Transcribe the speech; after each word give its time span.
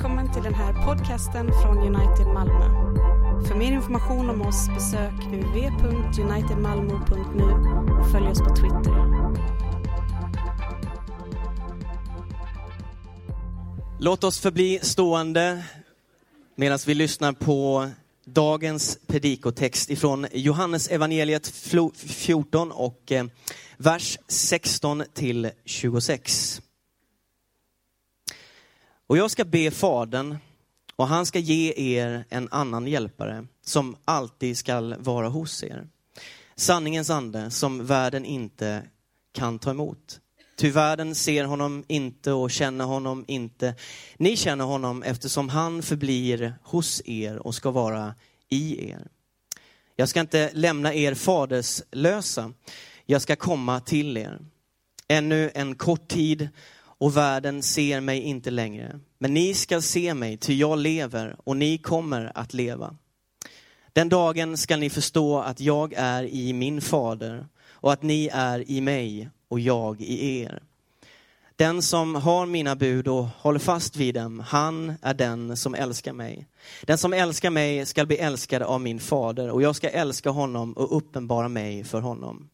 Välkommen 0.00 0.32
till 0.32 0.42
den 0.42 0.54
här 0.54 0.86
podcasten 0.86 1.50
från 1.62 1.78
United 1.78 2.26
Malmö. 2.26 2.64
För 3.48 3.54
mer 3.54 3.72
information 3.72 4.30
om 4.30 4.42
oss 4.42 4.68
besök 4.68 5.12
www.unitedmalmo.nu 5.12 7.44
och 8.00 8.10
följ 8.10 8.28
oss 8.28 8.38
på 8.38 8.56
Twitter. 8.56 8.94
Låt 13.98 14.24
oss 14.24 14.40
förbli 14.40 14.78
stående 14.82 15.64
medan 16.54 16.78
vi 16.86 16.94
lyssnar 16.94 17.32
på 17.32 17.90
dagens 18.24 18.98
predikotext 19.06 19.90
ifrån 19.90 20.26
Johannes 20.32 20.88
evangeliet 20.88 21.46
14 21.96 22.72
och 22.72 23.12
eh, 23.12 23.24
vers 23.76 24.18
16 24.28 25.02
till 25.14 25.50
26. 25.64 26.62
Och 29.10 29.16
jag 29.16 29.30
ska 29.30 29.44
be 29.44 29.70
Fadern 29.70 30.36
och 30.96 31.08
han 31.08 31.26
ska 31.26 31.38
ge 31.38 31.72
er 31.76 32.24
en 32.28 32.48
annan 32.50 32.86
hjälpare 32.86 33.46
som 33.64 33.96
alltid 34.04 34.58
skall 34.58 34.94
vara 34.98 35.28
hos 35.28 35.62
er. 35.64 35.88
Sanningens 36.56 37.10
ande 37.10 37.50
som 37.50 37.86
världen 37.86 38.24
inte 38.24 38.82
kan 39.32 39.58
ta 39.58 39.70
emot. 39.70 40.20
Ty 40.56 40.70
världen 40.70 41.14
ser 41.14 41.44
honom 41.44 41.84
inte 41.88 42.32
och 42.32 42.50
känner 42.50 42.84
honom 42.84 43.24
inte. 43.28 43.74
Ni 44.16 44.36
känner 44.36 44.64
honom 44.64 45.02
eftersom 45.02 45.48
han 45.48 45.82
förblir 45.82 46.54
hos 46.62 47.02
er 47.04 47.36
och 47.36 47.54
ska 47.54 47.70
vara 47.70 48.14
i 48.48 48.90
er. 48.90 49.06
Jag 49.96 50.08
ska 50.08 50.20
inte 50.20 50.50
lämna 50.52 50.94
er 50.94 51.14
faderslösa. 51.14 52.52
Jag 53.06 53.22
ska 53.22 53.36
komma 53.36 53.80
till 53.80 54.16
er. 54.16 54.38
Ännu 55.08 55.50
en 55.54 55.74
kort 55.74 56.08
tid 56.08 56.48
och 57.00 57.16
världen 57.16 57.62
ser 57.62 58.00
mig 58.00 58.20
inte 58.20 58.50
längre. 58.50 59.00
Men 59.18 59.34
ni 59.34 59.54
ska 59.54 59.80
se 59.80 60.14
mig, 60.14 60.36
ty 60.36 60.54
jag 60.54 60.78
lever 60.78 61.36
och 61.44 61.56
ni 61.56 61.78
kommer 61.78 62.32
att 62.34 62.54
leva. 62.54 62.96
Den 63.92 64.08
dagen 64.08 64.56
ska 64.56 64.76
ni 64.76 64.90
förstå 64.90 65.38
att 65.38 65.60
jag 65.60 65.92
är 65.96 66.22
i 66.22 66.52
min 66.52 66.80
fader 66.80 67.46
och 67.70 67.92
att 67.92 68.02
ni 68.02 68.30
är 68.32 68.70
i 68.70 68.80
mig 68.80 69.30
och 69.48 69.60
jag 69.60 70.00
i 70.00 70.40
er. 70.40 70.62
Den 71.56 71.82
som 71.82 72.14
har 72.14 72.46
mina 72.46 72.76
bud 72.76 73.08
och 73.08 73.26
håller 73.36 73.58
fast 73.58 73.96
vid 73.96 74.14
dem, 74.14 74.40
han 74.40 74.94
är 75.02 75.14
den 75.14 75.56
som 75.56 75.74
älskar 75.74 76.12
mig. 76.12 76.46
Den 76.82 76.98
som 76.98 77.12
älskar 77.12 77.50
mig 77.50 77.86
skall 77.86 78.06
bli 78.06 78.16
älskad 78.16 78.62
av 78.62 78.80
min 78.80 79.00
fader 79.00 79.50
och 79.50 79.62
jag 79.62 79.76
ska 79.76 79.88
älska 79.88 80.30
honom 80.30 80.72
och 80.72 80.96
uppenbara 80.96 81.48
mig 81.48 81.84
för 81.84 82.00
honom. 82.00 82.48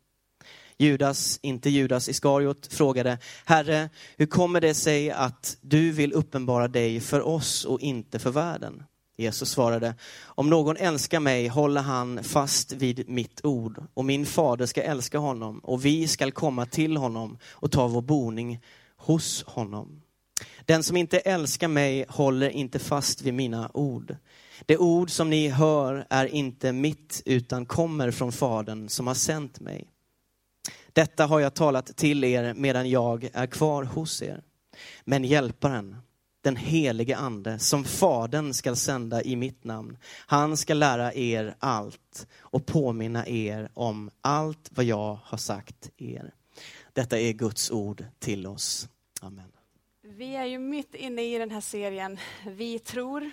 Judas, 0.78 1.38
inte 1.42 1.70
Judas 1.70 2.08
Iskariot, 2.08 2.66
frågade, 2.72 3.18
Herre, 3.44 3.90
hur 4.16 4.26
kommer 4.26 4.60
det 4.60 4.74
sig 4.74 5.10
att 5.10 5.56
du 5.60 5.92
vill 5.92 6.12
uppenbara 6.12 6.68
dig 6.68 7.00
för 7.00 7.26
oss 7.26 7.64
och 7.64 7.80
inte 7.80 8.18
för 8.18 8.30
världen? 8.30 8.82
Jesus 9.18 9.50
svarade, 9.50 9.94
om 10.24 10.50
någon 10.50 10.76
älskar 10.76 11.20
mig 11.20 11.48
håller 11.48 11.80
han 11.80 12.24
fast 12.24 12.72
vid 12.72 13.08
mitt 13.08 13.44
ord 13.44 13.84
och 13.94 14.04
min 14.04 14.26
fader 14.26 14.66
ska 14.66 14.82
älska 14.82 15.18
honom 15.18 15.58
och 15.58 15.84
vi 15.84 16.08
skall 16.08 16.32
komma 16.32 16.66
till 16.66 16.96
honom 16.96 17.38
och 17.44 17.72
ta 17.72 17.88
vår 17.88 18.02
boning 18.02 18.60
hos 18.96 19.44
honom. 19.44 20.02
Den 20.64 20.82
som 20.82 20.96
inte 20.96 21.18
älskar 21.18 21.68
mig 21.68 22.04
håller 22.08 22.50
inte 22.50 22.78
fast 22.78 23.22
vid 23.22 23.34
mina 23.34 23.70
ord. 23.74 24.16
Det 24.66 24.76
ord 24.76 25.10
som 25.10 25.30
ni 25.30 25.48
hör 25.48 26.06
är 26.10 26.26
inte 26.26 26.72
mitt 26.72 27.22
utan 27.24 27.66
kommer 27.66 28.10
från 28.10 28.32
Fadern 28.32 28.88
som 28.88 29.06
har 29.06 29.14
sänt 29.14 29.60
mig. 29.60 29.88
Detta 30.96 31.26
har 31.26 31.40
jag 31.40 31.54
talat 31.54 31.96
till 31.96 32.24
er 32.24 32.54
medan 32.54 32.90
jag 32.90 33.30
är 33.32 33.46
kvar 33.46 33.84
hos 33.84 34.22
er. 34.22 34.42
Men 35.04 35.24
hjälparen, 35.24 35.96
den 36.42 36.56
helige 36.56 37.16
ande 37.16 37.58
som 37.58 37.84
Fadern 37.84 38.54
skall 38.54 38.76
sända 38.76 39.22
i 39.22 39.36
mitt 39.36 39.64
namn, 39.64 39.98
han 40.26 40.56
ska 40.56 40.74
lära 40.74 41.14
er 41.14 41.54
allt 41.58 42.26
och 42.38 42.66
påminna 42.66 43.26
er 43.26 43.68
om 43.74 44.10
allt 44.20 44.70
vad 44.70 44.84
jag 44.84 45.18
har 45.22 45.38
sagt 45.38 45.90
er. 45.96 46.34
Detta 46.92 47.18
är 47.18 47.32
Guds 47.32 47.70
ord 47.70 48.04
till 48.18 48.46
oss. 48.46 48.88
Amen. 49.20 49.52
Vi 50.02 50.36
är 50.36 50.44
ju 50.44 50.58
mitt 50.58 50.94
inne 50.94 51.22
i 51.34 51.38
den 51.38 51.50
här 51.50 51.60
serien 51.60 52.18
Vi 52.46 52.78
tror 52.78 53.30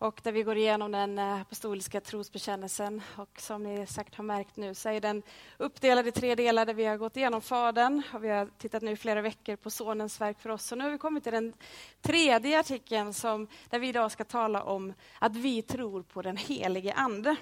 och 0.00 0.20
där 0.22 0.32
vi 0.32 0.42
går 0.42 0.56
igenom 0.56 0.92
den 0.92 1.18
eh, 1.18 1.40
apostoliska 1.40 2.00
trosbekännelsen. 2.00 3.02
Och 3.16 3.40
som 3.40 3.62
ni 3.62 3.86
säkert 3.86 4.14
har 4.14 4.24
märkt 4.24 4.56
nu 4.56 4.74
så 4.74 4.88
är 4.88 5.00
den 5.00 5.22
uppdelad 5.58 6.06
i 6.06 6.12
tre 6.12 6.34
delar 6.34 6.66
där 6.66 6.74
vi 6.74 6.84
har 6.84 6.96
gått 6.96 7.16
igenom 7.16 7.40
Fadern 7.40 8.02
och 8.14 8.24
vi 8.24 8.28
har 8.28 8.48
tittat 8.58 8.82
nu 8.82 8.96
flera 8.96 9.22
veckor 9.22 9.56
på 9.56 9.70
Sonens 9.70 10.20
verk 10.20 10.40
för 10.40 10.50
oss. 10.50 10.72
Och 10.72 10.78
nu 10.78 10.84
har 10.84 10.90
vi 10.90 10.98
kommit 10.98 11.22
till 11.22 11.32
den 11.32 11.52
tredje 12.00 12.60
artikeln 12.60 13.14
som, 13.14 13.48
där 13.70 13.78
vi 13.78 13.88
idag 13.88 14.12
ska 14.12 14.24
tala 14.24 14.62
om 14.62 14.92
att 15.18 15.36
vi 15.36 15.62
tror 15.62 16.02
på 16.02 16.22
den 16.22 16.36
helige 16.36 16.92
Ande. 16.92 17.36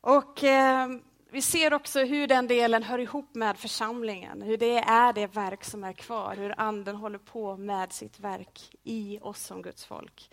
Och 0.00 0.44
eh, 0.44 0.88
vi 1.30 1.42
ser 1.42 1.74
också 1.74 2.00
hur 2.00 2.26
den 2.26 2.46
delen 2.46 2.82
hör 2.82 2.98
ihop 2.98 3.34
med 3.34 3.58
församlingen, 3.58 4.42
hur 4.42 4.56
det 4.56 4.78
är 4.78 5.12
det 5.12 5.26
verk 5.26 5.64
som 5.64 5.84
är 5.84 5.92
kvar, 5.92 6.36
hur 6.36 6.54
Anden 6.60 6.96
håller 6.96 7.18
på 7.18 7.56
med 7.56 7.92
sitt 7.92 8.20
verk 8.20 8.76
i 8.84 9.18
oss 9.22 9.42
som 9.42 9.62
Guds 9.62 9.84
folk. 9.84 10.30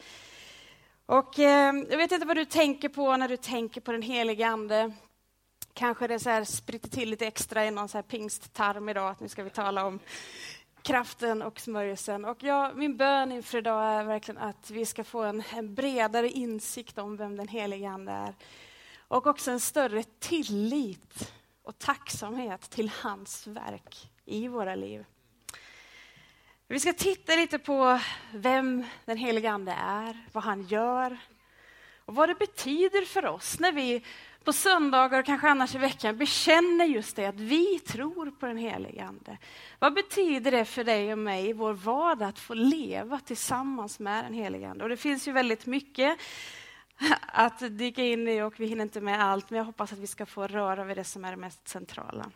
Och 1.06 1.40
eh, 1.40 1.76
jag 1.90 1.98
vet 1.98 2.12
inte 2.12 2.28
vad 2.28 2.38
du 2.38 2.46
tänker 2.46 2.90
på 2.90 3.18
när 3.18 3.28
du 3.28 3.38
tänker 3.38 3.82
på 3.82 3.92
den 3.92 4.02
helige 4.02 4.48
Ande. 4.48 4.92
Kanske 5.74 6.08
det 6.08 6.20
så 6.20 6.30
här 6.30 6.44
spritter 6.44 6.90
till 6.90 7.10
lite 7.10 7.28
extra 7.28 7.66
i 7.66 7.72
någon 7.72 7.90
så 7.90 7.98
här 7.98 8.04
pingsttarm 8.04 8.90
idag, 8.90 9.10
att 9.10 9.20
nu 9.20 9.28
ska 9.28 9.44
vi 9.44 9.50
tala 9.50 9.86
om 9.86 10.00
kraften 10.82 11.42
och 11.42 11.60
smörjelsen. 11.60 12.26
Och 12.26 12.44
jag, 12.44 12.78
min 12.78 12.98
bön 12.98 13.32
inför 13.32 13.58
idag 13.58 13.84
är 13.84 14.04
verkligen 14.04 14.42
att 14.42 14.72
vi 14.72 14.86
ska 14.86 15.04
få 15.04 15.24
en, 15.24 15.44
en 15.54 15.76
bredare 15.76 16.30
insikt 16.30 16.98
om 16.98 17.18
vem 17.18 17.38
den 17.38 17.48
helige 17.48 17.90
Ande 17.90 18.12
är. 18.12 18.36
Och 19.08 19.28
också 19.28 19.52
en 19.52 19.60
större 19.60 20.04
tillit 20.04 21.34
och 21.64 21.78
tacksamhet 21.78 22.62
till 22.70 22.92
hans 23.02 23.48
verk 23.48 24.12
i 24.26 24.48
våra 24.48 24.76
liv. 24.76 25.06
Vi 26.68 26.80
ska 26.80 26.94
titta 26.94 27.36
lite 27.36 27.60
på 27.60 28.00
vem 28.34 28.86
den 29.06 29.18
helige 29.18 29.52
Ande 29.52 29.72
är, 29.72 30.18
vad 30.32 30.44
han 30.44 30.64
gör 30.64 31.18
och 32.06 32.16
vad 32.16 32.30
det 32.30 32.36
betyder 32.36 33.06
för 33.06 33.26
oss 33.26 33.60
när 33.60 33.72
vi 33.72 34.04
på 34.44 34.54
söndagar 34.54 35.20
och 35.20 35.26
kanske 35.26 35.50
annars 35.50 35.76
i 35.76 35.78
veckan 35.78 36.18
bekänner 36.18 36.86
just 36.86 37.16
det 37.16 37.26
att 37.26 37.40
vi 37.40 37.80
tror 37.80 38.32
på 38.32 38.46
den 38.46 38.58
helige 38.58 39.04
Ande. 39.04 39.38
Vad 39.80 39.94
betyder 39.94 40.52
det 40.52 40.66
för 40.66 40.84
dig 40.84 41.12
och 41.12 41.18
mig 41.18 41.50
i 41.50 41.54
vår 41.54 41.74
vardag 41.74 42.30
att 42.30 42.40
få 42.40 42.54
leva 42.54 43.20
tillsammans 43.20 44.00
med 44.00 44.26
den 44.26 44.34
helige 44.34 44.70
Ande? 44.70 44.84
Och 44.84 44.90
det 44.90 44.98
finns 44.98 45.28
ju 45.28 45.32
väldigt 45.32 45.66
mycket 45.66 46.20
att 47.22 47.60
dyka 47.60 48.04
in 48.04 48.28
i 48.28 48.42
och 48.42 48.60
vi 48.60 48.66
hinner 48.66 48.84
inte 48.84 49.02
med 49.02 49.24
allt, 49.24 49.50
men 49.50 49.58
jag 49.58 49.66
hoppas 49.66 49.94
att 49.94 50.00
vi 50.00 50.08
ska 50.08 50.26
få 50.26 50.48
röra 50.48 50.84
vid 50.84 50.98
det 50.98 51.04
som 51.04 51.26
är 51.26 51.32
det 51.32 51.38
mest 51.38 51.68
centrala. 51.68 52.32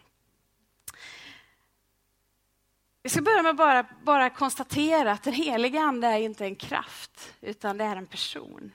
Vi 3.09 3.13
ska 3.13 3.21
börja 3.21 3.43
med 3.43 3.49
att 3.49 3.57
bara, 3.57 3.85
bara 4.03 4.29
konstatera 4.29 5.11
att 5.11 5.23
den 5.23 5.33
heliga 5.33 5.81
Ande 5.81 6.07
är 6.07 6.17
inte 6.17 6.45
en 6.45 6.55
kraft, 6.55 7.33
utan 7.41 7.77
det 7.77 7.83
är 7.83 7.95
en 7.95 8.07
person. 8.07 8.71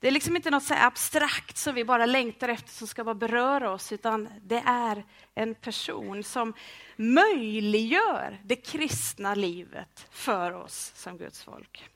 Det 0.00 0.08
är 0.08 0.10
liksom 0.10 0.36
inte 0.36 0.50
något 0.50 0.64
så 0.64 0.74
abstrakt 0.74 1.56
som 1.56 1.74
vi 1.74 1.84
bara 1.84 2.06
längtar 2.06 2.48
efter 2.48 2.72
som 2.72 2.86
ska 2.86 3.04
bara 3.04 3.14
beröra 3.14 3.70
oss, 3.70 3.92
utan 3.92 4.28
det 4.42 4.62
är 4.66 5.04
en 5.34 5.54
person 5.54 6.24
som 6.24 6.54
möjliggör 6.96 8.40
det 8.44 8.56
kristna 8.56 9.34
livet 9.34 10.06
för 10.10 10.52
oss 10.52 10.92
som 10.94 11.18
Guds 11.18 11.44
folk. 11.44 11.88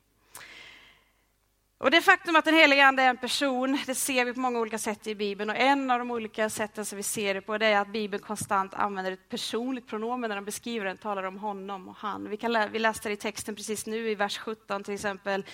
Och 1.82 1.90
det 1.90 2.00
faktum 2.00 2.36
att 2.36 2.44
den 2.44 2.54
helige 2.54 2.86
Ande 2.86 3.02
är 3.02 3.10
en 3.10 3.16
person, 3.16 3.78
det 3.86 3.94
ser 3.94 4.24
vi 4.24 4.34
på 4.34 4.40
många 4.40 4.58
olika 4.58 4.78
sätt 4.78 5.06
i 5.06 5.14
Bibeln. 5.14 5.50
Och 5.50 5.56
en 5.56 5.90
av 5.90 5.98
de 5.98 6.10
olika 6.10 6.50
sätten 6.50 6.84
som 6.84 6.96
vi 6.96 7.02
ser 7.02 7.34
det 7.34 7.40
på, 7.40 7.58
det 7.58 7.66
är 7.66 7.80
att 7.80 7.88
Bibeln 7.88 8.22
konstant 8.22 8.74
använder 8.74 9.12
ett 9.12 9.28
personligt 9.28 9.86
pronomen 9.86 10.28
när 10.28 10.36
de 10.36 10.44
beskriver 10.44 10.86
den, 10.86 10.96
talar 10.96 11.22
om 11.22 11.38
honom 11.38 11.88
och 11.88 11.96
han. 11.96 12.28
Vi, 12.28 12.36
kan 12.36 12.52
lä 12.52 12.68
vi 12.72 12.78
läste 12.78 13.08
det 13.08 13.12
i 13.12 13.16
texten 13.16 13.54
precis 13.54 13.86
nu 13.86 14.10
i 14.10 14.14
vers 14.14 14.38
17 14.38 14.84
till 14.84 14.94
exempel. 14.94 15.44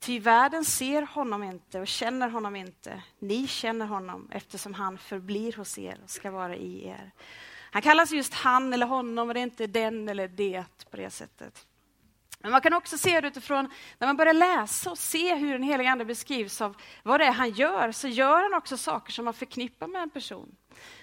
Ty 0.00 0.20
världen 0.20 0.64
ser 0.64 1.02
honom 1.02 1.42
inte 1.42 1.80
och 1.80 1.86
känner 1.86 2.28
honom 2.28 2.56
inte. 2.56 3.02
Ni 3.18 3.46
känner 3.46 3.86
honom 3.86 4.28
eftersom 4.32 4.74
han 4.74 4.98
förblir 4.98 5.52
hos 5.52 5.78
er 5.78 5.98
och 6.04 6.10
ska 6.10 6.30
vara 6.30 6.56
i 6.56 6.86
er. 6.88 7.10
Han 7.70 7.82
kallas 7.82 8.12
just 8.12 8.34
han 8.34 8.72
eller 8.72 8.86
honom 8.86 9.28
och 9.28 9.34
det 9.34 9.40
är 9.40 9.42
inte 9.42 9.66
den 9.66 10.08
eller 10.08 10.28
det 10.28 10.64
på 10.90 10.96
det 10.96 11.10
sättet. 11.10 11.66
Men 12.44 12.50
man 12.50 12.60
kan 12.60 12.72
också 12.72 12.98
se 12.98 13.20
det 13.20 13.28
utifrån, 13.28 13.68
när 13.98 14.06
man 14.06 14.16
börjar 14.16 14.34
läsa 14.34 14.90
och 14.90 14.98
se 14.98 15.34
hur 15.34 15.52
den 15.52 15.62
helige 15.62 15.90
Ande 15.90 16.04
beskrivs 16.04 16.60
av 16.60 16.76
vad 17.02 17.20
det 17.20 17.24
är 17.26 17.32
han 17.32 17.50
gör, 17.50 17.92
så 17.92 18.08
gör 18.08 18.42
han 18.42 18.54
också 18.54 18.76
saker 18.76 19.12
som 19.12 19.24
man 19.24 19.34
förknippar 19.34 19.86
med 19.86 20.02
en 20.02 20.10
person. 20.10 20.56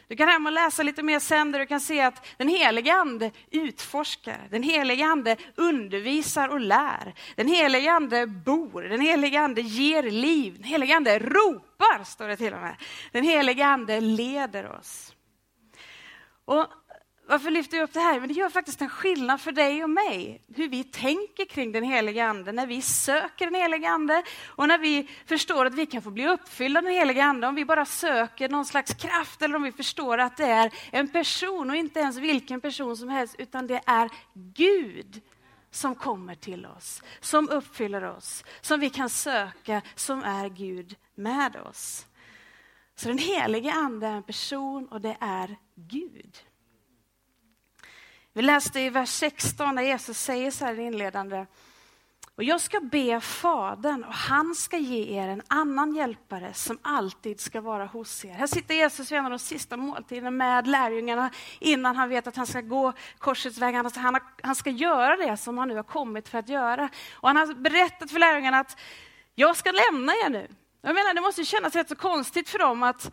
Du 0.08 0.16
kan 0.16 0.28
hem 0.28 0.46
och 0.46 0.52
läsa 0.52 0.84
lite 0.84 1.04
mer 1.04 1.20
sen 1.20 1.52
där 1.52 1.60
du 1.60 1.66
kan 1.66 1.80
se 1.80 2.02
att 2.02 2.28
den 2.38 2.48
helige 2.48 2.94
Ande 2.94 3.32
utforskar, 3.52 4.48
den 4.50 4.64
helige 4.64 5.06
Ande 5.06 5.38
undervisar 5.56 6.50
och 6.50 6.60
lär. 6.60 7.14
Den 7.36 7.48
helige 7.48 7.92
Ande 7.92 8.28
bor, 8.28 8.82
den 8.82 9.02
helige 9.02 9.40
Ande 9.40 9.62
ger 9.62 10.04
liv, 10.04 10.54
den 10.54 10.64
helige 10.64 10.96
Ande 10.96 11.20
ropar, 11.20 12.04
står 12.04 12.28
det 12.28 12.38
till 12.38 12.54
och 12.54 12.62
med. 12.62 12.76
Den 13.12 13.24
helige 13.24 13.66
Ande 13.66 14.02
leder 14.02 14.72
oss. 14.72 15.16
Och 16.46 16.68
varför 17.32 17.52
lyfter 17.52 17.78
jag 17.78 17.84
upp 17.84 17.94
det 17.94 18.00
här? 18.00 18.20
Men 18.20 18.28
det 18.28 18.34
gör 18.34 18.50
faktiskt 18.50 18.82
en 18.82 18.90
skillnad 18.90 19.42
för 19.42 19.52
dig 19.52 19.84
och 19.84 19.90
mig, 19.90 20.42
hur 20.56 20.68
vi 20.68 20.84
tänker 20.84 21.46
kring 21.46 21.72
den 21.72 21.84
heliga 21.84 22.26
Ande, 22.26 22.52
när 22.52 22.68
vi 22.68 22.82
söker 22.82 23.46
den 23.46 23.56
heliga 23.56 23.90
Ande 23.90 24.24
och 24.48 24.68
när 24.68 24.78
vi 24.78 25.10
förstår 25.26 25.66
att 25.66 25.74
vi 25.74 25.86
kan 25.86 26.02
få 26.02 26.10
bli 26.10 26.28
uppfyllda 26.28 26.80
av 26.80 26.84
den 26.84 26.94
heliga 26.94 27.24
Ande, 27.24 27.48
om 27.48 27.56
vi 27.56 27.66
bara 27.66 27.86
söker 27.86 28.50
någon 28.50 28.66
slags 28.66 28.94
kraft 28.94 29.42
eller 29.42 29.56
om 29.56 29.64
vi 29.64 29.72
förstår 29.72 30.18
att 30.18 30.38
det 30.38 30.46
är 30.46 30.74
en 30.92 31.08
person 31.08 31.70
och 31.70 31.76
inte 31.76 32.00
ens 32.00 32.18
vilken 32.18 32.62
person 32.62 32.98
som 32.98 33.10
helst, 33.10 33.36
utan 33.38 33.68
det 33.68 33.82
är 33.86 34.10
Gud 34.34 35.22
som 35.72 35.96
kommer 35.96 36.36
till 36.36 36.66
oss, 36.66 37.04
som 37.20 37.50
uppfyller 37.50 38.04
oss, 38.04 38.44
som 38.62 38.80
vi 38.80 38.90
kan 38.90 39.10
söka, 39.10 39.82
som 39.96 40.24
är 40.24 40.50
Gud 40.50 40.96
med 41.16 41.56
oss. 41.56 42.06
Så 42.96 43.08
den 43.08 43.18
helige 43.18 43.72
Ande 43.72 44.08
är 44.08 44.16
en 44.16 44.24
person 44.24 44.88
och 44.88 45.02
det 45.02 45.18
är 45.20 45.58
Gud. 45.76 46.38
Vi 48.34 48.42
läste 48.42 48.80
i 48.80 48.90
vers 48.90 49.10
16 49.10 49.76
när 49.76 49.82
Jesus 49.82 50.20
säger 50.20 50.52
så 50.52 50.66
här 50.66 50.80
inledande. 50.80 51.46
Och 52.36 52.44
jag 52.44 52.62
ska 52.62 52.80
be 52.80 53.22
Fadern 53.22 54.04
och 54.04 54.14
han 54.14 54.56
ska 54.56 54.78
ge 54.78 55.20
er 55.20 55.28
en 55.28 55.42
annan 55.48 55.96
hjälpare 55.96 56.54
som 56.54 56.80
alltid 56.82 57.40
ska 57.40 57.62
vara 57.62 57.86
hos 57.86 58.26
er. 58.26 58.34
Här 58.34 58.48
sitter 58.48 58.76
Jesus 58.76 59.12
vid 59.12 59.20
en 59.20 59.26
av 59.26 59.32
de 59.32 59.40
sista 59.40 59.78
måltiderna 59.78 60.32
med 60.32 60.68
lärjungarna 60.68 61.30
innan 61.60 61.96
han 61.96 62.10
vet 62.10 62.28
att 62.28 62.36
han 62.36 62.48
ska 62.48 62.62
gå 62.62 62.94
korsets 63.18 63.58
väg. 63.58 63.76
Han, 63.76 63.92
han, 63.96 64.20
han 64.44 64.56
ska 64.56 64.70
göra 64.70 65.16
det 65.16 65.38
som 65.38 65.58
han 65.58 65.68
nu 65.68 65.76
har 65.76 65.84
kommit 65.84 66.30
för 66.30 66.38
att 66.38 66.50
göra. 66.50 66.90
Och 67.14 67.30
han 67.30 67.38
har 67.38 67.54
berättat 67.54 68.12
för 68.12 68.20
lärjungarna 68.20 68.60
att 68.60 68.80
jag 69.36 69.58
ska 69.58 69.72
lämna 69.72 70.14
er 70.14 70.30
nu. 70.30 70.48
Jag 70.82 70.96
menar, 70.96 71.14
det 71.14 71.22
måste 71.22 71.46
kännas 71.46 71.76
rätt 71.76 71.90
så 71.90 71.96
konstigt 71.96 72.50
för 72.50 72.60
dem 72.60 72.84
att 72.84 73.12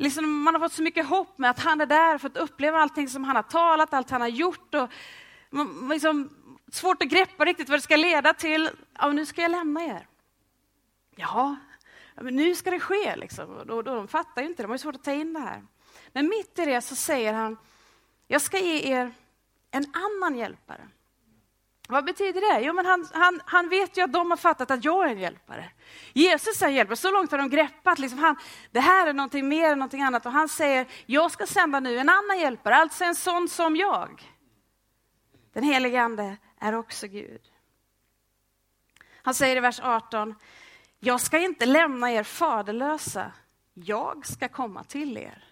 liksom, 0.00 0.42
man 0.42 0.54
har 0.54 0.60
fått 0.60 0.72
så 0.72 0.82
mycket 0.82 1.06
hopp 1.06 1.38
med 1.38 1.50
att 1.50 1.58
han 1.58 1.80
är 1.80 1.86
där, 1.86 2.18
fått 2.18 2.36
uppleva 2.36 2.78
allting 2.78 3.08
som 3.08 3.24
han 3.24 3.36
har 3.36 3.42
talat, 3.42 3.92
allt 3.92 4.10
han 4.10 4.20
har 4.20 4.28
gjort. 4.28 4.74
Och, 4.74 4.88
liksom, 5.90 6.30
svårt 6.72 7.02
att 7.02 7.08
greppa 7.08 7.44
riktigt 7.44 7.68
vad 7.68 7.78
det 7.78 7.82
ska 7.82 7.96
leda 7.96 8.34
till. 8.34 8.70
Ja, 8.98 9.12
nu 9.12 9.26
ska 9.26 9.42
jag 9.42 9.50
lämna 9.50 9.84
er. 9.84 10.06
Ja, 11.16 11.56
men 12.14 12.36
nu 12.36 12.54
ska 12.54 12.70
det 12.70 12.80
ske. 12.80 13.16
Liksom. 13.16 13.50
Och 13.50 13.66
då, 13.66 13.82
då, 13.82 13.94
de 13.94 14.08
fattar 14.08 14.42
ju 14.42 14.48
inte, 14.48 14.62
de 14.62 14.70
har 14.70 14.78
svårt 14.78 14.94
att 14.94 15.04
ta 15.04 15.12
in 15.12 15.32
det 15.32 15.40
här. 15.40 15.62
Men 16.12 16.28
mitt 16.28 16.58
i 16.58 16.64
det 16.64 16.80
så 16.80 16.94
säger 16.96 17.32
han, 17.32 17.56
jag 18.26 18.42
ska 18.42 18.58
ge 18.58 18.92
er 18.92 19.12
en 19.70 19.84
annan 19.92 20.38
hjälpare 20.38 20.88
vad 21.90 22.04
betyder 22.04 22.54
det? 22.54 22.60
Jo, 22.60 22.72
men 22.72 22.86
han, 22.86 23.08
han, 23.12 23.40
han 23.44 23.68
vet 23.68 23.96
ju 23.96 24.02
att 24.02 24.12
de 24.12 24.30
har 24.30 24.36
fattat 24.36 24.70
att 24.70 24.84
jag 24.84 25.06
är 25.06 25.10
en 25.10 25.18
hjälpare. 25.18 25.70
Jesus 26.12 26.62
är 26.62 26.66
en 26.66 26.74
hjälpare, 26.74 26.96
så 26.96 27.10
långt 27.10 27.30
har 27.30 27.38
de 27.38 27.50
greppat. 27.50 27.98
Liksom 27.98 28.18
han, 28.18 28.36
det 28.70 28.80
här 28.80 29.06
är 29.06 29.12
någonting 29.12 29.48
mer 29.48 29.72
än 29.72 29.78
någonting 29.78 30.02
annat. 30.02 30.26
Och 30.26 30.32
han 30.32 30.48
säger, 30.48 30.86
jag 31.06 31.30
ska 31.30 31.46
sända 31.46 31.80
nu 31.80 31.98
en 31.98 32.08
annan 32.08 32.38
hjälpare, 32.38 32.76
alltså 32.76 33.04
en 33.04 33.14
sån 33.14 33.48
som 33.48 33.76
jag. 33.76 34.22
Den 35.52 35.62
helige 35.64 36.02
Ande 36.02 36.36
är 36.60 36.74
också 36.74 37.06
Gud. 37.06 37.40
Han 39.22 39.34
säger 39.34 39.56
i 39.56 39.60
vers 39.60 39.80
18, 39.82 40.34
jag 40.98 41.20
ska 41.20 41.38
inte 41.38 41.66
lämna 41.66 42.12
er 42.12 42.22
faderlösa, 42.22 43.32
jag 43.74 44.26
ska 44.26 44.48
komma 44.48 44.84
till 44.84 45.16
er. 45.16 45.49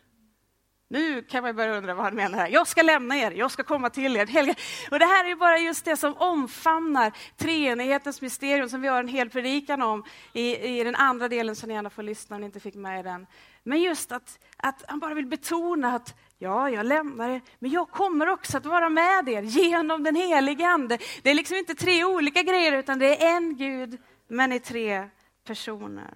Nu 0.91 1.23
kan 1.23 1.43
man 1.43 1.57
börja 1.57 1.77
undra 1.77 1.95
vad 1.95 2.05
han 2.05 2.15
menar 2.15 2.39
här. 2.39 2.49
Jag 2.49 2.67
ska 2.67 2.83
lämna 2.83 3.17
er, 3.17 3.31
jag 3.31 3.51
ska 3.51 3.63
komma 3.63 3.91
till 3.91 4.17
er. 4.17 4.55
Och 4.91 4.99
det 4.99 5.05
här 5.05 5.25
är 5.31 5.37
bara 5.37 5.59
just 5.59 5.85
det 5.85 5.97
som 5.97 6.15
omfamnar 6.17 7.13
treenighetens 7.37 8.21
mysterium 8.21 8.69
som 8.69 8.81
vi 8.81 8.89
har 8.89 9.01
en 9.01 9.09
hel 9.09 9.31
predikan 9.31 9.83
om 9.83 10.05
i, 10.33 10.79
i 10.79 10.85
den 10.85 10.95
andra 10.95 11.29
delen 11.29 11.57
som 11.57 11.69
ni 11.69 11.75
gärna 11.75 11.91
får 11.91 12.03
lyssna 12.03 12.37
om 12.37 12.41
ni 12.41 12.47
inte 12.47 12.61
fick 12.61 12.75
med 12.75 13.05
den. 13.05 13.27
Men 13.63 13.81
just 13.81 14.13
att, 14.13 14.39
att 14.57 14.85
han 14.89 14.99
bara 14.99 15.15
vill 15.15 15.27
betona 15.27 15.95
att 15.95 16.15
ja, 16.39 16.71
jag 16.71 16.87
lämnar 16.87 17.31
er, 17.31 17.41
men 17.59 17.71
jag 17.71 17.91
kommer 17.91 18.29
också 18.29 18.57
att 18.57 18.67
vara 18.67 18.89
med 18.89 19.29
er 19.29 19.43
genom 19.43 20.03
den 20.03 20.17
helige 20.17 20.67
Ande. 20.67 20.99
Det 21.23 21.31
är 21.31 21.35
liksom 21.35 21.57
inte 21.57 21.75
tre 21.75 22.05
olika 22.05 22.43
grejer 22.43 22.73
utan 22.73 22.99
det 22.99 23.25
är 23.25 23.37
en 23.37 23.57
Gud, 23.57 23.99
men 24.29 24.53
i 24.53 24.61
tre 24.61 25.09
personer. 25.45 26.15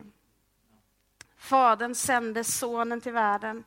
Fadern 1.38 1.94
sände 1.94 2.44
sonen 2.44 3.00
till 3.00 3.12
världen 3.12 3.64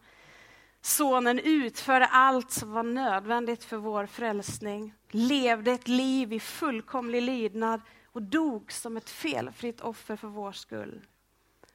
Sonen 0.86 1.40
utförde 1.40 2.06
allt 2.06 2.52
som 2.52 2.72
var 2.72 2.84
nödvändigt 2.84 3.64
för 3.64 3.78
vår 3.78 4.06
frälsning, 4.06 4.94
levde 5.10 5.72
ett 5.72 5.88
liv 5.88 6.34
i 6.34 6.40
fullkomlig 6.40 7.22
lydnad 7.22 7.82
och 8.06 8.22
dog 8.22 8.72
som 8.72 8.98
ett 8.98 9.10
felfritt 9.10 9.82
offer 9.82 10.16
för 10.16 10.28
vår 10.28 10.52
skull. 10.52 11.06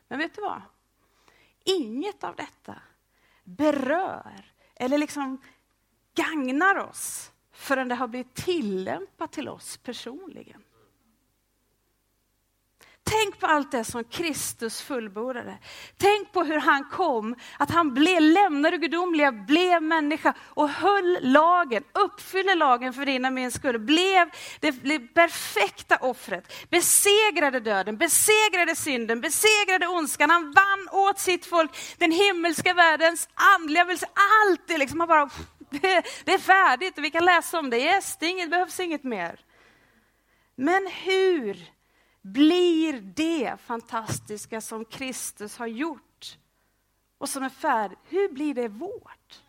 Men 0.08 0.18
vet 0.18 0.34
du 0.34 0.42
vad? 0.42 0.62
Inget 1.64 2.24
av 2.24 2.36
detta 2.36 2.74
berör 3.44 4.52
eller 4.74 4.98
liksom 4.98 5.40
gagnar 6.14 6.76
oss 6.76 7.32
förrän 7.52 7.88
det 7.88 7.94
har 7.94 8.08
blivit 8.08 8.34
tillämpat 8.34 9.32
till 9.32 9.48
oss 9.48 9.76
personligen. 9.76 10.62
Tänk 13.10 13.40
på 13.40 13.46
allt 13.46 13.70
det 13.70 13.84
som 13.84 14.04
Kristus 14.04 14.82
fullbordade. 14.82 15.58
Tänk 15.96 16.32
på 16.32 16.42
hur 16.42 16.58
han 16.58 16.84
kom, 16.84 17.36
att 17.58 17.70
han 17.70 17.94
blev, 17.94 18.20
lämnade 18.20 18.78
gudomliga, 18.78 19.32
blev 19.32 19.82
människa 19.82 20.34
och 20.40 20.68
höll 20.68 21.18
lagen, 21.20 21.84
uppfyllde 21.92 22.54
lagen 22.54 22.92
för 22.92 23.06
din 23.06 23.24
och 23.24 23.32
min 23.32 23.50
skull. 23.50 23.78
Blev 23.78 24.30
det 24.60 24.98
perfekta 24.98 25.96
offret, 25.96 26.68
besegrade 26.70 27.60
döden, 27.60 27.96
besegrade 27.96 28.76
synden, 28.76 29.20
besegrade 29.20 29.86
ondskan. 29.86 30.30
Han 30.30 30.52
vann 30.52 30.88
åt 30.92 31.18
sitt 31.18 31.46
folk 31.46 31.70
den 31.98 32.12
himmelska 32.12 32.74
världens 32.74 33.28
andliga 33.34 33.82
Allt 33.82 34.60
det 34.66 34.78
liksom, 34.78 35.00
han 35.00 35.08
bara, 35.08 35.30
det, 35.70 36.02
det 36.24 36.34
är 36.34 36.38
färdigt 36.38 36.98
och 36.98 37.04
vi 37.04 37.10
kan 37.10 37.24
läsa 37.24 37.58
om 37.58 37.70
det. 37.70 37.78
Yes, 37.78 38.16
det, 38.20 38.26
inget, 38.26 38.46
det 38.46 38.50
behövs 38.50 38.80
inget 38.80 39.04
mer. 39.04 39.40
Men 40.56 40.86
hur 41.04 41.70
blir 42.22 43.00
det 43.00 43.56
fantastiska 43.60 44.60
som 44.60 44.84
Kristus 44.84 45.56
har 45.56 45.66
gjort 45.66 46.38
och 47.18 47.28
som 47.28 47.42
är 47.42 47.48
färdigt, 47.48 47.98
hur 48.04 48.28
blir 48.28 48.54
det 48.54 48.68
vårt? 48.68 49.42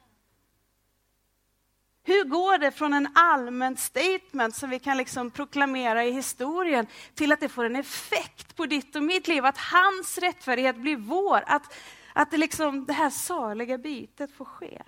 Hur 2.04 2.24
går 2.24 2.58
det 2.58 2.72
från 2.72 2.94
en 2.94 3.08
allmän 3.16 3.78
statement 3.78 4.56
som 4.56 4.70
vi 4.70 4.80
kan 4.80 4.98
liksom 4.98 5.32
proklamera 5.32 6.06
i 6.06 6.12
historien 6.12 6.88
till 7.14 7.32
att 7.32 7.40
det 7.40 7.50
får 7.50 7.66
en 7.66 7.76
effekt 7.76 8.56
på 8.56 8.66
ditt 8.66 8.96
och 8.96 9.04
mitt 9.04 9.28
liv? 9.28 9.46
Att 9.46 9.58
hans 9.58 10.18
rättfärdighet 10.18 10.76
blir 10.76 10.98
vår, 10.98 11.44
att, 11.48 11.74
att 12.14 12.32
det, 12.32 12.38
liksom, 12.38 12.86
det 12.86 12.94
här 12.94 13.10
saliga 13.10 13.78
bytet 13.78 14.32
får 14.32 14.46
ske. 14.46 14.82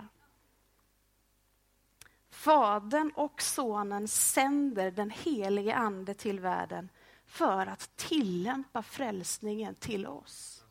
Fadern 2.31 3.11
och 3.15 3.41
sonen 3.41 4.07
sänder 4.07 4.91
den 4.91 5.09
helige 5.09 5.75
ande 5.75 6.13
till 6.13 6.39
världen 6.39 6.89
för 7.33 7.67
att 7.67 7.95
tillämpa 7.95 8.83
frälsningen 8.83 9.75
till 9.75 10.07
oss. 10.07 10.63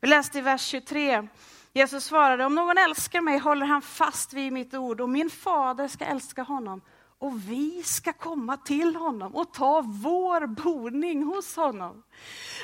Vi 0.00 0.08
läste 0.08 0.38
i 0.38 0.40
vers 0.40 0.60
23. 0.60 1.28
Jesus 1.72 2.04
svarade, 2.04 2.44
om 2.44 2.54
någon 2.54 2.78
älskar 2.78 3.20
mig 3.20 3.38
håller 3.38 3.66
han 3.66 3.82
fast 3.82 4.32
vid 4.32 4.52
mitt 4.52 4.74
ord 4.74 5.00
och 5.00 5.08
min 5.08 5.30
fader 5.30 5.88
ska 5.88 6.04
älska 6.04 6.42
honom 6.42 6.80
och 7.18 7.50
vi 7.50 7.82
ska 7.82 8.12
komma 8.12 8.56
till 8.56 8.96
honom 8.96 9.34
och 9.34 9.52
ta 9.52 9.82
vår 9.86 10.46
boning 10.46 11.22
hos 11.22 11.56
honom. 11.56 12.02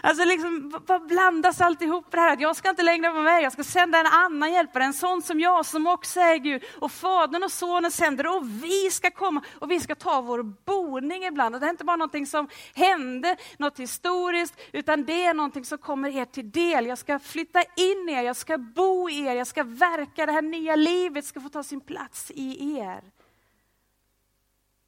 Alltså 0.03 0.25
liksom, 0.25 0.81
vad 0.87 1.07
blandas 1.07 1.61
alltihop 1.61 2.11
det 2.11 2.21
här? 2.21 2.33
Att 2.33 2.41
jag 2.41 2.57
ska 2.57 2.71
inte 2.71 2.83
längre 2.83 3.11
vara 3.11 3.23
med, 3.23 3.43
jag 3.43 3.53
ska 3.53 3.65
sända 3.65 3.99
en 3.99 4.07
annan 4.07 4.53
hjälpare, 4.53 4.85
en 4.85 4.93
sån 4.93 5.23
som 5.23 5.41
jag 5.41 5.67
som 5.67 5.87
också 5.87 6.21
är 6.21 6.37
Gud. 6.37 6.63
Och 6.79 6.93
Fadern 6.93 7.43
och 7.43 7.53
Sonen 7.53 7.91
sänder 7.91 8.37
och 8.37 8.49
vi 8.65 8.91
ska 8.91 9.11
komma 9.11 9.43
och 9.59 9.71
vi 9.71 9.81
ska 9.81 9.95
ta 9.95 10.21
vår 10.21 10.43
boning 10.43 11.25
ibland. 11.25 11.55
Och 11.55 11.61
det 11.61 11.67
är 11.67 11.71
inte 11.71 11.85
bara 11.85 11.97
någonting 11.97 12.27
som 12.27 12.49
hände, 12.75 13.37
något 13.57 13.79
historiskt, 13.79 14.55
utan 14.73 15.05
det 15.05 15.25
är 15.25 15.35
någonting 15.35 15.65
som 15.65 15.79
kommer 15.79 16.17
er 16.17 16.25
till 16.25 16.51
del. 16.51 16.87
Jag 16.87 16.99
ska 16.99 17.19
flytta 17.19 17.63
in 17.77 18.09
er, 18.09 18.23
jag 18.23 18.37
ska 18.37 18.59
bo 18.59 19.11
i 19.11 19.27
er, 19.27 19.35
jag 19.35 19.47
ska 19.47 19.65
verka, 19.65 20.27
det 20.27 20.33
här 20.33 20.43
nya 20.43 20.77
livet 20.77 21.25
ska 21.25 21.41
få 21.41 21.49
ta 21.49 21.63
sin 21.63 21.81
plats 21.81 22.31
i 22.35 22.79
er. 22.79 23.03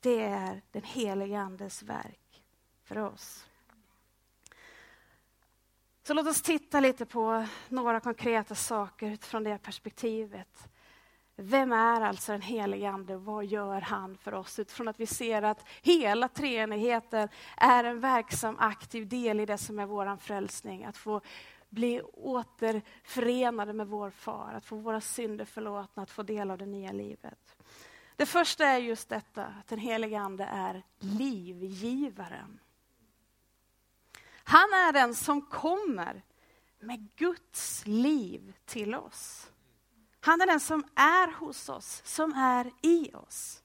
Det 0.04 0.22
är 0.22 0.62
den 0.72 0.82
helige 0.82 1.40
Andes 1.40 1.82
verk 1.82 2.42
för 2.82 2.98
oss. 2.98 3.46
Så 6.02 6.14
låt 6.14 6.26
oss 6.26 6.42
titta 6.42 6.80
lite 6.80 7.06
på 7.06 7.46
några 7.68 8.00
konkreta 8.00 8.54
saker 8.54 9.10
utifrån 9.10 9.44
det 9.44 9.58
perspektivet. 9.58 10.68
Vem 11.36 11.72
är 11.72 12.00
alltså 12.00 12.32
den 12.32 12.42
helige 12.42 12.90
Ande 12.90 13.14
och 13.14 13.24
vad 13.24 13.44
gör 13.44 13.80
han 13.80 14.16
för 14.16 14.34
oss? 14.34 14.58
Utifrån 14.58 14.88
att 14.88 15.00
vi 15.00 15.06
ser 15.06 15.42
att 15.42 15.64
hela 15.82 16.28
treenigheten 16.28 17.28
är 17.56 17.84
en 17.84 18.00
verksam, 18.00 18.56
aktiv 18.58 19.08
del 19.08 19.40
i 19.40 19.46
det 19.46 19.58
som 19.58 19.78
är 19.78 19.86
vår 19.86 20.16
frälsning. 20.16 20.84
Att 20.84 20.96
få 20.96 21.20
bli 21.68 22.02
återförenade 22.02 23.72
med 23.72 23.86
vår 23.86 24.10
far, 24.10 24.52
att 24.56 24.64
få 24.64 24.76
våra 24.76 25.00
synder 25.00 25.44
förlåtna, 25.44 26.02
att 26.02 26.10
få 26.10 26.22
del 26.22 26.50
av 26.50 26.58
det 26.58 26.66
nya 26.66 26.92
livet. 26.92 27.56
Det 28.16 28.26
första 28.26 28.66
är 28.66 28.78
just 28.78 29.08
detta, 29.08 29.44
att 29.44 29.66
den 29.66 29.78
helige 29.78 30.20
Ande 30.20 30.44
är 30.44 30.82
livgivaren. 30.98 32.60
Han 34.44 34.72
är 34.72 34.92
den 34.92 35.14
som 35.14 35.42
kommer 35.42 36.22
med 36.78 37.16
Guds 37.16 37.86
liv 37.86 38.54
till 38.64 38.94
oss. 38.94 39.50
Han 40.20 40.40
är 40.40 40.46
den 40.46 40.60
som 40.60 40.84
är 40.94 41.32
hos 41.32 41.68
oss, 41.68 42.02
som 42.04 42.32
är 42.32 42.72
i 42.82 43.14
oss. 43.14 43.62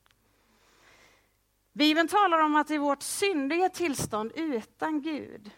Bibeln 1.74 2.08
talar 2.08 2.40
om 2.40 2.56
att 2.56 2.72
i 2.72 2.78
vårt 2.78 3.04
syndiga 3.04 3.70
tillstånd 3.70 4.32
utan 4.36 5.02
Gud 5.02 5.52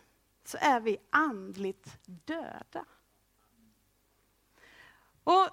så 0.44 0.58
är 0.62 0.80
vi 0.80 0.98
andligt 1.10 1.98
döda. 2.06 2.86
Och 5.24 5.50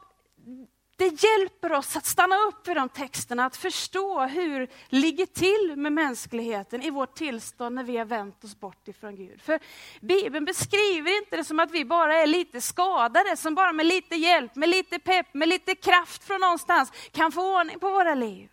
det 0.99 1.23
hjälper 1.23 1.73
oss 1.73 1.97
att 1.97 2.07
stanna 2.07 2.37
upp 2.37 2.69
vid 2.69 2.77
de 2.77 2.89
texterna, 2.89 3.45
att 3.45 3.57
förstå 3.57 4.21
hur 4.21 4.61
det 4.61 4.69
ligger 4.89 5.27
till 5.27 5.75
med 5.77 5.93
mänskligheten 5.93 6.83
i 6.83 6.91
vårt 6.91 7.15
tillstånd 7.15 7.75
när 7.75 7.85
vi 7.85 7.97
har 7.97 8.05
vänt 8.05 8.45
oss 8.45 8.61
bort 8.61 8.89
ifrån 8.89 9.17
Gud. 9.17 9.43
För 9.43 9.59
Bibeln 10.01 10.45
beskriver 10.45 11.19
inte 11.19 11.37
det 11.37 11.45
som 11.45 11.61
att 11.61 11.71
vi 11.71 11.85
bara 11.85 12.17
är 12.17 12.27
lite 12.27 12.61
skadade, 12.61 13.37
som 13.37 13.55
bara 13.55 13.73
med 13.73 13.87
lite 13.87 14.17
hjälp, 14.17 14.57
med 14.57 14.69
lite 14.69 14.99
pepp, 14.99 15.35
med 15.35 15.49
lite 15.49 15.75
kraft 15.75 16.25
från 16.25 16.41
någonstans 16.41 16.93
kan 17.13 17.33
få 17.33 17.59
ordning 17.59 17.79
på 17.79 17.91
våra 17.91 18.15
liv. 18.15 18.49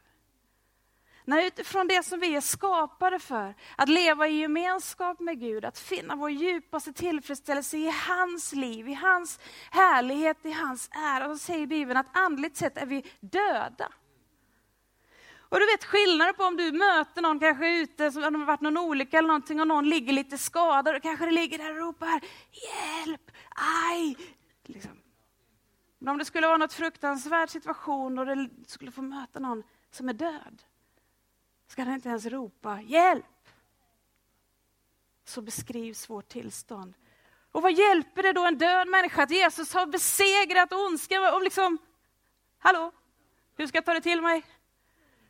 Nej, 1.28 1.48
utifrån 1.48 1.88
det 1.88 2.06
som 2.06 2.20
vi 2.20 2.36
är 2.36 2.42
skapade 2.42 3.20
för, 3.20 3.56
att 3.76 3.90
leva 3.90 4.28
i 4.28 4.40
gemenskap 4.40 5.20
med 5.20 5.40
Gud, 5.40 5.66
att 5.66 5.80
finna 5.80 6.16
vår 6.16 6.30
djupaste 6.30 6.94
tillfredsställelse 6.94 7.78
i 7.78 7.94
hans 8.08 8.54
liv, 8.54 8.90
i 8.90 8.94
hans 8.94 9.40
härlighet, 9.72 10.46
i 10.46 10.52
hans 10.52 10.90
ära. 10.92 11.30
Så 11.30 11.38
säger 11.38 11.68
Bibeln 11.68 11.98
att 11.98 12.18
andligt 12.18 12.58
sett 12.58 12.78
är 12.78 12.86
vi 12.86 13.06
döda. 13.20 13.92
Och 15.50 15.60
du 15.60 15.66
vet 15.66 15.86
skillnaden 15.86 16.34
på 16.34 16.44
om 16.44 16.58
du 16.58 16.72
möter 16.72 17.22
någon 17.22 17.40
kanske 17.40 17.80
ute, 17.80 18.12
som 18.12 18.24
har 18.24 18.46
varit 18.46 18.62
någon 18.62 18.78
olycka 18.78 19.18
eller 19.18 19.28
någonting 19.28 19.62
och 19.62 19.68
någon 19.68 19.90
ligger 19.90 20.14
lite 20.14 20.38
skadad 20.38 20.96
och 20.96 21.02
kanske 21.02 21.26
det 21.26 21.32
ligger 21.32 21.58
där 21.58 21.72
och 21.72 21.78
ropar 21.78 22.22
hjälp, 22.52 23.32
aj. 23.90 24.18
Liksom. 24.64 24.92
Men 26.00 26.10
om 26.10 26.18
det 26.18 26.26
skulle 26.26 26.48
vara 26.48 26.58
något 26.58 26.74
fruktansvärd 26.74 27.50
situation 27.50 28.20
och 28.20 28.26
du 28.26 28.50
skulle 28.68 28.92
få 28.92 29.02
möta 29.02 29.40
någon 29.40 29.64
som 29.92 30.10
är 30.10 30.14
död, 30.14 30.64
ska 31.68 31.84
han 31.84 31.94
inte 31.94 32.10
ens 32.10 32.26
ropa 32.26 32.82
hjälp. 32.82 33.26
Så 35.26 35.42
beskrivs 35.42 36.10
vårt 36.10 36.28
tillstånd. 36.28 36.94
Och 37.52 37.62
vad 37.62 37.74
hjälper 37.74 38.24
det 38.24 38.34
då 38.34 38.46
en 38.46 38.58
död 38.58 38.88
människa 38.88 39.24
att 39.24 39.32
Jesus 39.32 39.74
har 39.74 39.86
besegrat 39.86 40.74
ondskan? 40.74 41.34
Och 41.34 41.44
liksom, 41.44 41.78
hallå, 42.58 42.92
hur 43.58 43.68
ska 43.68 43.78
jag 43.78 43.86
ta 43.86 43.94
det 43.94 44.02
till 44.02 44.22
mig? 44.22 44.44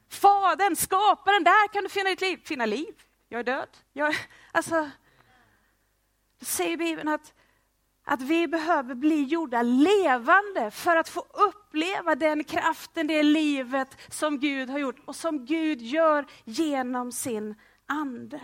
Fadern, 0.09 0.75
skaparen, 0.75 1.43
där 1.43 1.67
kan 1.67 1.83
du 1.83 1.89
finna 1.89 2.09
ditt 2.09 2.21
liv. 2.21 2.41
Finna 2.45 2.65
liv? 2.65 3.03
Jag 3.29 3.39
är 3.39 3.43
död. 3.43 3.69
Jag, 3.93 4.15
alltså, 4.51 4.89
då 6.39 6.45
säger 6.45 6.77
Bibeln 6.77 7.07
att 7.07 7.33
att 8.05 8.21
vi 8.21 8.47
behöver 8.47 8.95
bli 8.95 9.23
gjorda 9.23 9.61
levande 9.61 10.71
för 10.71 10.95
att 10.95 11.09
få 11.09 11.19
upp 11.19 11.64
uppleva 11.75 12.15
den 12.15 12.43
kraften, 12.43 13.07
det 13.07 13.23
livet 13.23 13.97
som 14.07 14.39
Gud 14.39 14.69
har 14.69 14.79
gjort 14.79 14.99
och 15.05 15.15
som 15.15 15.45
Gud 15.45 15.81
gör 15.81 16.25
genom 16.43 17.11
sin 17.11 17.55
ande. 17.85 18.41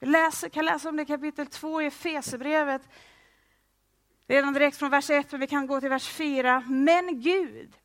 Vi 0.00 0.06
läser, 0.06 0.48
kan 0.48 0.64
läsa 0.64 0.88
om 0.88 0.96
det 0.96 1.02
i 1.02 1.06
kapitel 1.06 1.46
2 1.46 1.82
i 1.82 1.86
Efesierbrevet. 1.86 2.82
Redan 4.28 4.52
direkt 4.52 4.76
från 4.76 4.90
vers 4.90 5.10
1, 5.10 5.32
men 5.32 5.40
vi 5.40 5.46
kan 5.46 5.66
gå 5.66 5.80
till 5.80 5.88
vers 5.88 6.08
4. 6.08 6.64
Men 6.68 7.20
Gud, 7.20 7.76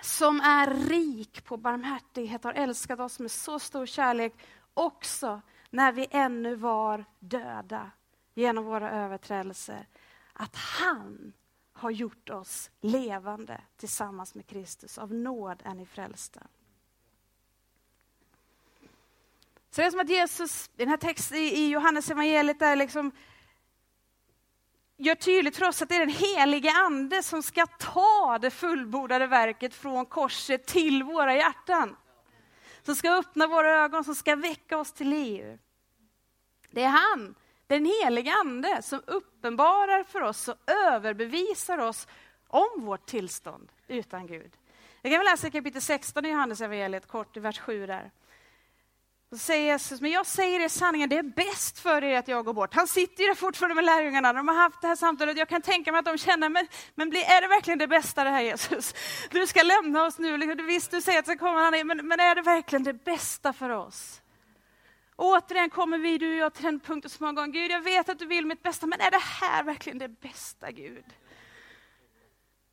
som 0.00 0.40
är 0.40 0.88
rik 0.88 1.44
på 1.44 1.56
barmhärtighet, 1.56 2.44
har 2.44 2.52
älskat 2.52 3.00
oss 3.00 3.18
med 3.18 3.30
så 3.30 3.58
stor 3.58 3.86
kärlek 3.86 4.34
också 4.74 5.40
när 5.70 5.92
vi 5.92 6.06
ännu 6.10 6.54
var 6.54 7.04
döda 7.18 7.90
genom 8.34 8.64
våra 8.64 8.90
överträdelser, 8.90 9.86
att 10.32 10.56
han 10.56 11.32
har 11.78 11.90
gjort 11.90 12.30
oss 12.30 12.70
levande 12.80 13.60
tillsammans 13.76 14.34
med 14.34 14.46
Kristus. 14.46 14.98
Av 14.98 15.14
nåd 15.14 15.62
är 15.64 15.74
ni 15.74 15.86
frälsta. 15.86 16.40
Så 19.70 19.80
det 19.80 19.86
är 19.86 19.90
som 19.90 20.00
att 20.00 20.08
Jesus, 20.08 20.68
i 20.68 20.70
den 20.76 20.88
här 20.88 20.96
texten 20.96 21.38
i 21.38 21.68
Johannes 21.68 22.10
evangeliet 22.10 22.58
där 22.58 22.76
liksom 22.76 23.12
gör 24.96 25.14
tydligt 25.14 25.56
för 25.56 25.68
oss 25.68 25.82
att 25.82 25.88
det 25.88 25.94
är 25.94 26.00
den 26.00 26.08
helige 26.08 26.72
Ande 26.72 27.22
som 27.22 27.42
ska 27.42 27.66
ta 27.66 28.38
det 28.40 28.50
fullbordade 28.50 29.26
verket 29.26 29.74
från 29.74 30.06
korset 30.06 30.66
till 30.66 31.02
våra 31.02 31.36
hjärtan. 31.36 31.96
Som 32.82 32.96
ska 32.96 33.12
öppna 33.12 33.46
våra 33.46 33.84
ögon, 33.84 34.04
som 34.04 34.14
ska 34.14 34.36
väcka 34.36 34.78
oss 34.78 34.92
till 34.92 35.08
liv. 35.08 35.58
Det 36.70 36.82
är 36.82 36.88
han 36.88 37.34
den 37.68 37.86
helige 37.86 38.32
Ande 38.32 38.82
som 38.82 39.02
uppenbarar 39.06 40.04
för 40.04 40.20
oss 40.20 40.48
och 40.48 40.56
överbevisar 40.66 41.78
oss 41.78 42.06
om 42.48 42.84
vårt 42.84 43.06
tillstånd 43.06 43.72
utan 43.88 44.26
Gud. 44.26 44.52
Jag 45.02 45.12
kan 45.12 45.24
läsa 45.24 45.50
kapitel 45.50 45.82
16 45.82 46.24
i 46.24 46.28
Johannes 46.28 46.60
evangeliet 46.60 47.06
kort 47.06 47.36
i 47.36 47.40
vers 47.40 47.58
7 47.58 47.86
där. 47.86 48.10
Då 49.30 49.38
säger 49.38 49.72
Jesus, 49.72 50.00
men 50.00 50.10
jag 50.10 50.26
säger 50.26 50.60
er 50.60 50.68
sanningen, 50.68 51.08
det 51.08 51.18
är 51.18 51.22
bäst 51.22 51.78
för 51.78 52.04
er 52.04 52.18
att 52.18 52.28
jag 52.28 52.44
går 52.44 52.52
bort. 52.52 52.74
Han 52.74 52.88
sitter 52.88 53.22
ju 53.22 53.28
där 53.28 53.34
fortfarande 53.34 53.74
med 53.74 53.84
lärjungarna, 53.84 54.32
de 54.32 54.48
har 54.48 54.54
haft 54.54 54.80
det 54.80 54.88
här 54.88 54.96
samtalet. 54.96 55.38
Jag 55.38 55.48
kan 55.48 55.62
tänka 55.62 55.92
mig 55.92 55.98
att 55.98 56.04
de 56.04 56.18
känner, 56.18 56.48
men, 56.48 56.66
men 56.94 57.08
är 57.08 57.40
det 57.40 57.48
verkligen 57.48 57.78
det 57.78 57.88
bästa 57.88 58.24
det 58.24 58.30
här 58.30 58.42
Jesus? 58.42 58.94
Du 59.30 59.46
ska 59.46 59.62
lämna 59.62 60.04
oss 60.04 60.18
nu, 60.18 60.36
liksom, 60.36 60.66
visst 60.66 60.90
du 60.90 61.00
säger 61.00 61.18
att 61.18 61.26
så 61.26 61.36
kommer 61.36 61.60
han 61.60 61.86
men, 61.86 62.08
men 62.08 62.20
är 62.20 62.34
det 62.34 62.42
verkligen 62.42 62.82
det 62.82 63.04
bästa 63.04 63.52
för 63.52 63.70
oss? 63.70 64.20
Återigen 65.20 65.70
kommer 65.70 65.98
vi, 65.98 66.18
du 66.18 66.30
och 66.32 66.36
jag, 66.36 66.54
till 66.54 66.64
den 66.64 66.80
punkten 66.80 67.10
så 67.10 67.24
många 67.24 67.32
gånger. 67.32 67.52
Gud, 67.52 67.70
jag 67.70 67.80
vet 67.80 68.08
att 68.08 68.18
du 68.18 68.26
vill 68.26 68.46
mitt 68.46 68.62
bästa, 68.62 68.86
men 68.86 69.00
är 69.00 69.10
det 69.10 69.22
här 69.22 69.62
verkligen 69.62 69.98
det 69.98 70.08
bästa, 70.08 70.70
Gud? 70.70 71.04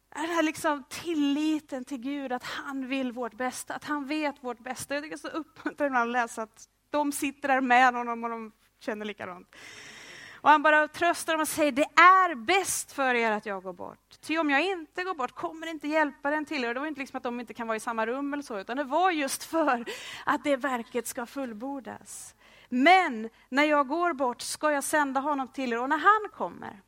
Är 0.09 0.27
det 0.27 0.33
här 0.33 0.43
liksom 0.43 0.83
tilliten 0.89 1.85
till 1.85 1.97
Gud, 1.97 2.31
att 2.31 2.43
han 2.43 2.87
vill 2.87 3.11
vårt 3.11 3.33
bästa, 3.33 3.73
att 3.73 3.83
han 3.83 4.07
vet 4.07 4.43
vårt 4.43 4.59
bästa? 4.59 4.93
Jag 4.93 5.03
tycker 5.03 5.17
det 5.17 5.27
är 5.27 5.31
så 5.31 5.37
uppmuntrande 5.37 6.01
att 6.01 6.07
läsa 6.07 6.41
att 6.41 6.69
de 6.89 7.11
sitter 7.11 7.47
där 7.47 7.61
med 7.61 7.93
honom 7.93 8.23
och 8.23 8.29
de 8.29 8.51
känner 8.79 9.05
likadant. 9.05 9.55
Och 10.45 10.49
han 10.49 10.61
bara 10.61 10.87
tröstar 10.87 11.33
dem 11.33 11.41
och 11.41 11.47
säger, 11.47 11.71
det 11.71 11.89
är 11.95 12.35
bäst 12.35 12.91
för 12.91 13.15
er 13.15 13.31
att 13.31 13.45
jag 13.45 13.63
går 13.63 13.73
bort. 13.73 14.21
Ty 14.21 14.37
om 14.37 14.49
jag 14.49 14.61
inte 14.61 15.03
går 15.03 15.13
bort 15.13 15.31
kommer 15.31 15.67
inte 15.67 15.87
hjälpa 15.87 16.31
den 16.31 16.45
till 16.45 16.63
er. 16.63 16.73
Det 16.73 16.79
var 16.79 16.87
inte 16.87 16.99
liksom 16.99 17.17
att 17.17 17.23
de 17.23 17.39
inte 17.39 17.53
kan 17.53 17.67
vara 17.67 17.77
i 17.77 17.79
samma 17.79 18.05
rum 18.05 18.33
eller 18.33 18.43
så, 18.43 18.59
utan 18.59 18.77
det 18.77 18.83
var 18.83 19.11
just 19.11 19.43
för 19.43 19.85
att 20.25 20.43
det 20.43 20.55
verket 20.55 21.07
ska 21.07 21.25
fullbordas. 21.25 22.34
Men 22.69 23.29
när 23.49 23.63
jag 23.63 23.87
går 23.87 24.13
bort 24.13 24.41
ska 24.41 24.71
jag 24.71 24.83
sända 24.83 25.19
honom 25.19 25.47
till 25.47 25.73
er 25.73 25.81
och 25.81 25.89
när 25.89 25.97
han 25.97 26.29
kommer 26.31 26.81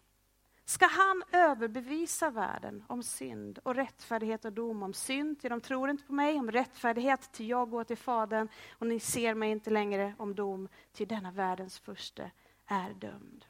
ska 0.69 0.85
han 0.85 1.23
överbevisa 1.31 2.29
världen 2.29 2.83
om 2.87 3.03
synd 3.03 3.59
och 3.63 3.75
rättfärdighet 3.75 4.45
och 4.45 4.53
dom. 4.53 4.83
Om 4.83 4.93
synd, 4.93 5.39
till 5.39 5.49
de 5.49 5.61
tror 5.61 5.89
inte 5.89 6.03
på 6.03 6.13
mig, 6.13 6.39
om 6.39 6.51
rättfärdighet, 6.51 7.31
till 7.31 7.49
jag 7.49 7.69
går 7.69 7.83
till 7.83 7.97
Fadern 7.97 8.47
och 8.71 8.87
ni 8.87 8.99
ser 8.99 9.33
mig 9.33 9.51
inte 9.51 9.69
längre 9.69 10.15
om 10.17 10.35
dom, 10.35 10.67
till 10.93 11.07
denna 11.07 11.31
världens 11.31 11.79
första 11.79 12.23
är 12.65 12.93
dömd. 12.93 13.45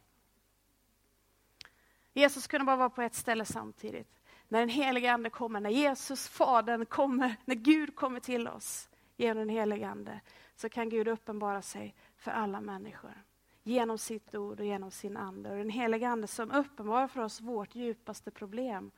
Jesus 2.13 2.47
kunde 2.47 2.65
bara 2.65 2.75
vara 2.75 2.89
på 2.89 3.01
ett 3.01 3.15
ställe 3.15 3.45
samtidigt. 3.45 4.21
När 4.47 4.59
den 4.59 4.69
helige 4.69 5.13
Ande 5.13 5.29
kommer, 5.29 5.59
när 5.59 5.69
Jesus, 5.69 6.27
Fadern, 6.27 6.85
kommer, 6.85 7.35
när 7.45 7.55
Gud 7.55 7.95
kommer 7.95 8.19
till 8.19 8.47
oss 8.47 8.89
genom 9.15 9.37
den 9.37 9.49
helige 9.49 9.89
Ande, 9.89 10.21
så 10.55 10.69
kan 10.69 10.89
Gud 10.89 11.07
uppenbara 11.07 11.61
sig 11.61 11.95
för 12.27 12.31
alla 12.31 12.61
människor. 12.61 13.23
Genom 13.63 13.97
sitt 13.97 14.35
ord 14.35 14.59
och 14.59 14.65
genom 14.65 14.91
sin 14.91 15.17
Ande. 15.17 15.51
Och 15.51 15.57
den 15.57 15.69
heliga 15.69 16.09
Ande 16.09 16.27
som 16.27 16.51
uppenbarar 16.51 17.07
för 17.07 17.21
oss 17.21 17.41
vårt 17.41 17.75
djupaste 17.75 18.31
problem, 18.31 18.91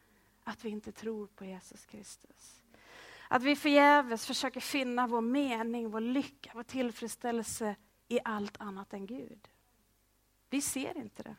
att 0.43 0.65
vi 0.65 0.69
inte 0.69 0.91
tror 0.91 1.27
på 1.27 1.45
Jesus 1.45 1.85
Kristus. 1.85 2.63
Att 3.27 3.43
vi 3.43 3.55
förgäves 3.55 4.25
försöker 4.25 4.59
finna 4.59 5.07
vår 5.07 5.21
mening, 5.21 5.89
vår 5.89 5.99
lycka, 5.99 6.51
vår 6.55 6.63
tillfredsställelse 6.63 7.75
i 8.07 8.19
allt 8.23 8.61
annat 8.61 8.93
än 8.93 9.05
Gud. 9.05 9.47
Vi 10.49 10.61
ser 10.61 10.97
inte 10.97 11.23
det. 11.23 11.35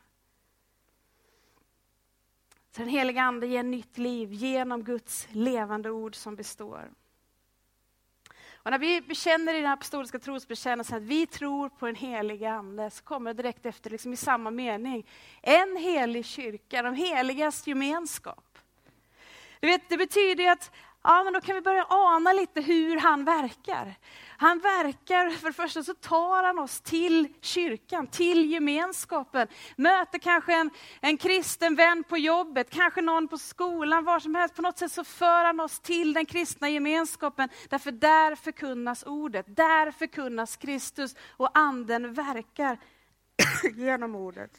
Så 2.71 2.81
den 2.81 2.89
heliga 2.89 3.21
Ande 3.21 3.47
ger 3.47 3.63
nytt 3.63 3.97
liv 3.97 4.33
genom 4.33 4.83
Guds 4.83 5.27
levande 5.31 5.91
ord 5.91 6.15
som 6.15 6.35
består. 6.35 6.91
Och 8.63 8.71
när 8.71 8.79
vi 8.79 9.01
bekänner 9.01 9.53
i 9.53 9.61
den 9.61 9.71
apostoliska 9.71 10.19
trosbekännelsen 10.19 10.97
att 10.97 11.03
vi 11.03 11.27
tror 11.27 11.69
på 11.69 11.85
den 11.85 11.95
heliga 11.95 12.51
Ande, 12.53 12.89
så 12.89 13.03
kommer 13.03 13.33
det 13.33 13.43
direkt 13.43 13.65
efter, 13.65 13.89
liksom 13.89 14.13
i 14.13 14.17
samma 14.17 14.51
mening, 14.51 15.07
en 15.41 15.77
helig 15.77 16.25
kyrka, 16.25 16.81
de 16.81 16.95
heligas 16.95 17.67
gemenskap. 17.67 18.57
Du 19.59 19.67
vet, 19.67 19.89
det 19.89 19.97
betyder 19.97 20.51
att 20.51 20.71
ja, 21.03 21.23
men 21.23 21.33
då 21.33 21.41
kan 21.41 21.55
vi 21.55 21.61
börja 21.61 21.85
ana 21.89 22.33
lite 22.33 22.61
hur 22.61 22.97
han 22.97 23.25
verkar. 23.25 23.95
Han 24.41 24.59
verkar, 24.59 25.29
för 25.29 25.47
det 25.47 25.53
första 25.53 25.83
så 25.83 25.93
tar 25.93 26.43
han 26.43 26.59
oss 26.59 26.81
till 26.81 27.33
kyrkan, 27.41 28.07
till 28.07 28.51
gemenskapen. 28.51 29.47
Möter 29.75 30.19
kanske 30.19 30.53
en, 30.53 30.69
en 31.01 31.17
kristen 31.17 31.75
vän 31.75 32.03
på 32.03 32.17
jobbet, 32.17 32.69
kanske 32.69 33.01
någon 33.01 33.27
på 33.27 33.37
skolan, 33.37 34.03
var 34.03 34.19
som 34.19 34.35
helst. 34.35 34.55
På 34.55 34.61
något 34.61 34.77
sätt 34.77 34.91
så 34.91 35.03
för 35.03 35.45
han 35.45 35.59
oss 35.59 35.79
till 35.79 36.13
den 36.13 36.25
kristna 36.25 36.69
gemenskapen. 36.69 37.49
Därför 37.69 37.91
där 37.91 38.35
förkunnas 38.35 39.03
ordet, 39.03 39.45
där 39.55 39.91
förkunnas 39.91 40.57
Kristus 40.57 41.15
och 41.29 41.57
anden 41.57 42.13
verkar 42.13 42.79
genom 43.75 44.15
ordet. 44.15 44.51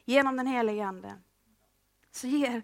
genom 0.05 0.37
den 0.37 0.47
helige 0.47 0.85
Ande, 0.85 1.17
så 2.11 2.27
ger 2.27 2.63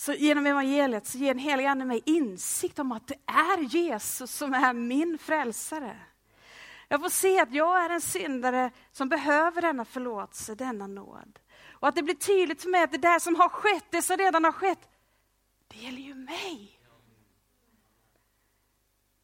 så 0.00 0.12
genom 0.12 0.46
evangeliet 0.46 1.06
så 1.06 1.18
ger 1.18 1.34
den 1.34 1.38
helige 1.38 1.70
Ande 1.70 1.84
mig 1.84 2.02
insikt 2.06 2.78
om 2.78 2.92
att 2.92 3.06
det 3.06 3.18
är 3.26 3.58
Jesus 3.58 4.30
som 4.30 4.54
är 4.54 4.72
min 4.72 5.18
frälsare. 5.18 6.00
Jag 6.88 7.00
får 7.00 7.08
se 7.08 7.40
att 7.40 7.54
jag 7.54 7.84
är 7.84 7.90
en 7.90 8.00
syndare 8.00 8.70
som 8.92 9.08
behöver 9.08 9.62
denna 9.62 9.84
förlåtelse, 9.84 10.54
denna 10.54 10.86
nåd. 10.86 11.38
Och 11.70 11.88
att 11.88 11.94
det 11.94 12.02
blir 12.02 12.14
tydligt 12.14 12.62
för 12.62 12.68
mig 12.68 12.82
att 12.82 12.92
det 12.92 12.98
där 12.98 13.18
som 13.18 13.36
har 13.36 13.48
skett, 13.48 13.84
det 13.90 14.02
som 14.02 14.16
redan 14.16 14.44
har 14.44 14.52
skett, 14.52 14.88
det 15.68 15.76
gäller 15.76 16.02
ju 16.02 16.14
mig. 16.14 16.80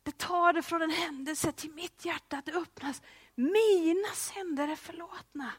Det 0.03 0.19
tar 0.19 0.53
det 0.53 0.63
från 0.63 0.83
en 0.83 0.91
händelse 0.91 1.53
till 1.53 1.71
mitt 1.71 2.05
hjärta, 2.05 2.39
att 2.39 2.47
det 2.47 2.53
öppnas. 2.53 3.03
Mina 3.35 4.09
synder 4.15 4.69
är 4.69 4.77
förlåtna. 4.77 5.53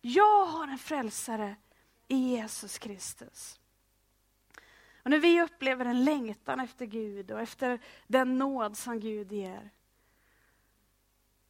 Jag 0.00 0.46
har 0.46 0.68
en 0.68 0.78
frälsare 0.78 1.56
i 2.08 2.16
Jesus 2.16 2.78
Kristus. 2.78 3.58
Och 5.08 5.10
när 5.10 5.18
vi 5.18 5.42
upplever 5.42 5.84
en 5.84 6.04
längtan 6.04 6.60
efter 6.60 6.86
Gud 6.86 7.30
och 7.30 7.40
efter 7.40 7.78
den 8.06 8.38
nåd 8.38 8.76
som 8.76 9.00
Gud 9.00 9.32
ger, 9.32 9.70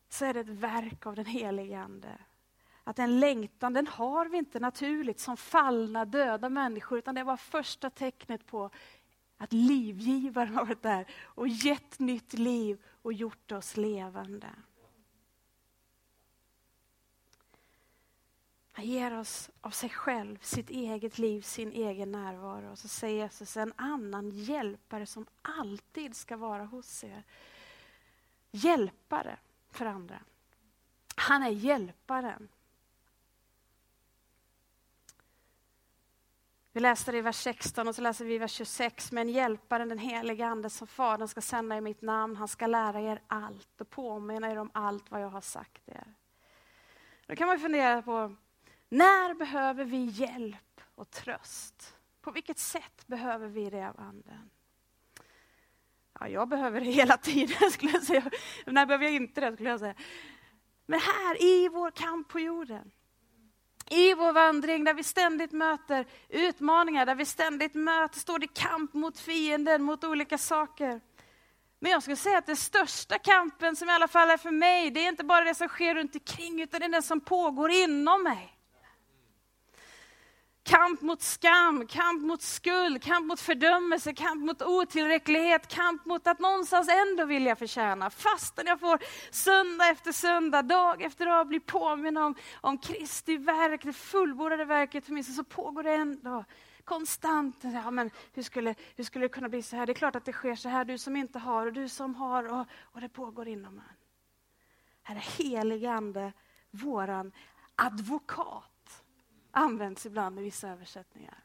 så 0.09 0.25
är 0.25 0.35
det 0.35 0.41
ett 0.41 0.49
verk 0.49 1.07
av 1.07 1.17
den 1.17 1.27
helige 1.27 1.79
Ande. 1.79 2.19
Att 2.85 2.97
den 2.97 3.21
längtan, 3.21 3.73
den 3.73 3.87
har 3.87 4.27
vi 4.27 4.39
inte 4.39 4.61
naturligt 4.61 5.21
som 5.21 5.37
fallna, 5.37 6.05
döda 6.05 6.49
människor, 6.49 6.99
utan 6.99 7.15
det 7.15 7.25
var 7.25 7.37
första 7.37 7.91
tecknet 7.91 8.47
på 8.47 8.71
att 9.37 9.53
livgivaren 9.53 10.55
har 10.55 10.65
varit 10.65 10.83
där 10.83 11.07
och 11.25 11.49
gett 11.49 11.99
nytt 11.99 12.33
liv 12.33 12.83
och 13.03 13.13
gjort 13.13 13.53
oss 13.53 13.77
levande. 13.77 14.49
Han 18.79 18.87
ger 18.87 19.19
oss 19.19 19.51
av 19.61 19.71
sig 19.71 19.91
själv, 19.91 20.39
sitt 20.41 20.71
eget 20.71 21.19
liv, 21.19 21.41
sin 21.41 21.73
egen 21.73 22.13
närvaro. 22.13 22.71
Och 22.71 22.79
så 22.79 22.89
säger 22.89 23.23
Jesus 23.23 23.57
en 23.57 23.73
annan 23.77 24.31
hjälpare 24.31 25.07
som 25.07 25.27
alltid 25.43 26.17
ska 26.17 26.37
vara 26.37 26.65
hos 26.65 27.05
er. 27.05 27.23
Hjälpare 28.51 29.39
för 29.71 29.87
andra. 29.87 30.21
Han 31.17 31.43
är 31.43 31.51
hjälparen. 31.51 32.49
Vi 36.73 36.81
läste 36.81 37.13
det 37.13 37.19
i 37.19 37.23
vers 37.23 37.37
16 37.37 37.89
och 37.89 37.95
så 37.95 38.03
läser 38.03 38.25
vi 38.25 38.35
i 38.35 38.39
vers 38.39 38.53
26. 38.53 39.13
Men 39.13 39.29
hjälparen, 39.29 39.89
den 39.89 39.99
helige 39.99 40.47
Ande 40.47 40.71
som 40.71 40.87
Fadern 40.87 41.29
ska 41.29 41.41
sända 41.41 41.77
i 41.77 41.81
mitt 41.81 42.03
namn, 42.03 42.37
han 42.37 42.49
ska 42.49 42.67
lära 42.67 43.01
er 43.01 43.23
allt 43.27 43.81
och 43.81 43.91
påminna 43.91 44.53
er 44.53 44.57
om 44.57 44.71
allt 44.75 45.11
vad 45.11 45.23
jag 45.23 45.31
har 45.31 45.41
sagt 45.41 45.89
er. 45.89 46.15
Då 47.27 47.37
kan 47.37 47.49
man 47.49 47.59
fundera 47.59 48.03
på, 48.03 48.37
när 48.89 49.35
behöver 49.35 49.85
vi 49.85 50.05
hjälp 50.05 50.81
och 50.95 51.11
tröst? 51.11 51.97
På 52.21 52.31
vilket 52.31 52.59
sätt 52.59 53.07
behöver 53.07 53.49
vi 53.49 53.71
det 53.71 53.89
av 53.89 54.01
Anden? 54.01 54.51
Ja, 56.21 56.29
jag 56.29 56.49
behöver 56.49 56.81
det 56.81 56.91
hela 56.91 57.17
tiden, 57.17 57.71
skulle 57.71 57.93
jag 57.93 58.03
säga. 58.03 58.31
När 58.67 58.87
behöver 58.87 59.05
jag 59.05 59.15
inte 59.15 59.41
det, 59.41 59.53
skulle 59.53 59.71
jag 59.71 59.81
säga. 59.81 59.95
Men 60.87 61.01
här, 61.01 61.43
i 61.43 61.69
vår 61.69 61.91
kamp 61.91 62.29
på 62.29 62.41
jorden, 62.41 62.91
i 63.91 64.15
vår 64.15 64.33
vandring 64.33 64.85
där 64.85 64.95
vi 64.95 65.03
ständigt 65.03 65.53
möter 65.53 66.07
utmaningar, 66.29 67.07
där 67.07 67.15
vi 67.15 67.25
ständigt 67.25 67.75
möter, 67.75 68.19
står 68.21 68.45
i 68.45 68.47
kamp 68.47 68.95
mot 68.95 69.19
fienden, 69.19 69.83
mot 69.83 70.05
olika 70.05 70.39
saker. 70.39 71.01
Men 71.79 71.93
jag 71.93 72.03
skulle 72.03 72.17
säga 72.17 72.39
att 72.39 72.47
den 72.47 72.57
största 72.57 73.19
kampen, 73.19 73.77
som 73.77 73.89
i 73.89 73.93
alla 73.93 74.09
fall 74.09 74.31
är 74.31 74.37
för 74.37 74.51
mig, 74.51 74.91
det 74.91 75.01
är 75.01 75.09
inte 75.09 75.25
bara 75.25 75.45
det 75.45 75.55
som 75.55 75.69
sker 75.69 75.95
runt 75.95 76.15
omkring, 76.15 76.63
utan 76.63 76.81
det 76.81 76.87
är 76.87 76.91
den 76.91 77.03
som 77.03 77.21
pågår 77.21 77.71
inom 77.71 78.23
mig. 78.23 78.58
Kamp 80.69 81.01
mot 81.01 81.23
skam, 81.23 81.87
kamp 81.87 82.23
mot 82.23 82.43
skuld, 82.43 83.03
kamp 83.03 83.27
mot 83.27 83.41
fördömelse, 83.41 84.13
kamp 84.15 84.45
mot 84.45 84.63
otillräcklighet, 84.63 85.69
kamp 85.69 86.05
mot 86.05 86.27
att 86.27 86.39
någonstans 86.39 86.89
ändå 86.89 87.25
vilja 87.25 87.57
förtjäna. 87.57 88.11
Fastän 88.11 88.67
jag 88.67 88.81
får 88.81 88.99
söndag 89.31 89.91
efter 89.91 90.13
söndag, 90.13 90.63
dag 90.63 91.03
efter 91.03 91.27
dag 91.27 91.49
bli 91.49 91.61
påminn 91.61 92.17
om, 92.17 92.35
om 92.61 92.79
Kristi 92.79 93.37
verk, 93.37 93.83
det 93.85 93.93
fullbordade 93.93 94.65
verket 94.65 95.07
för 95.07 95.13
mig, 95.13 95.25
så 95.25 95.45
pågår 95.45 95.83
det 95.83 95.93
ändå 95.93 96.45
konstant. 96.85 97.57
Ja, 97.61 97.91
men 97.91 98.11
hur, 98.33 98.43
skulle, 98.43 98.75
hur 98.97 99.05
skulle 99.05 99.25
det 99.25 99.29
kunna 99.29 99.49
bli 99.49 99.63
så 99.63 99.77
här? 99.77 99.87
Det 99.87 99.93
är 99.93 99.95
klart 99.95 100.17
att 100.17 100.25
det 100.25 100.33
sker 100.33 100.55
så 100.55 100.69
här, 100.69 100.85
du 100.85 100.99
som 100.99 101.17
inte 101.17 101.39
har 101.39 101.67
och 101.67 101.73
du 101.73 101.89
som 101.89 102.15
har 102.15 102.53
och, 102.53 102.67
och 102.81 103.01
det 103.01 103.09
pågår 103.09 103.49
inom 103.49 103.79
en. 103.79 103.97
Här 105.03 105.17
är 105.17 105.45
helige 105.45 105.91
Ande 105.91 106.33
våran 106.71 107.33
advokat 107.75 108.78
används 109.51 110.07
ibland 110.07 110.39
i 110.39 110.43
vissa 110.43 110.69
översättningar. 110.69 111.45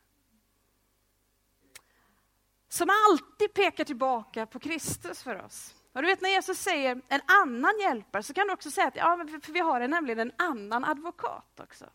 Som 2.67 2.89
alltid 3.09 3.53
pekar 3.53 3.83
tillbaka 3.83 4.45
på 4.45 4.59
Kristus 4.59 5.23
för 5.23 5.45
oss. 5.45 5.75
Och 5.93 6.01
du 6.01 6.07
vet 6.07 6.21
när 6.21 6.29
Jesus 6.29 6.59
säger 6.59 7.01
en 7.07 7.21
annan 7.25 7.79
hjälpare 7.79 8.23
så 8.23 8.33
kan 8.33 8.47
du 8.47 8.53
också 8.53 8.71
säga 8.71 8.87
att 8.87 8.95
ja, 8.95 9.25
för 9.41 9.51
vi 9.51 9.59
har 9.59 9.87
nämligen 9.87 10.19
en 10.19 10.31
annan 10.37 10.85
advokat 10.85 11.59
också. 11.59 11.85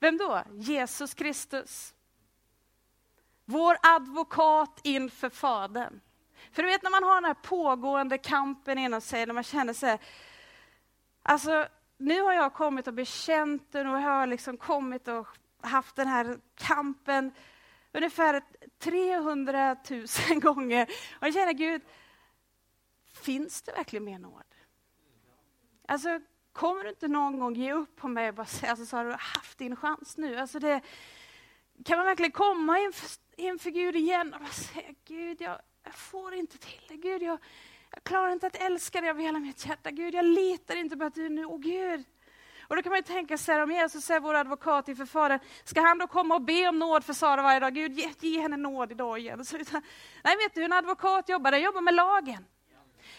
Vem 0.00 0.16
då? 0.16 0.42
Jesus 0.52 1.14
Kristus. 1.14 1.94
Vår 3.44 3.76
advokat 3.82 4.80
inför 4.82 5.28
Fadern. 5.28 6.00
För 6.52 6.62
du 6.62 6.68
vet 6.68 6.82
när 6.82 6.90
man 6.90 7.04
har 7.04 7.14
den 7.14 7.24
här 7.24 7.34
pågående 7.34 8.18
kampen 8.18 8.78
inom 8.78 9.00
sig, 9.00 9.26
när 9.26 9.34
man 9.34 9.42
känner 9.42 9.72
sig... 9.72 10.00
Alltså, 11.22 11.68
nu 11.96 12.20
har 12.20 12.32
jag 12.32 12.54
kommit 12.54 12.86
och 12.86 12.94
bekänt 12.94 13.72
den 13.72 13.86
och 13.86 14.00
har 14.00 14.26
liksom 14.26 14.56
kommit 14.56 15.08
och 15.08 15.26
haft 15.60 15.96
den 15.96 16.08
här 16.08 16.38
kampen 16.54 17.32
ungefär 17.92 18.42
300 18.78 19.76
000 19.90 20.40
gånger. 20.40 20.82
Och 21.20 21.26
jag 21.26 21.34
känner, 21.34 21.52
Gud, 21.52 21.82
finns 23.12 23.62
det 23.62 23.72
verkligen 23.72 24.04
mer 24.04 24.18
nåd? 24.18 24.42
Alltså, 25.88 26.20
kommer 26.52 26.84
du 26.84 26.88
inte 26.88 27.08
någon 27.08 27.38
gång 27.38 27.54
ge 27.54 27.72
upp 27.72 27.96
på 27.96 28.08
mig 28.08 28.28
och 28.28 28.34
bara 28.34 28.46
säga, 28.46 28.70
alltså, 28.70 28.86
så 28.86 28.96
har 28.96 29.04
du 29.04 29.12
haft 29.12 29.58
din 29.58 29.76
chans 29.76 30.16
nu? 30.16 30.36
Alltså 30.36 30.58
det, 30.58 30.80
kan 31.84 31.98
man 31.98 32.06
verkligen 32.06 32.32
komma 32.32 32.78
inför, 32.78 33.08
inför 33.36 33.70
Gud 33.70 33.96
igen 33.96 34.34
och 34.34 34.40
bara 34.40 34.50
säga, 34.50 34.94
Gud, 35.04 35.40
jag, 35.40 35.60
jag 35.82 35.94
får 35.94 36.34
inte 36.34 36.58
till 36.58 36.82
det. 36.88 36.96
Gud, 36.96 37.22
jag, 37.22 37.38
jag 37.90 38.04
klarar 38.04 38.32
inte 38.32 38.46
att 38.46 38.62
älska 38.62 39.00
dig 39.00 39.10
av 39.10 39.18
hela 39.18 39.38
mitt 39.38 39.66
hjärta. 39.66 39.90
Gud, 39.90 40.14
jag 40.14 40.24
litar 40.24 40.76
inte 40.76 40.96
på 40.96 41.04
att 41.04 41.14
du 41.14 41.26
är 41.26 41.30
nu, 41.30 41.44
åh 41.44 41.58
Gud. 41.58 42.04
Och 42.68 42.76
då 42.76 42.82
kan 42.82 42.90
man 42.90 42.98
ju 42.98 43.02
tänka 43.02 43.38
sig, 43.38 43.62
om 43.62 43.70
Jesus 43.70 44.10
är 44.10 44.20
vår 44.20 44.34
advokat 44.34 44.88
inför 44.88 45.06
Fadern, 45.06 45.40
ska 45.64 45.80
han 45.80 45.98
då 45.98 46.06
komma 46.06 46.34
och 46.34 46.42
be 46.42 46.68
om 46.68 46.78
nåd 46.78 47.04
för 47.04 47.12
Sara 47.12 47.42
varje 47.42 47.60
dag? 47.60 47.74
Gud, 47.74 47.92
ge, 47.92 48.10
ge 48.20 48.40
henne 48.40 48.56
nåd 48.56 48.92
idag 48.92 49.18
igen. 49.18 49.44
Så, 49.44 49.56
nej, 49.56 50.36
vet 50.36 50.54
du 50.54 50.60
hur 50.60 50.64
en 50.64 50.72
advokat 50.72 51.28
jobbar? 51.28 51.50
Den 51.50 51.62
jobbar 51.62 51.80
med 51.80 51.94
lagen. 51.94 52.44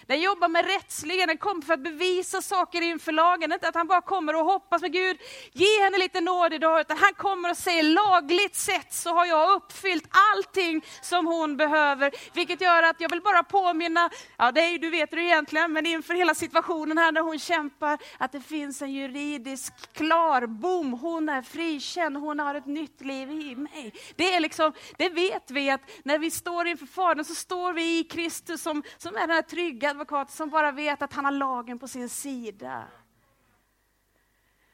Den 0.08 0.22
jobbar 0.22 0.48
med 0.48 0.66
rättsligen, 0.66 1.28
den 1.28 1.38
kommer 1.38 1.62
för 1.62 1.74
att 1.74 1.84
bevisa 1.84 2.42
saker 2.42 2.82
inför 2.82 3.12
lagen. 3.12 3.52
Inte 3.52 3.68
att 3.68 3.76
han 3.76 3.88
bara 3.88 4.02
kommer 4.02 4.36
och 4.36 4.46
hoppas 4.46 4.82
med 4.82 4.94
Gud, 4.94 5.18
ge 5.54 5.84
henne 5.84 5.98
lite 5.98 6.22
nåd 6.22 6.54
idag, 6.54 6.82
utan 6.82 6.98
han 6.98 7.14
kommer 7.14 7.50
och 7.50 7.58
säger 7.58 7.84
lagligt 7.84 8.56
sett 8.56 8.94
så 8.94 9.14
har 9.14 9.26
jag 9.26 9.56
uppfyllt 9.56 10.10
allting 10.36 10.86
som 11.02 11.28
hon 11.28 11.58
behöver. 11.58 12.12
Vilket 12.34 12.62
gör 12.62 12.84
att 12.84 13.02
jag 13.02 13.10
vill 13.10 13.22
bara 13.22 13.44
påminna, 13.44 14.10
ja 14.38 14.52
det 14.52 14.62
är, 14.62 14.78
du 14.78 14.90
vet 14.90 15.12
det 15.12 15.22
egentligen, 15.22 15.74
men 15.74 15.86
inför 15.86 16.14
hela 16.14 16.36
situationen 16.36 16.98
här 16.98 17.12
när 17.12 17.22
hon 17.22 17.40
kämpar, 17.40 17.98
att 18.18 18.32
det 18.32 18.42
finns 18.42 18.82
en 18.82 18.94
juridisk 18.94 19.94
klar 19.94 20.48
bom. 20.48 20.94
Hon 20.94 21.30
är 21.30 21.42
frikänd, 21.42 22.18
hon 22.18 22.40
har 22.40 22.56
ett 22.56 22.66
nytt 22.66 23.02
liv 23.02 23.32
i 23.32 23.56
mig. 23.56 23.94
Det 24.16 24.34
är 24.34 24.40
liksom, 24.40 24.74
det 24.98 25.10
vet 25.10 25.52
vi 25.52 25.70
att 25.70 25.82
när 26.04 26.20
vi 26.20 26.32
står 26.32 26.68
inför 26.68 26.86
Fadern 26.86 27.26
så 27.26 27.36
står 27.36 27.74
vi 27.74 28.00
i 28.00 28.04
Kristus 28.04 28.62
som, 28.62 28.84
som 28.98 29.16
är 29.16 29.20
den 29.20 29.30
här 29.30 29.42
trygga 29.42 29.97
advokat 29.98 30.32
som 30.32 30.50
bara 30.50 30.72
vet 30.72 31.02
att 31.02 31.14
han 31.14 31.26
har 31.26 31.32
lagen 31.32 31.80
på 31.80 31.88
sin 31.88 32.10
sida. 32.10 32.88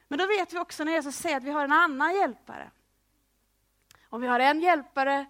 Men 0.08 0.18
då 0.18 0.26
vet 0.26 0.52
vi 0.52 0.58
också 0.58 0.84
när 0.84 0.92
Jesus 0.92 1.16
säger 1.16 1.36
att 1.36 1.44
vi 1.44 1.50
har 1.50 1.64
en 1.64 1.72
annan 1.72 2.14
hjälpare. 2.14 2.70
Om 4.08 4.20
vi 4.20 4.26
har 4.26 4.40
en 4.40 4.60
hjälpare 4.60 5.26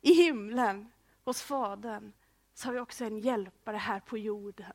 i 0.00 0.14
himlen 0.14 0.92
hos 1.24 1.42
Fadern, 1.42 2.12
så 2.54 2.68
har 2.68 2.72
vi 2.72 2.80
också 2.80 3.04
en 3.04 3.18
hjälpare 3.18 3.76
här 3.76 4.00
på 4.00 4.18
jorden. 4.18 4.72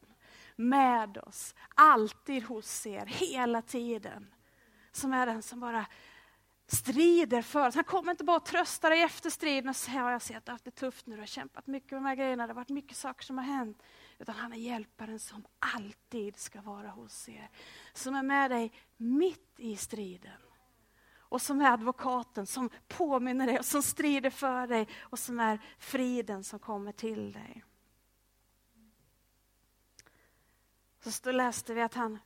Med 0.55 1.17
oss, 1.17 1.55
alltid 1.75 2.43
hos 2.43 2.85
er, 2.85 3.05
hela 3.05 3.61
tiden. 3.61 4.33
Som 4.91 5.13
är 5.13 5.25
den 5.25 5.41
som 5.41 5.59
bara 5.59 5.85
strider 6.67 7.41
för 7.41 7.67
oss. 7.67 7.75
Han 7.75 7.83
kommer 7.83 8.11
inte 8.11 8.23
bara 8.23 8.39
trösta 8.39 8.89
dig 8.89 9.01
efter 9.01 9.29
striden 9.29 9.69
och 9.69 9.75
säga, 9.75 10.11
jag 10.11 10.21
ser 10.21 10.37
att 10.37 10.45
du 10.45 10.49
har 10.49 10.53
haft 10.53 10.65
det 10.65 10.71
tufft 10.71 11.05
nu, 11.05 11.15
du 11.15 11.21
har 11.21 11.27
kämpat 11.27 11.67
mycket 11.67 11.91
med 11.91 12.01
de 12.01 12.05
här 12.05 12.15
grejerna, 12.15 12.47
det 12.47 12.53
har 12.53 12.55
varit 12.55 12.69
mycket 12.69 12.97
saker 12.97 13.23
som 13.23 13.37
har 13.37 13.45
hänt. 13.45 13.83
Utan 14.19 14.35
han 14.35 14.53
är 14.53 14.57
hjälparen 14.57 15.19
som 15.19 15.45
alltid 15.59 16.37
ska 16.37 16.61
vara 16.61 16.89
hos 16.89 17.29
er. 17.29 17.49
Som 17.93 18.15
är 18.15 18.23
med 18.23 18.51
dig 18.51 18.71
mitt 18.97 19.53
i 19.57 19.75
striden. 19.75 20.41
Och 21.29 21.41
som 21.41 21.61
är 21.61 21.71
advokaten 21.71 22.47
som 22.47 22.69
påminner 22.87 23.47
dig 23.47 23.59
och 23.59 23.65
som 23.65 23.83
strider 23.83 24.29
för 24.29 24.67
dig 24.67 24.87
och 24.99 25.19
som 25.19 25.39
är 25.39 25.59
friden 25.79 26.43
som 26.43 26.59
kommer 26.59 26.91
till 26.91 27.31
dig. 27.31 27.63
Så 30.99 31.31
läste 31.31 31.73
vi 31.73 31.81
att 31.81 31.93
han, 31.93 32.19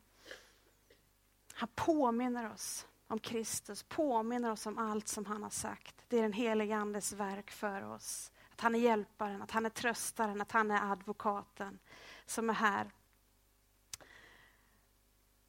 han 1.54 1.70
påminner 1.76 2.52
oss 2.52 2.88
om 3.08 3.20
Kristus, 3.20 3.84
påminner 3.84 4.52
oss 4.52 4.66
om 4.66 4.78
allt 4.78 5.08
som 5.08 5.26
han 5.26 5.44
har 5.44 5.50
sagt. 5.50 6.06
Det 6.08 6.18
är 6.18 6.22
den 6.22 6.34
helige 6.34 6.76
Andes 6.76 7.14
verk 7.14 7.52
för 7.52 7.82
oss. 7.82 8.32
Att 8.62 8.64
han 8.64 8.76
är 8.76 8.80
hjälparen, 8.80 9.42
att 9.42 9.52
han 9.52 9.66
är 9.66 9.70
tröstaren, 9.70 10.42
att 10.42 10.52
han 10.52 10.72
är 10.72 10.92
advokaten 10.92 11.80
som 12.26 12.50
är 12.50 12.54
här 12.54 12.92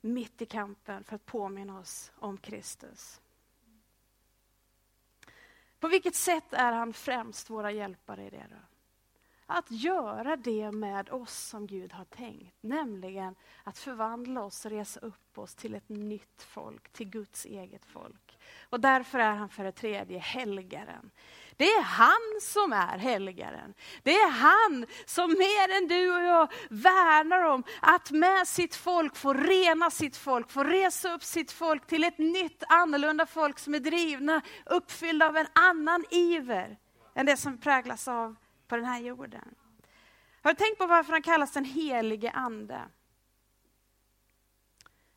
mitt 0.01 0.43
i 0.43 0.47
kampen 0.47 1.05
för 1.05 1.17
att 1.17 1.27
påminna 1.27 1.79
oss 1.79 2.13
om 2.17 2.39
Kristus. 2.39 3.21
På 5.81 5.89
vilket 5.89 6.15
sätt 6.15 6.53
är 6.53 6.73
han 6.73 6.93
främst 6.93 7.51
våra 7.51 7.71
hjälpare 7.71 8.27
i 8.27 8.31
det 8.31 8.47
då? 8.51 8.57
Att 9.47 9.71
göra 9.71 10.37
det 10.37 10.73
med 10.73 11.11
oss 11.11 11.39
som 11.39 11.67
Gud 11.67 11.93
har 11.93 12.05
tänkt, 12.05 12.57
nämligen 12.61 13.35
att 13.65 13.79
förvandla 13.79 14.43
oss 14.43 14.65
och 14.65 14.71
resa 14.71 15.01
upp 15.01 15.39
oss 15.39 15.55
till 15.55 15.75
ett 15.75 15.89
nytt 15.89 16.43
folk, 16.43 16.89
till 16.93 17.09
Guds 17.09 17.47
eget 17.47 17.85
folk. 17.85 18.32
Och 18.71 18.81
därför 18.81 19.19
är 19.19 19.35
han 19.35 19.49
för 19.49 19.65
det 19.65 19.73
tredje 19.73 20.19
helgaren. 20.19 21.11
Det 21.57 21.65
är 21.65 21.83
han 21.83 22.41
som 22.41 22.73
är 22.73 22.99
helgaren. 22.99 23.75
Det 24.03 24.15
är 24.15 24.31
han 24.31 24.87
som 25.07 25.31
mer 25.31 25.77
än 25.77 25.89
du 25.89 26.15
och 26.15 26.23
jag 26.23 26.53
värnar 26.71 27.43
om 27.43 27.65
att 27.81 28.11
med 28.11 28.49
sitt 28.49 28.75
folk 28.75 29.17
få 29.17 29.33
rena 29.33 29.91
sitt 29.91 30.17
folk, 30.17 30.51
få 30.51 30.65
resa 30.65 31.15
upp 31.15 31.23
sitt 31.23 31.53
folk 31.53 31.87
till 31.87 32.05
ett 32.05 32.19
nytt 32.19 32.63
annorlunda 32.69 33.27
folk 33.27 33.59
som 33.59 33.75
är 33.75 33.81
drivna, 33.81 34.43
uppfyllda 34.67 35.29
av 35.29 35.37
en 35.37 35.47
annan 35.53 36.05
iver 36.11 36.79
än 37.15 37.27
det 37.27 37.37
som 37.37 37.59
präglas 37.59 38.09
av 38.09 38.37
på 38.69 38.77
den 38.77 38.85
här 38.85 39.01
jorden. 39.01 39.55
Har 40.43 40.51
du 40.51 40.57
tänkt 40.57 40.79
på 40.79 40.87
varför 40.87 41.13
han 41.13 41.23
kallas 41.23 41.53
den 41.53 41.65
helige 41.65 42.31
ande? 42.31 42.81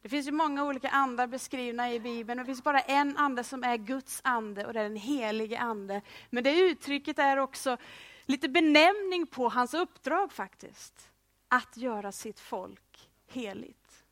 Det 0.06 0.10
finns 0.10 0.28
ju 0.28 0.32
många 0.32 0.66
olika 0.66 0.90
andar 0.90 1.28
beskrivna 1.28 1.94
i 1.94 2.00
Bibeln. 2.00 2.38
Det 2.40 2.46
finns 2.46 2.64
bara 2.64 2.80
en 2.80 3.18
ande 3.18 3.44
som 3.44 3.64
är 3.64 3.78
Guds 3.78 4.22
ande 4.24 4.66
och 4.66 4.74
det 4.74 4.80
är 4.80 4.84
den 4.84 4.96
helige 4.96 5.60
ande. 5.60 6.02
Men 6.30 6.44
det 6.44 6.60
uttrycket 6.60 7.20
är 7.20 7.38
också 7.38 7.78
lite 8.26 8.50
benämning 8.50 9.28
på 9.28 9.50
hans 9.50 9.74
uppdrag 9.74 10.32
faktiskt. 10.32 11.10
Att 11.48 11.78
göra 11.78 12.12
sitt 12.12 12.40
folk 12.40 13.10
heligt. 13.28 14.04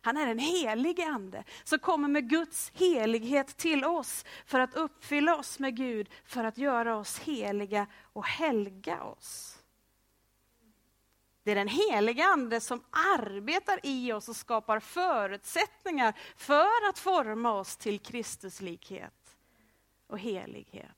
Han 0.00 0.16
är 0.16 0.26
den 0.26 0.38
helige 0.38 1.06
ande 1.06 1.44
som 1.64 1.78
kommer 1.78 2.08
med 2.08 2.30
Guds 2.30 2.72
helighet 2.74 3.56
till 3.56 3.84
oss 3.84 4.24
för 4.46 4.60
att 4.60 4.74
uppfylla 4.74 5.36
oss 5.36 5.58
med 5.58 5.76
Gud, 5.76 6.10
för 6.24 6.44
att 6.44 6.58
göra 6.58 6.96
oss 6.96 7.18
heliga 7.18 7.86
och 8.12 8.26
helga 8.26 9.02
oss. 9.02 9.57
Det 11.48 11.52
är 11.52 11.56
den 11.56 11.68
heliga 11.68 12.24
Ande 12.24 12.60
som 12.60 12.84
arbetar 12.90 13.80
i 13.82 14.12
oss 14.12 14.28
och 14.28 14.36
skapar 14.36 14.80
förutsättningar 14.80 16.14
för 16.36 16.88
att 16.90 16.98
forma 16.98 17.52
oss 17.52 17.76
till 17.76 17.98
Kristuslikhet 17.98 19.36
och 20.06 20.18
helighet. 20.18 20.97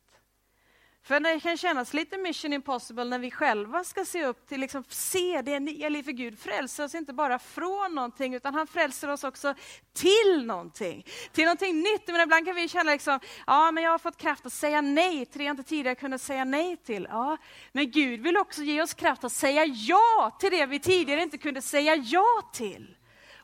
För 1.02 1.20
det 1.20 1.40
kan 1.40 1.56
kännas 1.56 1.94
lite 1.94 2.18
mission 2.18 2.52
impossible 2.52 3.04
när 3.04 3.18
vi 3.18 3.30
själva 3.30 3.84
ska 3.84 4.04
se 4.04 4.24
upp 4.24 4.46
till, 4.48 4.60
liksom, 4.60 4.84
se 4.88 5.42
det 5.42 5.60
nya 5.60 5.88
livet. 5.88 6.04
För 6.04 6.12
Gud 6.12 6.38
frälser 6.38 6.84
oss 6.84 6.94
inte 6.94 7.12
bara 7.12 7.38
från 7.38 7.94
någonting, 7.94 8.34
utan 8.34 8.54
han 8.54 8.66
frälser 8.66 9.08
oss 9.08 9.24
också 9.24 9.54
till 9.92 10.44
någonting. 10.44 11.06
Till 11.32 11.44
någonting 11.44 11.76
nytt. 11.76 12.02
Men 12.06 12.20
ibland 12.20 12.46
kan 12.46 12.54
vi 12.54 12.68
känna 12.68 12.92
liksom, 12.92 13.20
ja 13.46 13.70
men 13.70 13.84
jag 13.84 13.90
har 13.90 13.98
fått 13.98 14.16
kraft 14.16 14.46
att 14.46 14.52
säga 14.52 14.80
nej 14.80 15.26
till 15.26 15.38
det 15.38 15.44
jag 15.44 15.52
inte 15.52 15.62
tidigare 15.62 15.94
kunde 15.94 16.18
säga 16.18 16.44
nej 16.44 16.76
till. 16.76 17.06
Ja, 17.10 17.36
men 17.72 17.90
Gud 17.90 18.20
vill 18.20 18.36
också 18.36 18.62
ge 18.62 18.82
oss 18.82 18.94
kraft 18.94 19.24
att 19.24 19.32
säga 19.32 19.64
ja 19.64 20.36
till 20.40 20.50
det 20.50 20.66
vi 20.66 20.80
tidigare 20.80 21.22
inte 21.22 21.38
kunde 21.38 21.62
säga 21.62 21.94
ja 21.96 22.50
till. 22.52 22.96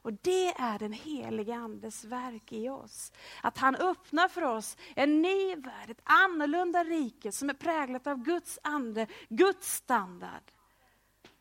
Och 0.06 0.12
det 0.12 0.48
är 0.48 0.78
den 0.78 0.92
helige 0.92 1.54
Andes 1.54 2.04
verk 2.04 2.52
i 2.52 2.68
oss. 2.68 3.12
Att 3.42 3.58
han 3.58 3.76
öppnar 3.76 4.28
för 4.28 4.42
oss 4.42 4.76
en 4.96 5.22
ny 5.22 5.56
värld, 5.56 5.90
ett 5.90 6.00
annorlunda 6.04 6.84
rike 6.84 7.32
som 7.32 7.50
är 7.50 7.54
präglat 7.54 8.06
av 8.06 8.18
Guds 8.18 8.58
ande, 8.62 9.06
Guds 9.28 9.74
standard. 9.74 10.52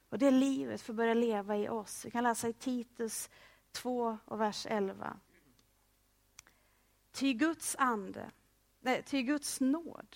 Och 0.09 0.17
det 0.19 0.31
livet 0.31 0.81
får 0.81 0.93
börja 0.93 1.13
leva 1.13 1.57
i 1.57 1.69
oss. 1.69 2.05
Vi 2.05 2.11
kan 2.11 2.23
läsa 2.23 2.47
i 2.47 2.53
Titus 2.53 3.29
2 3.71 4.17
och 4.25 4.41
vers 4.41 4.65
11. 4.69 5.17
Ty 7.11 7.33
Guds 7.33 7.75
ande, 7.79 8.31
nej, 8.79 9.03
ty 9.03 9.21
Guds 9.21 9.59
nåd 9.59 10.15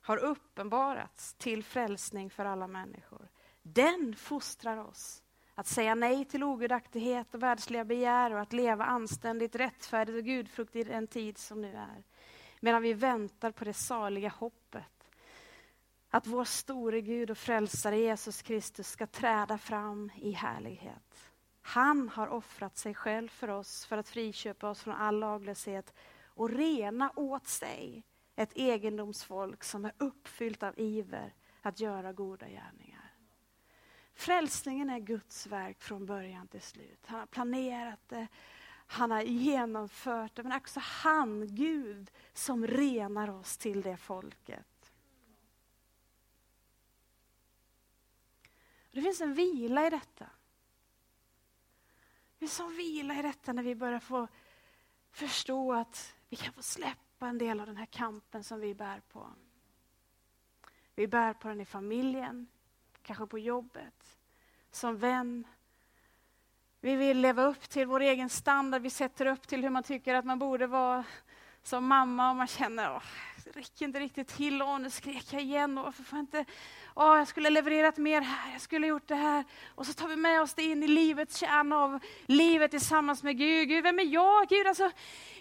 har 0.00 0.16
uppenbarats 0.16 1.34
till 1.34 1.64
frälsning 1.64 2.30
för 2.30 2.44
alla 2.44 2.66
människor. 2.66 3.28
Den 3.62 4.16
fostrar 4.16 4.76
oss 4.76 5.23
att 5.54 5.66
säga 5.66 5.94
nej 5.94 6.24
till 6.24 6.44
ogudaktighet 6.44 7.34
och 7.34 7.42
världsliga 7.42 7.84
begär 7.84 8.32
och 8.32 8.40
att 8.40 8.52
leva 8.52 8.84
anständigt, 8.84 9.56
rättfärdigt 9.56 10.18
och 10.18 10.24
gudfrukt 10.24 10.76
i 10.76 10.82
den 10.82 11.06
tid 11.06 11.38
som 11.38 11.60
nu 11.60 11.72
är. 11.72 12.04
Medan 12.60 12.82
vi 12.82 12.92
väntar 12.92 13.50
på 13.50 13.64
det 13.64 13.72
saliga 13.72 14.28
hoppet. 14.28 15.10
Att 16.10 16.26
vår 16.26 16.44
store 16.44 17.00
Gud 17.00 17.30
och 17.30 17.38
frälsare 17.38 17.98
Jesus 17.98 18.42
Kristus 18.42 18.88
ska 18.88 19.06
träda 19.06 19.58
fram 19.58 20.10
i 20.16 20.30
härlighet. 20.30 21.32
Han 21.62 22.08
har 22.08 22.28
offrat 22.28 22.76
sig 22.76 22.94
själv 22.94 23.28
för 23.28 23.48
oss 23.48 23.86
för 23.86 23.98
att 23.98 24.08
friköpa 24.08 24.70
oss 24.70 24.82
från 24.82 24.94
all 24.94 25.18
laglöshet 25.18 25.94
och 26.26 26.50
rena 26.50 27.12
åt 27.16 27.46
sig 27.46 28.04
ett 28.36 28.52
egendomsfolk 28.54 29.64
som 29.64 29.84
är 29.84 29.92
uppfyllt 29.98 30.62
av 30.62 30.74
iver 30.76 31.34
att 31.62 31.80
göra 31.80 32.12
goda 32.12 32.48
gärningar. 32.48 32.93
Frälsningen 34.14 34.90
är 34.90 34.98
Guds 34.98 35.46
verk 35.46 35.82
från 35.82 36.06
början 36.06 36.48
till 36.48 36.62
slut. 36.62 37.06
Han 37.06 37.18
har 37.18 37.26
planerat 37.26 38.08
det, 38.08 38.28
han 38.86 39.10
har 39.10 39.22
genomfört 39.22 40.34
det, 40.34 40.42
men 40.42 40.56
också 40.56 40.80
han, 40.82 41.54
Gud, 41.54 42.10
som 42.32 42.66
renar 42.66 43.30
oss 43.30 43.56
till 43.58 43.82
det 43.82 43.96
folket. 43.96 44.92
Det 48.90 49.02
finns 49.02 49.20
en 49.20 49.34
vila 49.34 49.86
i 49.86 49.90
detta. 49.90 50.30
Det 52.32 52.38
finns 52.38 52.60
en 52.60 52.76
vila 52.76 53.18
i 53.18 53.22
detta 53.22 53.52
när 53.52 53.62
vi 53.62 53.74
börjar 53.74 54.00
få 54.00 54.28
förstå 55.10 55.72
att 55.72 56.14
vi 56.28 56.36
kan 56.36 56.52
få 56.52 56.62
släppa 56.62 57.26
en 57.26 57.38
del 57.38 57.60
av 57.60 57.66
den 57.66 57.76
här 57.76 57.86
kampen 57.86 58.44
som 58.44 58.60
vi 58.60 58.74
bär 58.74 59.00
på. 59.00 59.32
Vi 60.94 61.08
bär 61.08 61.34
på 61.34 61.48
den 61.48 61.60
i 61.60 61.64
familjen, 61.64 62.46
kanske 63.04 63.26
på 63.26 63.38
jobbet, 63.38 64.18
som 64.70 64.98
vän. 64.98 65.46
Vi 66.80 66.96
vill 66.96 67.20
leva 67.20 67.44
upp 67.44 67.68
till 67.68 67.86
vår 67.86 68.00
egen 68.00 68.28
standard, 68.28 68.82
vi 68.82 68.90
sätter 68.90 69.26
upp 69.26 69.48
till 69.48 69.62
hur 69.62 69.70
man 69.70 69.82
tycker 69.82 70.14
att 70.14 70.24
man 70.24 70.38
borde 70.38 70.66
vara 70.66 71.04
som 71.68 71.86
mamma 71.86 72.30
och 72.30 72.36
man 72.36 72.46
känner, 72.46 72.94
åh, 72.94 73.02
det 73.44 73.50
räcker 73.60 73.84
inte 73.84 74.00
riktigt 74.00 74.28
till, 74.28 74.62
åh, 74.62 74.78
nu 74.78 74.90
skrek 74.90 75.24
jag 75.30 75.42
igen, 75.42 75.78
och 75.78 75.84
varför 75.84 76.02
får 76.02 76.16
jag 76.16 76.22
inte, 76.22 76.44
åh, 76.94 77.18
jag 77.18 77.28
skulle 77.28 77.50
levererat 77.50 77.96
mer 77.96 78.20
här, 78.20 78.52
jag 78.52 78.60
skulle 78.60 78.86
gjort 78.86 79.08
det 79.08 79.14
här. 79.14 79.44
Och 79.74 79.86
så 79.86 79.92
tar 79.92 80.08
vi 80.08 80.16
med 80.16 80.42
oss 80.42 80.54
det 80.54 80.62
in 80.62 80.82
i 80.82 80.88
livets 80.88 81.36
kärna 81.38 81.76
av 81.76 81.98
livet 82.26 82.70
tillsammans 82.70 83.22
med 83.22 83.38
Gud. 83.38 83.68
Gud, 83.68 83.82
vem 83.82 83.98
är 83.98 84.04
jag? 84.04 84.48
Gud, 84.48 84.66
alltså, 84.66 84.90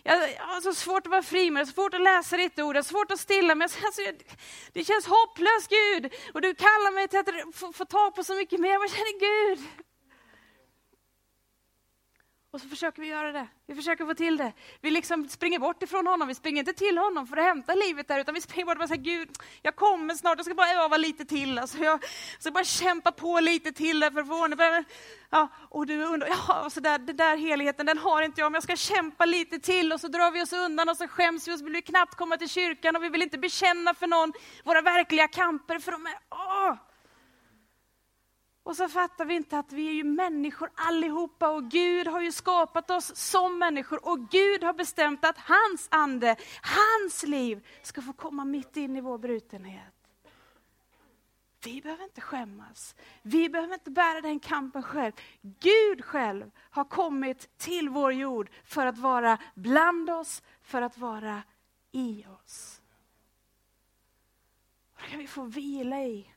jag 0.04 0.16
har 0.40 0.62
så 0.62 0.74
svårt 0.74 1.08
att 1.08 1.12
vara 1.12 1.24
fri, 1.24 1.52
med 1.52 1.68
det 1.68 1.72
svårt 1.72 1.94
att 1.94 2.02
läsa 2.02 2.38
ditt 2.38 2.60
ord, 2.60 2.76
det 2.76 2.84
svårt 2.84 3.12
att 3.12 3.20
stilla 3.20 3.56
mig. 3.56 3.68
Alltså, 3.86 4.02
det 4.74 4.84
känns 4.84 5.08
hopplöst 5.08 5.70
Gud, 5.70 6.14
och 6.34 6.42
du 6.42 6.56
kallar 6.56 6.94
mig 6.94 7.08
till 7.08 7.20
att 7.20 7.56
få, 7.56 7.74
få 7.74 7.86
tag 7.86 8.16
på 8.16 8.24
så 8.24 8.36
mycket 8.36 8.60
mer. 8.60 8.80
Vad 8.80 8.90
känner 8.90 9.20
Gud? 9.20 9.68
Och 12.54 12.62
så 12.62 12.68
försöker 12.68 13.02
vi 13.02 13.08
göra 13.08 13.32
det. 13.32 13.48
Vi 13.68 13.76
försöker 13.76 14.06
få 14.06 14.13
till 14.13 14.38
det. 14.38 14.54
Vi 14.82 14.92
liksom 14.92 15.30
springer 15.30 15.60
bort 15.60 15.84
ifrån 15.84 16.08
honom. 16.08 16.28
Vi 16.28 16.36
springer 16.36 16.60
inte 16.60 16.74
till 16.74 16.98
honom 16.98 17.28
för 17.28 17.38
att 17.38 17.44
hämta 17.44 17.76
livet 17.76 18.08
där, 18.08 18.20
utan 18.20 18.34
vi 18.34 18.42
springer 18.42 18.66
bort 18.66 18.82
och 18.82 18.88
säger 18.88 19.04
Gud, 19.04 19.30
jag 19.62 19.76
kommer 19.76 20.13
snart, 20.13 20.38
jag 20.38 20.46
ska 20.46 20.56
bara 20.56 20.84
öva 20.84 20.98
lite 20.98 21.26
till. 21.26 21.60
Alltså 21.60 21.78
jag 21.78 22.06
ska 22.39 22.52
bara 22.52 22.63
kämpa 22.63 23.12
på 23.12 23.39
lite 23.39 23.72
till 23.72 24.10
för 24.13 24.20
att 24.22 24.28
få 24.28 24.44
ordning 24.44 24.86
Ja, 25.30 25.48
och 25.70 25.88
du 25.88 26.04
undrar, 26.04 26.30
ja, 26.48 26.70
så 26.70 26.80
där, 26.80 26.98
den 26.98 27.18
där 27.18 27.38
heligheten, 27.38 27.86
den 27.86 27.98
har 27.98 28.22
inte 28.22 28.42
jag, 28.42 28.52
men 28.52 28.54
jag 28.54 28.63
ska 28.63 28.76
kämpa 28.76 29.26
lite 29.26 29.60
till 29.60 29.94
och 29.94 30.02
så 30.02 30.08
drar 30.08 30.32
vi 30.32 30.42
oss 30.42 30.54
undan 30.54 30.89
och 30.89 30.98
så 30.98 31.08
skäms 31.08 31.48
vi 31.48 31.54
och 31.54 31.58
så 31.58 31.63
vill 31.63 31.74
vi 31.74 31.82
knappt 31.82 32.16
komma 32.16 32.38
till 32.38 32.50
kyrkan 32.50 32.96
och 32.96 33.04
vi 33.04 33.10
vill 33.10 33.22
inte 33.22 33.38
bekänna 33.38 33.94
för 33.94 34.08
någon 34.08 34.34
våra 34.63 34.82
verkliga 34.82 35.28
kamper, 35.28 35.80
för 35.80 35.92
de 35.92 36.06
är, 36.06 36.13
åh! 36.30 36.76
Och 38.63 38.76
så 38.76 38.89
fattar 38.89 39.26
vi 39.26 39.36
inte 39.36 39.60
att 39.60 39.71
vi 39.71 39.88
är 39.88 39.93
ju 39.93 40.04
människor 40.04 40.69
allihopa 40.76 41.49
och 41.49 41.71
Gud 41.71 42.08
har 42.08 42.21
ju 42.21 42.32
skapat 42.32 42.89
oss 42.89 43.15
som 43.15 43.60
människor 43.60 44.08
och 44.08 44.30
Gud 44.30 44.63
har 44.63 44.73
bestämt 44.73 45.26
att 45.26 45.38
hans 45.38 45.88
ande, 45.91 46.36
hans 46.62 47.23
liv 47.23 47.67
ska 47.82 48.02
få 48.02 48.13
komma 48.13 48.45
mitt 48.45 48.78
in 48.78 48.97
i 48.97 49.02
vår 49.02 49.17
brutenhet. 49.17 49.93
Vi 51.63 51.82
behöver 51.82 52.04
inte 52.04 52.21
skämmas. 52.21 52.95
Vi 53.21 53.49
behöver 53.49 53.73
inte 53.73 53.91
bära 53.91 54.21
den 54.21 54.39
kampen 54.39 54.84
själv. 54.84 55.13
Gud 55.41 56.06
själv 56.06 56.52
har 56.58 56.86
kommit 56.86 57.58
till 57.58 57.89
vår 57.89 58.13
jord 58.13 58.49
för 58.63 58.86
att 58.86 58.97
vara 58.97 59.38
bland 59.56 60.10
oss, 60.10 60.43
för 60.62 60.82
att 60.82 60.97
vara 60.97 61.43
i 61.91 62.26
oss. 62.26 62.82
Och 64.95 65.02
då 65.02 65.08
kan 65.08 65.19
vi 65.19 65.28
få 65.28 65.43
vila 65.43 66.04
i 66.04 66.33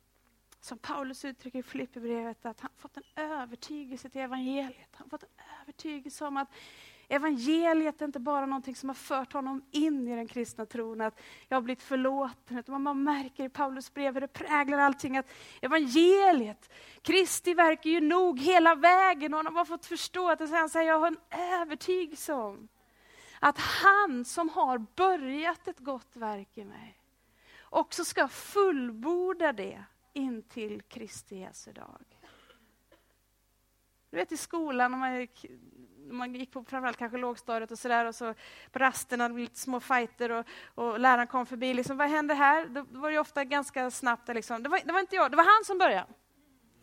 som 0.66 0.78
Paulus 0.78 1.24
uttrycker 1.24 1.58
i 1.58 1.62
Filipperbrevet, 1.62 2.46
att 2.46 2.60
han 2.60 2.70
fått 2.76 2.96
en 2.96 3.02
övertygelse 3.16 4.08
till 4.08 4.20
evangeliet. 4.20 4.88
Han 4.92 5.04
har 5.04 5.18
fått 5.18 5.22
en 5.22 5.44
övertygelse 5.62 6.24
om 6.24 6.36
att 6.36 6.48
Evangeliet 7.08 8.00
är 8.02 8.06
inte 8.06 8.20
bara 8.20 8.46
någonting 8.46 8.76
som 8.76 8.88
har 8.88 8.94
fört 8.94 9.32
honom 9.32 9.62
in 9.70 10.08
i 10.08 10.16
den 10.16 10.26
kristna 10.26 10.66
tron, 10.66 11.00
att 11.00 11.20
jag 11.48 11.56
har 11.56 11.62
blivit 11.62 11.82
förlåten. 11.82 12.58
Utan 12.58 12.82
man 12.82 13.02
märker 13.02 13.44
i 13.44 13.48
Paulus 13.48 13.94
brev 13.94 14.14
hur 14.14 14.20
det 14.20 14.28
präglar 14.28 14.78
allting, 14.78 15.16
att 15.16 15.30
evangeliet, 15.60 16.72
Kristi 17.02 17.54
verk 17.54 17.86
är 17.86 17.90
ju 17.90 18.00
nog 18.00 18.40
hela 18.40 18.74
vägen. 18.74 19.34
Och 19.34 19.38
han 19.38 19.46
har 19.46 19.52
bara 19.52 19.64
fått 19.64 19.86
förstå 19.86 20.30
att 20.30 20.50
han 20.50 20.68
säger, 20.68 20.88
jag 20.88 20.98
har 20.98 21.06
en 21.06 21.18
övertygelse 21.60 22.32
om 22.32 22.68
att 23.40 23.58
han 23.58 24.24
som 24.24 24.48
har 24.48 24.78
börjat 24.78 25.68
ett 25.68 25.78
gott 25.78 26.16
verk 26.16 26.58
i 26.58 26.64
mig, 26.64 26.98
också 27.62 28.04
ska 28.04 28.28
fullborda 28.28 29.52
det 29.52 29.84
in 30.16 30.42
till 30.42 30.82
Kristi 30.82 31.36
Jesu 31.38 31.72
dag. 31.72 32.04
Du 34.10 34.16
vet 34.16 34.32
i 34.32 34.36
skolan, 34.36 34.90
när 34.90 34.98
man 34.98 35.20
gick, 35.20 35.46
när 36.06 36.14
man 36.14 36.34
gick 36.34 36.52
på 36.52 36.64
framförallt 36.64 36.96
kanske 36.96 37.18
lågstadiet 37.18 37.70
och 37.70 37.78
sådär, 37.78 38.04
och 38.04 38.14
så 38.14 38.34
på 38.72 38.78
rasterna, 38.78 39.28
lite 39.28 39.58
små 39.58 39.80
fighter 39.80 40.30
och, 40.30 40.46
och 40.74 41.00
läraren 41.00 41.26
kom 41.26 41.46
förbi. 41.46 41.74
Liksom, 41.74 41.96
vad 41.96 42.08
händer 42.08 42.34
här? 42.34 42.66
Då 42.66 42.84
var 42.90 43.10
det 43.10 43.18
ofta 43.18 43.44
ganska 43.44 43.90
snabbt. 43.90 44.28
Liksom. 44.28 44.62
Det, 44.62 44.68
var, 44.68 44.80
det 44.84 44.92
var 44.92 45.00
inte 45.00 45.16
jag, 45.16 45.30
det 45.30 45.36
var 45.36 45.56
han 45.56 45.64
som 45.64 45.78
började. 45.78 46.06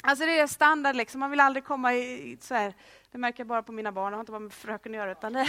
Alltså 0.03 0.25
det 0.25 0.39
är 0.39 0.47
standard, 0.47 0.95
liksom. 0.95 1.19
man 1.19 1.31
vill 1.31 1.39
aldrig 1.39 1.63
komma 1.63 1.93
i, 1.93 2.37
så 2.41 2.55
här. 2.55 2.73
Det 3.11 3.17
märker 3.17 3.39
jag 3.39 3.47
bara 3.47 3.63
på 3.63 3.71
mina 3.71 3.91
barn, 3.91 4.11
det 4.11 4.15
har 4.15 4.19
inte 4.21 4.31
bara 4.31 4.39
med 4.39 4.53
fröken 4.53 4.91
att 4.91 4.97
göra. 4.97 5.11
Utan 5.11 5.33
det, 5.33 5.47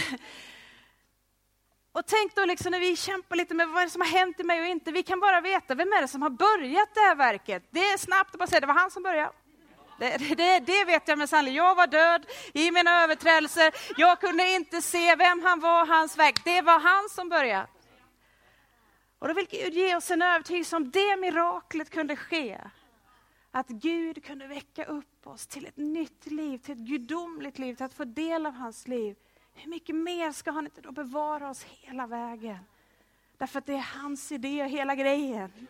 och 1.95 2.05
tänk 2.05 2.35
då 2.35 2.45
liksom 2.45 2.71
när 2.71 2.79
vi 2.79 2.95
kämpar 2.95 3.35
lite 3.35 3.53
med 3.53 3.69
vad 3.69 3.81
är 3.81 3.85
det 3.85 3.91
som 3.91 4.01
har 4.01 4.07
hänt 4.07 4.39
i 4.39 4.43
mig 4.43 4.61
och 4.61 4.65
inte. 4.65 4.91
Vi 4.91 5.03
kan 5.03 5.19
bara 5.19 5.41
veta 5.41 5.75
vem 5.75 5.93
är 5.93 6.01
det 6.01 6.07
som 6.07 6.21
har 6.21 6.29
börjat 6.29 6.89
det 6.93 6.99
här 6.99 7.15
verket. 7.15 7.63
Det 7.71 7.79
är 7.79 7.97
snabbt 7.97 8.33
att 8.33 8.39
bara 8.39 8.47
säga 8.47 8.59
det 8.59 8.67
var 8.67 8.73
han 8.73 8.91
som 8.91 9.03
började. 9.03 9.31
Det, 9.99 10.17
det, 10.17 10.59
det 10.59 10.85
vet 10.85 11.07
jag 11.07 11.17
med 11.17 11.29
sanning. 11.29 11.55
Jag 11.55 11.75
var 11.75 11.87
död 11.87 12.25
i 12.53 12.71
mina 12.71 13.03
överträdelser. 13.03 13.73
Jag 13.97 14.19
kunde 14.19 14.51
inte 14.51 14.81
se 14.81 15.15
vem 15.15 15.43
han 15.43 15.59
var, 15.59 15.85
hans 15.85 16.17
verk. 16.17 16.41
Det 16.45 16.61
var 16.61 16.79
han 16.79 17.09
som 17.09 17.29
började. 17.29 17.67
Och 19.19 19.27
då 19.27 19.33
vill 19.33 19.47
Gud 19.49 19.73
ge 19.73 19.95
oss 19.95 20.11
en 20.11 20.21
övertygelse 20.21 20.75
om 20.75 20.91
det 20.91 21.17
miraklet 21.17 21.89
kunde 21.89 22.15
ske. 22.15 22.57
Att 23.51 23.67
Gud 23.67 24.25
kunde 24.25 24.47
väcka 24.47 24.85
upp 24.85 25.27
oss 25.27 25.47
till 25.47 25.65
ett 25.65 25.77
nytt 25.77 26.25
liv, 26.25 26.57
till 26.57 26.73
ett 26.73 26.87
gudomligt 26.87 27.59
liv, 27.59 27.75
till 27.75 27.85
att 27.85 27.93
få 27.93 28.03
del 28.03 28.45
av 28.45 28.53
hans 28.53 28.87
liv. 28.87 29.15
Hur 29.55 29.69
mycket 29.69 29.95
mer 29.95 30.31
ska 30.31 30.51
han 30.51 30.65
inte 30.65 30.81
då 30.81 30.91
bevara 30.91 31.49
oss 31.49 31.63
hela 31.63 32.07
vägen? 32.07 32.65
Därför 33.37 33.59
att 33.59 33.65
det 33.65 33.73
är 33.73 33.99
hans 33.99 34.31
idé 34.31 34.63
och 34.63 34.69
hela 34.69 34.95
grejen. 34.95 35.67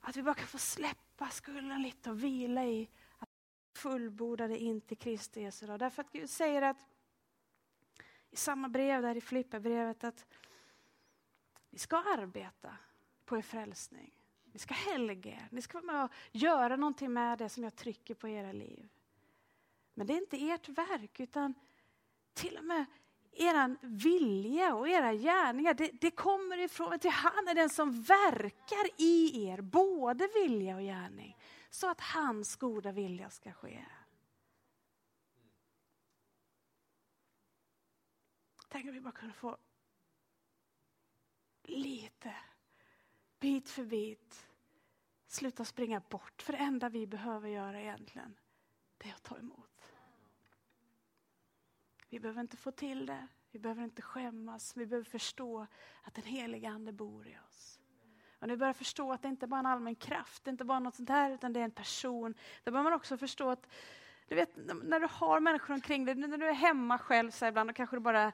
Att 0.00 0.16
vi 0.16 0.22
bara 0.22 0.34
kan 0.34 0.46
få 0.46 0.58
släppa 0.58 1.28
skulden 1.28 1.82
lite 1.82 2.10
och 2.10 2.24
vila 2.24 2.64
i 2.64 2.88
att 3.18 3.28
fullbordade 3.76 4.58
in 4.58 4.80
till 4.80 4.98
Kristi 4.98 5.42
Jesu 5.42 5.66
dag. 5.66 5.78
Därför 5.78 6.02
att 6.02 6.12
Gud 6.12 6.30
säger 6.30 6.62
att 6.62 6.86
i 8.30 8.36
samma 8.36 8.68
brev 8.68 9.02
där 9.02 9.16
i 9.16 9.20
Filipperbrevet 9.20 10.04
att 10.04 10.26
ni 11.70 11.78
ska 11.78 11.96
arbeta 11.96 12.76
på 13.24 13.38
er 13.38 13.42
frälsning. 13.42 14.14
Ni 14.44 14.58
ska 14.58 14.74
helga 14.74 15.30
er. 15.30 15.48
Ni 15.50 15.62
ska 15.62 15.80
vara 15.80 15.92
med 15.92 16.04
och 16.04 16.10
göra 16.32 16.76
någonting 16.76 17.12
med 17.12 17.38
det 17.38 17.48
som 17.48 17.64
jag 17.64 17.76
trycker 17.76 18.14
på 18.14 18.28
era 18.28 18.52
liv. 18.52 18.88
Men 19.94 20.06
det 20.06 20.12
är 20.12 20.18
inte 20.18 20.50
ert 20.50 20.68
verk 20.68 21.20
utan 21.20 21.54
till 22.34 22.58
och 22.58 22.64
med 22.64 22.84
er 23.32 23.76
vilja 23.82 24.74
och 24.74 24.88
era 24.88 25.14
gärningar, 25.14 25.74
det, 25.74 25.90
det 26.00 26.10
kommer 26.10 26.58
ifrån 26.58 26.92
att 26.92 27.04
han 27.04 27.48
är 27.48 27.54
den 27.54 27.70
som 27.70 28.02
verkar 28.02 29.00
i 29.02 29.46
er, 29.46 29.60
både 29.60 30.28
vilja 30.34 30.76
och 30.76 30.82
gärning, 30.82 31.36
så 31.70 31.90
att 31.90 32.00
hans 32.00 32.56
goda 32.56 32.92
vilja 32.92 33.30
ska 33.30 33.52
ske. 33.52 33.84
Tänk 38.68 38.86
om 38.86 38.92
vi 38.92 39.00
bara 39.00 39.12
kunde 39.12 39.34
få 39.34 39.56
lite, 41.62 42.34
bit 43.40 43.68
för 43.68 43.84
bit, 43.84 44.46
sluta 45.26 45.64
springa 45.64 46.00
bort. 46.00 46.42
För 46.42 46.52
det 46.52 46.58
enda 46.58 46.88
vi 46.88 47.06
behöver 47.06 47.48
göra 47.48 47.80
egentligen, 47.80 48.38
det 48.98 49.08
är 49.08 49.14
att 49.14 49.22
ta 49.22 49.38
emot. 49.38 49.71
Vi 52.12 52.20
behöver 52.20 52.40
inte 52.40 52.56
få 52.56 52.70
till 52.70 53.06
det, 53.06 53.26
vi 53.50 53.58
behöver 53.58 53.84
inte 53.84 54.02
skämmas, 54.02 54.76
vi 54.76 54.86
behöver 54.86 55.10
förstå 55.10 55.66
att 56.02 56.14
den 56.14 56.24
heliga 56.24 56.70
Ande 56.70 56.92
bor 56.92 57.26
i 57.26 57.38
oss. 57.48 57.80
Och 58.38 58.48
när 58.48 58.54
vi 58.54 58.58
börjar 58.58 58.72
förstå 58.72 59.12
att 59.12 59.22
det 59.22 59.28
inte 59.28 59.46
bara 59.46 59.56
är 59.56 59.60
en 59.60 59.66
allmän 59.66 59.94
kraft, 59.94 60.44
det 60.44 60.48
är 60.48 60.52
inte 60.52 60.64
bara 60.64 60.78
något 60.78 60.94
sånt 60.94 61.08
här, 61.08 61.30
utan 61.30 61.52
det 61.52 61.60
är 61.60 61.64
en 61.64 61.70
person. 61.70 62.34
Då 62.64 62.70
börjar 62.70 62.84
man 62.84 62.92
också 62.92 63.16
förstå 63.16 63.50
att 63.50 63.66
du 64.28 64.34
vet, 64.34 64.56
när 64.82 65.00
du 65.00 65.08
har 65.10 65.40
människor 65.40 65.74
omkring 65.74 66.04
dig, 66.04 66.14
när 66.14 66.38
du 66.38 66.48
är 66.48 66.52
hemma 66.52 66.98
själv 66.98 67.30
så 67.30 67.46
ibland, 67.46 67.70
då 67.70 67.74
kanske 67.74 67.96
du 67.96 68.00
bara 68.00 68.32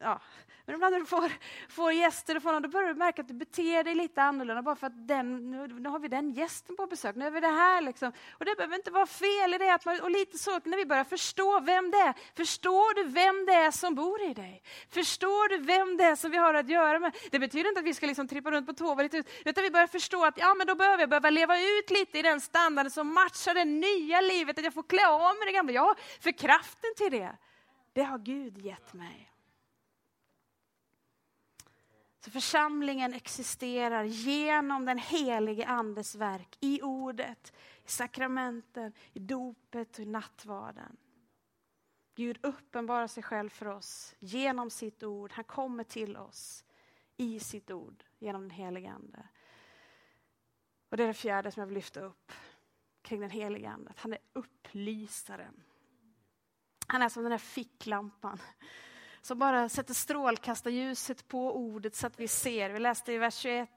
ja. 0.00 0.20
Men 0.66 0.74
ibland 0.74 0.92
när 0.92 1.00
du 1.00 1.06
får, 1.06 1.32
får 1.68 1.92
gäster, 1.92 2.36
och 2.36 2.42
får 2.42 2.52
någon, 2.52 2.62
då 2.62 2.68
börjar 2.68 2.88
du 2.88 2.94
märka 2.94 3.22
att 3.22 3.28
du 3.28 3.34
beter 3.34 3.84
dig 3.84 3.94
lite 3.94 4.22
annorlunda 4.22 4.62
bara 4.62 4.76
för 4.76 4.86
att 4.86 5.08
den, 5.08 5.50
nu, 5.50 5.66
nu 5.66 5.88
har 5.88 5.98
vi 5.98 6.08
den 6.08 6.30
gästen 6.30 6.76
på 6.76 6.86
besök, 6.86 7.16
nu 7.16 7.26
är 7.26 7.30
vi 7.30 7.40
det 7.40 7.46
här. 7.46 7.80
Liksom. 7.80 8.12
Och 8.32 8.44
det 8.44 8.56
behöver 8.56 8.76
inte 8.76 8.90
vara 8.90 9.06
fel 9.06 9.54
i 9.54 9.58
det. 9.58 9.74
Att 9.74 9.84
man, 9.84 10.00
och 10.00 10.10
lite 10.10 10.38
så 10.38 10.60
när 10.64 10.76
vi 10.76 10.86
börjar 10.86 11.04
förstå 11.04 11.60
vem 11.60 11.90
det 11.90 11.96
är. 11.96 12.14
Förstår 12.36 12.94
du 12.94 13.04
vem 13.04 13.46
det 13.46 13.52
är 13.52 13.70
som 13.70 13.94
bor 13.94 14.22
i 14.22 14.34
dig? 14.34 14.62
Förstår 14.90 15.48
du 15.48 15.58
vem 15.58 15.96
det 15.96 16.04
är 16.04 16.16
som 16.16 16.30
vi 16.30 16.36
har 16.36 16.54
att 16.54 16.68
göra 16.68 16.98
med? 16.98 17.16
Det 17.30 17.38
betyder 17.38 17.68
inte 17.68 17.80
att 17.80 17.86
vi 17.86 17.94
ska 17.94 18.06
liksom 18.06 18.28
trippa 18.28 18.50
runt 18.50 18.66
på 18.66 18.72
tå 18.72 19.02
utan 19.44 19.64
vi 19.64 19.70
börjar 19.70 19.86
förstå 19.86 20.24
att 20.24 20.38
ja, 20.38 20.54
men 20.54 20.66
då 20.66 20.74
behöver 20.74 21.02
jag 21.02 21.08
behöva 21.08 21.30
leva 21.30 21.60
ut 21.60 21.90
lite 21.90 22.18
i 22.18 22.22
den 22.22 22.40
standarden 22.40 22.90
som 22.90 23.14
matchar 23.14 23.54
det 23.54 23.64
nya 23.64 24.20
livet, 24.20 24.58
att 24.58 24.64
jag 24.64 24.74
får 24.74 24.82
klä 24.82 25.08
av 25.08 25.20
mig 25.20 25.46
det 25.46 25.52
gamla. 25.52 25.72
Ja, 25.72 25.94
för 26.20 26.32
kraften 26.32 26.90
till 26.96 27.12
det, 27.12 27.36
det 27.92 28.02
har 28.02 28.18
Gud 28.18 28.58
gett 28.58 28.92
mig. 28.92 29.33
Så 32.24 32.30
församlingen 32.30 33.14
existerar 33.14 34.04
genom 34.04 34.84
den 34.84 34.98
helige 34.98 35.66
Andes 35.66 36.14
verk 36.14 36.56
i 36.60 36.82
ordet, 36.82 37.52
i 37.84 37.88
sakramenten, 37.88 38.92
i 39.12 39.18
dopet 39.18 39.98
och 39.98 40.04
i 40.04 40.06
nattvarden. 40.06 40.96
Gud 42.14 42.38
uppenbarar 42.42 43.06
sig 43.06 43.22
själv 43.22 43.48
för 43.48 43.66
oss 43.66 44.14
genom 44.18 44.70
sitt 44.70 45.02
ord. 45.02 45.32
Han 45.32 45.44
kommer 45.44 45.84
till 45.84 46.16
oss 46.16 46.64
i 47.16 47.40
sitt 47.40 47.70
ord 47.70 48.04
genom 48.18 48.42
den 48.42 48.50
helige 48.50 48.90
Ande. 48.90 49.28
Och 50.88 50.96
det 50.96 51.02
är 51.02 51.08
det 51.08 51.14
fjärde 51.14 51.50
som 51.50 51.60
jag 51.60 51.66
vill 51.66 51.74
lyfta 51.74 52.00
upp 52.00 52.32
kring 53.02 53.20
den 53.20 53.30
helige 53.30 53.70
Ande. 53.70 53.92
Han 53.96 54.12
är 54.12 54.18
upplysaren. 54.32 55.62
Han 56.86 57.02
är 57.02 57.08
som 57.08 57.22
den 57.22 57.30
där 57.30 57.38
ficklampan 57.38 58.38
som 59.24 59.38
bara 59.38 59.68
sätter 59.68 59.94
strålkastarljuset 59.94 61.28
på 61.28 61.56
ordet 61.56 61.94
så 61.94 62.06
att 62.06 62.20
vi 62.20 62.28
ser. 62.28 62.70
Vi 62.70 62.78
läste 62.78 63.12
i 63.12 63.18
vers 63.18 63.34
21. 63.34 63.68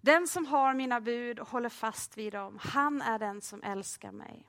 Den 0.00 0.28
som 0.28 0.46
har 0.46 0.74
mina 0.74 1.00
bud 1.00 1.38
och 1.38 1.48
håller 1.48 1.68
fast 1.68 2.18
vid 2.18 2.32
dem, 2.32 2.58
han 2.62 3.02
är 3.02 3.18
den 3.18 3.40
som 3.40 3.62
älskar 3.62 4.12
mig. 4.12 4.46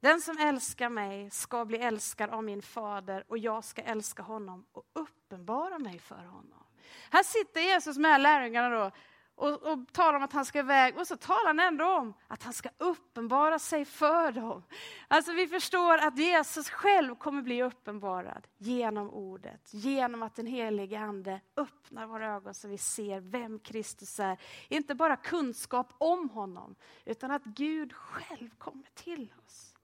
Den 0.00 0.20
som 0.20 0.38
älskar 0.38 0.88
mig 0.88 1.30
ska 1.30 1.64
bli 1.64 1.78
älskad 1.78 2.30
av 2.30 2.44
min 2.44 2.62
fader 2.62 3.24
och 3.28 3.38
jag 3.38 3.64
ska 3.64 3.82
älska 3.82 4.22
honom 4.22 4.66
och 4.72 4.84
uppenbara 4.92 5.78
mig 5.78 5.98
för 5.98 6.24
honom. 6.24 6.66
Här 7.10 7.22
sitter 7.22 7.60
Jesus 7.60 7.98
med 7.98 8.20
lärjungarna 8.20 8.68
då 8.68 8.90
och, 9.36 9.62
och 9.62 9.92
talar 9.92 10.14
om 10.14 10.22
att 10.22 10.32
han 10.32 10.44
ska 10.44 10.58
iväg 10.58 10.98
och 10.98 11.06
så 11.06 11.16
talar 11.16 11.46
han 11.46 11.60
ändå 11.60 11.84
om 11.84 12.14
att 12.28 12.42
han 12.42 12.52
ska 12.52 12.68
uppenbara 12.78 13.58
sig 13.58 13.84
för 13.84 14.32
dem. 14.32 14.62
Alltså 15.08 15.32
vi 15.32 15.46
förstår 15.46 15.98
att 15.98 16.18
Jesus 16.18 16.70
själv 16.70 17.14
kommer 17.14 17.42
bli 17.42 17.62
uppenbarad 17.62 18.46
genom 18.58 19.10
ordet, 19.10 19.68
genom 19.70 20.22
att 20.22 20.34
den 20.34 20.46
helige 20.46 20.98
Ande 20.98 21.40
öppnar 21.56 22.06
våra 22.06 22.34
ögon 22.34 22.54
så 22.54 22.68
vi 22.68 22.78
ser 22.78 23.20
vem 23.20 23.58
Kristus 23.58 24.20
är. 24.20 24.38
Inte 24.68 24.94
bara 24.94 25.16
kunskap 25.16 25.92
om 25.98 26.30
honom, 26.30 26.74
utan 27.04 27.30
att 27.30 27.44
Gud 27.44 27.92
själv 27.92 28.50
kommer 28.58 28.88
till 28.94 29.32
oss. 29.46 29.74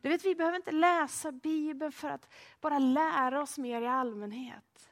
Du 0.00 0.08
vet, 0.08 0.24
vi 0.24 0.34
behöver 0.34 0.56
inte 0.56 0.72
läsa 0.72 1.32
Bibeln 1.32 1.92
för 1.92 2.10
att 2.10 2.28
bara 2.60 2.78
lära 2.78 3.42
oss 3.42 3.58
mer 3.58 3.82
i 3.82 3.86
allmänhet. 3.86 4.91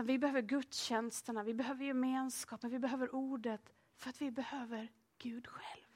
Utan 0.00 0.06
vi 0.06 0.18
behöver 0.18 0.42
gudstjänsterna, 0.42 1.42
vi 1.42 1.54
behöver 1.54 1.84
gemenskapen, 1.84 2.70
vi 2.70 2.78
behöver 2.78 3.14
ordet 3.14 3.72
för 3.96 4.10
att 4.10 4.22
vi 4.22 4.30
behöver 4.30 4.92
Gud 5.18 5.46
själv. 5.46 5.86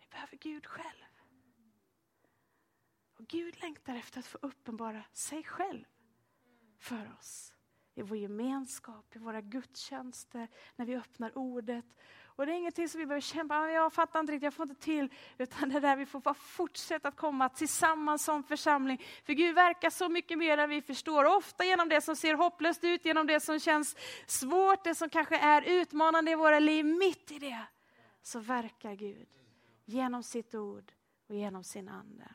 Vi 0.00 0.06
behöver 0.10 0.36
Gud 0.36 0.66
själv. 0.66 1.06
Och 3.18 3.26
Gud 3.26 3.60
längtar 3.62 3.96
efter 3.96 4.18
att 4.18 4.26
få 4.26 4.38
uppenbara 4.42 5.04
sig 5.12 5.44
själv 5.44 5.84
för 6.78 7.16
oss. 7.18 7.54
I 7.94 8.02
vår 8.02 8.16
gemenskap, 8.16 9.16
i 9.16 9.18
våra 9.18 9.40
gudstjänster, 9.40 10.48
när 10.76 10.86
vi 10.86 10.96
öppnar 10.96 11.38
ordet 11.38 11.96
och 12.40 12.46
det 12.46 12.52
är 12.52 12.56
ingenting 12.56 12.88
som 12.88 12.98
vi 12.98 13.06
behöver 13.06 13.20
kämpa 13.20 13.70
jag 13.70 13.92
fattar 13.92 14.20
inte 14.20 14.32
riktigt, 14.32 14.44
jag 14.44 14.54
får 14.54 14.70
inte 14.70 14.82
till. 14.82 15.08
Utan 15.38 15.68
det 15.68 15.76
är 15.76 15.80
där 15.80 15.96
vi 15.96 16.06
får 16.06 16.20
bara 16.20 16.34
fortsätta 16.34 17.08
att 17.08 17.16
komma 17.16 17.48
tillsammans 17.48 18.24
som 18.24 18.42
församling. 18.42 19.02
För 19.24 19.32
Gud 19.32 19.54
verkar 19.54 19.90
så 19.90 20.08
mycket 20.08 20.38
mer 20.38 20.58
än 20.58 20.70
vi 20.70 20.82
förstår. 20.82 21.24
Ofta 21.24 21.64
genom 21.64 21.88
det 21.88 22.00
som 22.00 22.16
ser 22.16 22.34
hopplöst 22.34 22.84
ut, 22.84 23.04
genom 23.04 23.26
det 23.26 23.40
som 23.40 23.60
känns 23.60 23.96
svårt, 24.26 24.84
det 24.84 24.94
som 24.94 25.08
kanske 25.08 25.38
är 25.38 25.62
utmanande 25.62 26.30
i 26.30 26.34
våra 26.34 26.58
liv. 26.58 26.84
Mitt 26.84 27.30
i 27.30 27.38
det 27.38 27.62
så 28.22 28.38
verkar 28.38 28.94
Gud 28.94 29.28
genom 29.84 30.22
sitt 30.22 30.54
ord 30.54 30.92
och 31.26 31.34
genom 31.34 31.64
sin 31.64 31.88
ande. 31.88 32.28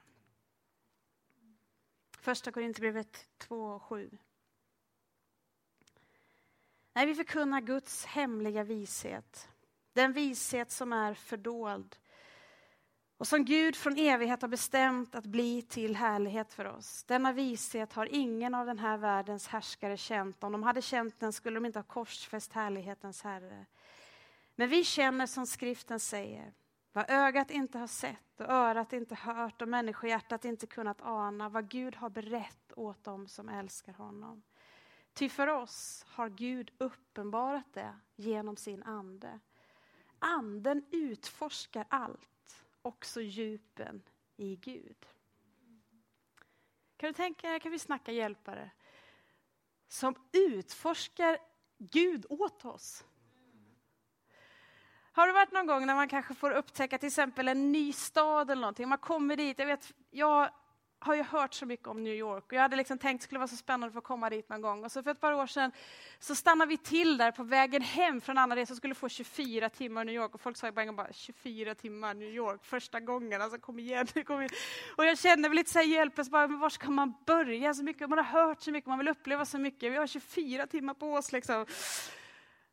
Första 2.19 2.51
Korinthierbrevet 2.51 3.27
2 3.37 3.65
och 3.65 3.83
7. 3.83 4.17
Nej, 6.93 7.05
vi 7.05 7.15
förkunnar 7.15 7.61
Guds 7.61 8.05
hemliga 8.05 8.63
vishet. 8.63 9.49
Den 9.95 10.13
vishet 10.13 10.71
som 10.71 10.93
är 10.93 11.13
fördold 11.13 11.95
och 13.17 13.27
som 13.27 13.45
Gud 13.45 13.75
från 13.75 13.97
evighet 13.97 14.41
har 14.41 14.49
bestämt 14.49 15.15
att 15.15 15.25
bli 15.25 15.61
till 15.61 15.95
härlighet 15.95 16.53
för 16.53 16.65
oss. 16.65 17.03
Denna 17.03 17.33
vishet 17.33 17.93
har 17.93 18.05
ingen 18.11 18.55
av 18.55 18.65
den 18.65 18.79
här 18.79 18.97
världens 18.97 19.47
härskare 19.47 19.97
känt. 19.97 20.43
Om 20.43 20.51
de 20.51 20.63
hade 20.63 20.81
känt 20.81 21.19
den 21.19 21.33
skulle 21.33 21.55
de 21.55 21.65
inte 21.65 21.79
ha 21.79 21.83
korsfäst 21.83 22.53
härlighetens 22.53 23.21
Herre. 23.21 23.65
Men 24.55 24.69
vi 24.69 24.83
känner 24.83 25.25
som 25.25 25.45
skriften 25.45 25.99
säger, 25.99 26.53
vad 26.93 27.09
ögat 27.09 27.51
inte 27.51 27.77
har 27.77 27.87
sett 27.87 28.39
och 28.39 28.49
örat 28.49 28.93
inte 28.93 29.15
hört 29.15 29.61
och 29.61 29.67
människohjärtat 29.67 30.45
inte 30.45 30.67
kunnat 30.67 31.01
ana, 31.01 31.49
vad 31.49 31.69
Gud 31.69 31.95
har 31.95 32.09
berett 32.09 32.73
åt 32.75 33.03
dem 33.03 33.27
som 33.27 33.49
älskar 33.49 33.93
honom. 33.93 34.43
Ty 35.13 35.29
för 35.29 35.47
oss 35.47 36.05
har 36.07 36.29
Gud 36.29 36.71
uppenbarat 36.77 37.73
det 37.73 37.95
genom 38.15 38.57
sin 38.57 38.83
ande. 38.83 39.39
Anden 40.25 40.85
utforskar 40.91 41.85
allt, 41.89 42.65
också 42.81 43.21
djupen 43.21 44.03
i 44.37 44.55
Gud. 44.55 45.05
Kan 46.97 47.07
du 47.07 47.13
tänka 47.13 47.49
dig, 47.49 47.59
kan 47.59 47.71
vi 47.71 47.79
snacka 47.79 48.11
hjälpare 48.11 48.71
som 49.87 50.15
utforskar 50.31 51.37
Gud 51.77 52.25
åt 52.29 52.65
oss? 52.65 53.05
Har 55.11 55.27
det 55.27 55.33
varit 55.33 55.51
någon 55.51 55.67
gång 55.67 55.85
när 55.85 55.95
man 55.95 56.07
kanske 56.07 56.33
får 56.33 56.51
upptäcka 56.51 56.97
till 56.97 57.07
exempel 57.07 57.47
en 57.47 57.71
ny 57.71 57.93
stad 57.93 58.51
eller 58.51 58.61
någonting, 58.61 58.89
man 58.89 58.97
kommer 58.97 59.35
dit, 59.35 59.59
jag 59.59 59.65
vet, 59.65 59.93
jag 60.09 60.49
har 61.05 61.15
ju 61.15 61.23
hört 61.23 61.53
så 61.53 61.65
mycket 61.65 61.87
om 61.87 62.03
New 62.03 62.13
York 62.13 62.43
och 62.45 62.53
jag 62.53 62.61
hade 62.61 62.75
liksom 62.75 62.97
tänkt 62.97 63.15
att 63.15 63.21
det 63.21 63.23
skulle 63.23 63.39
vara 63.39 63.47
så 63.47 63.55
spännande 63.55 63.87
att 63.87 63.93
få 63.93 64.01
komma 64.01 64.29
dit 64.29 64.49
någon 64.49 64.61
gång. 64.61 64.83
Och 64.83 64.91
så 64.91 65.03
för 65.03 65.11
ett 65.11 65.19
par 65.19 65.33
år 65.33 65.47
sedan 65.47 65.71
så 66.19 66.35
stannade 66.35 66.69
vi 66.69 66.77
till 66.77 67.17
där 67.17 67.31
på 67.31 67.43
vägen 67.43 67.81
hem 67.81 68.21
från 68.21 68.37
andra 68.37 68.55
resa 68.55 68.73
och 68.73 68.77
skulle 68.77 68.95
få 68.95 69.09
24 69.09 69.69
timmar 69.69 70.01
i 70.01 70.05
New 70.05 70.15
York 70.15 70.35
och 70.35 70.41
folk 70.41 70.57
sa 70.57 70.71
bara, 70.71 70.93
bara 70.93 71.13
24 71.13 71.75
timmar 71.75 72.13
New 72.13 72.29
York 72.29 72.65
första 72.65 72.99
gången, 72.99 73.41
alltså 73.41 73.57
kom 73.57 73.79
igen. 73.79 74.07
Kom 74.25 74.39
igen. 74.39 74.49
Och 74.97 75.05
jag 75.05 75.17
kände 75.17 75.49
väl 75.49 75.55
lite 75.55 75.71
så 75.71 75.79
här 75.79 75.85
hjälplös, 75.85 76.29
bara, 76.29 76.47
men 76.47 76.59
var 76.59 76.69
ska 76.69 76.89
man 76.89 77.13
börja? 77.25 77.73
Så 77.73 77.83
mycket, 77.83 78.09
man 78.09 78.17
har 78.17 78.25
hört 78.25 78.61
så 78.61 78.71
mycket, 78.71 78.87
man 78.87 78.97
vill 78.97 79.07
uppleva 79.07 79.45
så 79.45 79.57
mycket, 79.57 79.91
vi 79.91 79.97
har 79.97 80.07
24 80.07 80.67
timmar 80.67 80.93
på 80.93 81.13
oss 81.13 81.31
liksom. 81.31 81.65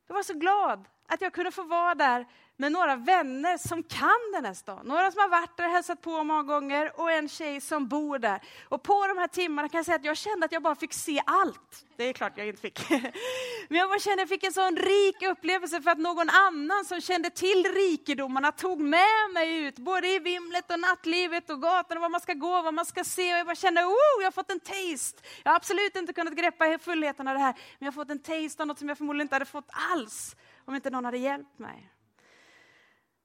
Jag 0.06 0.14
var 0.14 0.22
så 0.22 0.34
glad 0.34 0.88
att 1.12 1.20
jag 1.20 1.32
kunde 1.32 1.50
få 1.50 1.62
vara 1.62 1.94
där 1.94 2.26
med 2.56 2.72
några 2.72 2.96
vänner 2.96 3.58
som 3.58 3.82
kan 3.82 4.32
den 4.32 4.44
här 4.44 4.54
stan. 4.54 4.86
Några 4.86 5.10
som 5.10 5.20
har 5.20 5.28
varit 5.28 5.56
där 5.56 5.64
och 5.64 5.70
hälsat 5.70 6.02
på 6.02 6.24
många 6.24 6.42
gånger 6.42 7.00
och 7.00 7.12
en 7.12 7.28
tjej 7.28 7.60
som 7.60 7.88
bor 7.88 8.18
där. 8.18 8.40
Och 8.68 8.82
på 8.82 9.06
de 9.06 9.18
här 9.18 9.28
timmarna 9.28 9.68
kan 9.68 9.78
jag 9.78 9.86
säga 9.86 9.96
att 9.96 10.04
jag 10.04 10.16
kände 10.16 10.46
att 10.46 10.52
jag 10.52 10.62
bara 10.62 10.74
fick 10.74 10.92
se 10.92 11.22
allt. 11.26 11.84
Det 11.96 12.04
är 12.04 12.12
klart 12.12 12.32
jag 12.36 12.46
inte 12.46 12.60
fick. 12.60 12.90
Men 13.68 13.78
jag 13.78 13.88
bara 13.88 13.98
kände 13.98 14.22
att 14.22 14.30
jag 14.30 14.40
fick 14.40 14.44
en 14.44 14.52
sån 14.52 14.76
rik 14.76 15.22
upplevelse 15.22 15.82
för 15.82 15.90
att 15.90 15.98
någon 15.98 16.30
annan 16.30 16.84
som 16.84 17.00
kände 17.00 17.30
till 17.30 17.66
rikedomarna 17.74 18.52
tog 18.52 18.80
med 18.80 19.30
mig 19.34 19.56
ut, 19.56 19.78
både 19.78 20.08
i 20.08 20.18
vimlet 20.18 20.70
och 20.72 20.80
nattlivet 20.80 21.50
och 21.50 21.62
gatan 21.62 21.96
och 21.96 22.02
var 22.02 22.08
man 22.08 22.20
ska 22.20 22.32
gå, 22.32 22.62
vad 22.62 22.74
man 22.74 22.86
ska 22.86 23.04
se. 23.04 23.32
Och 23.32 23.38
jag 23.38 23.46
bara 23.46 23.56
kände, 23.56 23.84
oh, 23.84 24.18
jag 24.18 24.26
har 24.26 24.32
fått 24.32 24.50
en 24.50 24.60
taste. 24.60 25.22
Jag 25.42 25.50
har 25.50 25.56
absolut 25.56 25.96
inte 25.96 26.12
kunnat 26.12 26.34
greppa 26.34 26.78
fullheten 26.78 27.28
av 27.28 27.34
det 27.34 27.40
här, 27.40 27.52
men 27.52 27.86
jag 27.86 27.86
har 27.86 27.92
fått 27.92 28.10
en 28.10 28.22
taste 28.22 28.62
av 28.62 28.66
något 28.66 28.78
som 28.78 28.88
jag 28.88 28.98
förmodligen 28.98 29.24
inte 29.24 29.34
hade 29.34 29.44
fått 29.44 29.68
alls 29.92 30.36
om 30.64 30.74
inte 30.74 30.90
någon 30.90 31.04
hade 31.04 31.18
hjälpt 31.18 31.58
mig. 31.58 31.88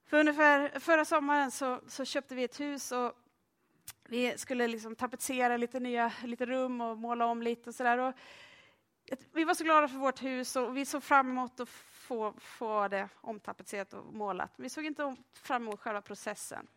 För 0.05 0.19
ungefär 0.19 0.79
förra 0.79 1.05
sommaren 1.05 1.51
så, 1.51 1.81
så 1.87 2.05
köpte 2.05 2.35
vi 2.35 2.43
ett 2.43 2.59
hus 2.59 2.91
och 2.91 3.13
vi 4.03 4.37
skulle 4.37 4.67
liksom 4.67 4.95
tapetsera 4.95 5.57
lite 5.57 5.79
nya 5.79 6.11
lite 6.23 6.45
rum 6.45 6.81
och 6.81 6.97
måla 6.97 7.25
om 7.25 7.41
lite 7.41 7.69
och 7.69 7.75
sådär. 7.75 8.13
Vi 9.33 9.43
var 9.43 9.53
så 9.53 9.63
glada 9.63 9.87
för 9.87 9.97
vårt 9.97 10.23
hus 10.23 10.55
och 10.55 10.77
vi 10.77 10.85
såg 10.85 11.03
fram 11.03 11.29
emot 11.29 11.59
att 11.59 11.69
få, 11.69 12.33
få 12.37 12.87
det 12.87 13.09
omtapetserat 13.21 13.93
och 13.93 14.13
målat. 14.13 14.53
Vi 14.55 14.69
såg 14.69 14.85
inte 14.85 15.15
fram 15.33 15.61
emot 15.61 15.79
själva 15.79 16.01
processen. 16.01 16.67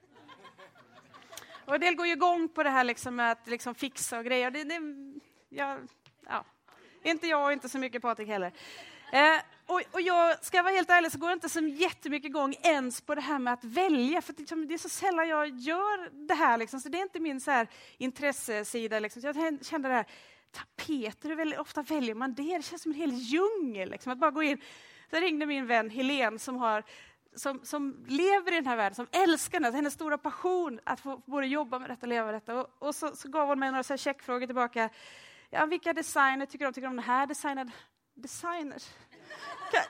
Och 1.65 1.75
en 1.75 1.81
del 1.81 1.95
går 1.95 2.07
ju 2.07 2.13
igång 2.13 2.49
på 2.49 2.63
det 2.63 2.71
här 2.71 2.85
liksom 2.85 3.17
med 3.17 3.33
att 3.33 3.47
liksom 3.47 3.75
fixa 3.75 4.19
och 4.19 4.25
grejer. 4.25 4.51
Det, 4.51 4.65
det, 4.65 4.81
ja, 5.49 5.79
ja. 6.27 6.45
Inte 7.03 7.27
jag 7.27 7.45
och 7.45 7.53
inte 7.53 7.69
så 7.69 7.79
mycket 7.79 8.03
Patrik 8.03 8.29
heller. 8.29 8.53
Eh, 9.13 9.41
och, 9.67 9.83
och, 9.93 10.01
jag 10.01 10.45
ska 10.45 10.63
vara 10.63 10.75
helt 10.75 10.91
ärlig 10.91 11.13
så 11.13 11.19
går 11.19 11.29
det 11.29 11.33
inte 11.33 11.49
så 11.49 11.61
jättemycket 11.61 12.29
igång 12.29 12.55
ens 12.63 13.01
på 13.01 13.15
det 13.15 13.21
här 13.21 13.39
med 13.39 13.53
att 13.53 13.65
välja, 13.65 14.23
för 14.23 14.33
det, 14.33 14.39
liksom, 14.39 14.69
det 14.69 14.75
är 14.75 14.79
så 14.79 14.89
sällan 14.89 15.29
jag 15.29 15.49
gör 15.49 16.27
det 16.27 16.35
här. 16.35 16.59
Liksom, 16.59 16.81
så 16.81 16.89
det 16.89 16.99
är 16.99 17.03
inte 17.03 17.21
min 17.21 17.41
så 17.41 17.51
här, 17.51 17.69
intressesida. 17.99 18.99
Liksom. 18.99 19.23
Så 19.23 19.29
jag 19.29 19.65
kände 19.67 19.89
det 19.89 19.95
här, 19.95 20.07
tapeter, 20.53 21.29
hur 21.29 21.61
ofta 21.61 21.83
väljer 21.83 22.15
man 22.15 22.35
det? 22.35 22.57
Det 22.57 22.65
känns 22.65 22.83
som 22.83 22.93
en 22.93 22.99
hel 22.99 23.13
djungel. 23.13 23.91
Liksom, 23.91 24.13
att 24.13 24.19
bara 24.19 24.31
gå 24.31 24.43
in. 24.43 24.61
Så 25.11 25.17
ringde 25.17 25.47
min 25.47 25.67
vän 25.67 25.91
Helene 25.91 26.39
som 26.39 26.57
har 26.57 26.85
som, 27.37 27.61
som, 27.65 28.05
lever 28.09 28.53
i 28.53 28.55
den 28.55 28.67
här 28.67 28.77
världen, 28.77 28.95
som 28.95 29.07
älskar 29.13 29.61
den, 29.61 29.75
hennes 29.75 29.95
stora 29.95 30.19
passion 30.19 30.81
att 30.85 31.01
få 31.01 31.23
både 31.27 31.47
jobba 31.47 31.79
med 31.79 31.91
detta 31.91 32.07
och 32.07 32.09
leva 32.09 32.27
med 32.27 32.35
detta. 32.35 32.61
Och, 32.61 32.67
och 32.79 32.95
så, 32.95 33.17
så, 33.17 33.29
gav 33.29 33.49
hon 33.49 33.59
mig 33.59 33.71
några 33.71 33.83
så 33.83 33.93
här 33.93 33.99
checkfrågor 33.99 34.47
tillbaka. 34.47 34.89
Ja, 35.51 35.67
vilka 35.67 35.93
designer 35.93 36.47
tycker 36.47 36.65
du 36.65 36.67
om? 36.67 36.73
Tycker 36.73 36.87
du 36.87 36.91
om 36.91 36.97
den 36.97 37.05
här 37.05 37.27
designen? 37.27 37.71
Designers? 38.21 38.89
Kan, 39.73 39.83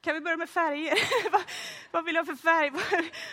kan 0.00 0.14
vi 0.14 0.20
börja 0.20 0.36
med 0.36 0.50
färger? 0.50 0.98
vad, 1.32 1.42
vad 1.90 2.04
vill 2.04 2.14
jag 2.14 2.24
ha 2.24 2.36
för 2.36 2.42
färg? 2.42 2.70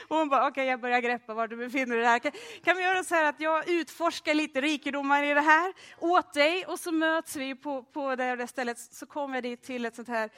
Och 0.08 0.18
hon 0.18 0.30
bara, 0.30 0.42
okej, 0.42 0.52
okay, 0.52 0.66
jag 0.66 0.80
börjar 0.80 1.00
greppa 1.00 1.34
var 1.34 1.48
du 1.48 1.56
befinner 1.56 1.96
dig. 1.96 2.06
Här. 2.06 2.20
Kan, 2.20 2.32
kan 2.64 2.78
vi 2.78 2.84
göra 2.84 3.04
så 3.04 3.16
här 3.16 3.24
att 3.24 3.40
jag 3.40 3.70
utforskar 3.70 4.34
lite 4.34 4.62
rikedomar 4.62 5.24
i 5.24 5.34
det 5.34 5.42
här 5.42 5.74
åt 6.00 6.34
dig 6.34 6.66
och 6.66 6.80
så 6.80 6.92
möts 6.92 7.36
vi 7.36 7.56
på, 7.56 7.84
på 7.84 8.16
det, 8.16 8.36
det 8.36 8.48
stället. 8.48 8.80
Så 8.80 9.06
kommer 9.06 9.36
jag 9.36 9.44
dit 9.44 9.64
till 9.64 9.86
ett 9.86 9.96
sånt 9.96 10.08
här, 10.08 10.30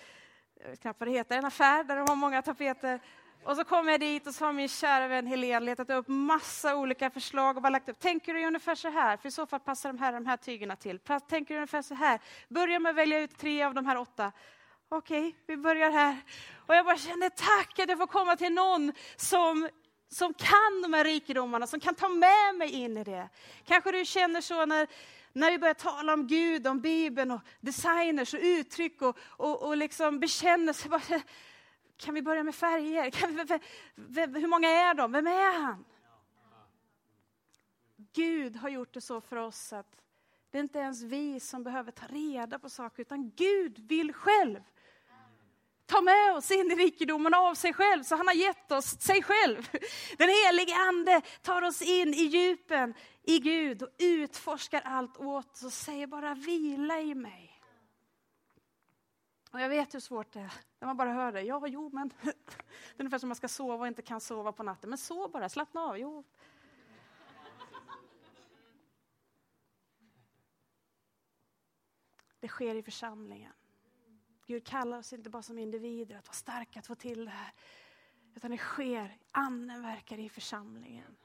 jag 0.64 0.70
vet 0.70 0.80
knappt 0.80 1.00
vad 1.00 1.10
det 1.10 1.14
heter, 1.14 1.38
en 1.38 1.46
affär 1.46 1.84
där 1.84 1.96
de 1.96 2.10
har 2.10 2.16
många 2.16 2.42
tapeter. 2.42 3.00
Och 3.48 3.56
så 3.56 3.64
kommer 3.64 3.92
jag 3.92 4.00
dit 4.00 4.28
och 4.28 4.34
så 4.36 4.46
har 4.46 4.54
min 4.54 4.70
kära 4.70 5.08
vän 5.08 5.28
Helene 5.28 5.66
letat 5.66 5.90
upp 5.90 6.08
massa 6.08 6.76
olika 6.76 7.10
förslag 7.10 7.56
och 7.56 7.62
bara 7.62 7.70
lagt 7.70 7.90
upp. 7.90 8.00
Tänker 8.00 8.34
du 8.34 8.46
ungefär 8.46 8.76
så 8.76 8.90
här? 8.90 9.18
För 9.18 9.30
i 9.30 9.32
så 9.32 9.46
fall 9.46 9.60
passar 9.60 9.94
de 9.94 10.00
här, 10.00 10.14
de 10.14 10.26
här 10.26 10.38
tygerna 10.38 10.76
till. 10.76 11.00
Tänker 11.30 11.54
du 11.54 11.56
ungefär 11.56 11.82
så 11.82 11.94
här? 11.94 12.20
Börja 12.50 12.80
med 12.80 12.90
att 12.90 12.96
välja 12.96 13.20
ut 13.20 13.38
tre 13.38 13.64
av 13.64 13.74
de 13.74 13.86
här 13.86 13.98
åtta. 13.98 14.32
Okej, 14.90 15.20
okay, 15.20 15.34
vi 15.48 15.58
börjar 15.58 15.92
här. 15.92 16.18
Och 16.68 16.76
jag 16.76 16.86
bara 16.86 16.98
kände 16.98 17.30
tack 17.30 17.80
att 17.80 17.90
jag 17.90 17.98
får 17.98 18.08
komma 18.08 18.36
till 18.36 18.54
någon 18.54 18.94
som, 19.16 19.70
som 20.10 20.34
kan 20.34 20.82
de 20.82 20.94
här 20.94 21.04
rikedomarna, 21.04 21.68
som 21.68 21.80
kan 21.80 21.96
ta 21.96 22.10
med 22.10 22.56
mig 22.56 22.70
in 22.70 22.98
i 22.98 23.04
det. 23.04 23.30
Kanske 23.66 23.92
du 23.92 24.06
känner 24.06 24.42
så 24.42 24.66
när, 24.66 24.88
när 25.34 25.52
vi 25.52 25.60
börjar 25.60 25.74
tala 25.74 26.14
om 26.14 26.28
Gud, 26.28 26.68
om 26.68 26.82
Bibeln 26.82 27.32
och 27.32 27.42
designers 27.62 28.34
och 28.34 28.40
uttryck 28.44 29.02
och, 29.02 29.18
och, 29.28 29.64
och 29.64 29.78
liksom 29.78 30.20
bekännelse. 30.20 30.90
Kan 31.98 32.14
vi 32.14 32.22
börja 32.22 32.44
med 32.44 32.56
färger? 32.56 33.12
Vi, 33.96 34.40
hur 34.40 34.48
många 34.48 34.70
är 34.70 34.94
de? 34.94 35.12
Vem 35.12 35.28
är 35.28 35.62
han? 35.62 35.86
Gud 38.14 38.56
har 38.56 38.70
gjort 38.70 38.94
det 38.94 39.02
så 39.02 39.22
för 39.22 39.36
oss 39.36 39.74
att 39.74 40.02
det 40.52 40.58
är 40.58 40.62
inte 40.62 40.80
ens 40.80 41.02
vi 41.02 41.40
som 41.40 41.64
behöver 41.64 41.92
ta 41.92 42.06
reda 42.06 42.60
på 42.60 42.70
saker, 42.70 43.02
utan 43.02 43.32
Gud 43.36 43.80
vill 43.80 44.14
själv 44.14 44.64
ta 45.86 46.02
med 46.02 46.36
oss 46.36 46.52
in 46.52 46.72
i 46.72 46.76
rikedomen 46.76 47.34
av 47.34 47.56
sig 47.56 47.74
själv, 47.74 48.04
så 48.04 48.16
han 48.16 48.28
har 48.28 48.34
gett 48.34 48.72
oss 48.72 49.02
sig 49.02 49.24
själv. 49.24 49.70
Den 50.18 50.30
helige 50.30 50.76
Ande 50.76 51.22
tar 51.42 51.62
oss 51.62 51.82
in 51.82 52.14
i 52.14 52.24
djupen 52.24 52.94
i 53.24 53.40
Gud 53.40 53.84
och 53.84 53.90
utforskar 53.98 54.82
allt 54.86 55.18
åt 55.18 55.52
oss 55.52 55.64
och 55.64 55.74
säger 55.74 56.08
bara 56.08 56.34
vila 56.34 57.00
i 57.00 57.16
mig. 57.16 57.47
Och 59.58 59.63
jag 59.63 59.70
vet 59.70 59.93
hur 59.93 60.00
svårt 60.00 60.32
det 60.32 60.39
är 60.39 60.54
när 60.80 60.86
man 60.86 60.98
bara 60.98 61.13
hör 61.13 61.32
det. 61.32 61.41
Ja, 61.41 61.67
jo, 61.67 61.89
men 61.93 62.08
det 62.22 62.30
är 62.30 62.36
ungefär 62.98 63.17
som 63.17 63.30
man 63.30 63.36
ska 63.36 63.48
sova 63.48 63.76
och 63.76 63.88
inte 63.88 64.02
kan 64.02 64.22
sova 64.22 64.52
på 64.52 64.63
natten. 64.63 64.89
Men 64.89 64.98
sov 64.98 65.32
bara, 65.32 65.50
slappna 65.50 65.82
av. 65.82 65.98
Jo. 65.98 66.24
Det 72.39 72.47
sker 72.47 72.76
i 72.76 72.84
församlingen. 72.84 73.53
Gud 74.45 74.66
kallar 74.66 74.97
oss 74.97 75.14
inte 75.14 75.30
bara 75.30 75.43
som 75.43 75.60
individer 75.60 76.16
att 76.16 76.28
vara 76.28 76.34
starka, 76.34 76.80
att 76.80 76.88
få 76.88 76.95
till 76.95 77.26
det 77.26 77.32
här. 77.32 77.53
Utan 78.36 78.51
det 78.51 78.58
sker, 78.58 79.18
anden 79.32 79.82
verkar 79.82 80.20
i 80.20 80.30
församlingen. 80.30 81.18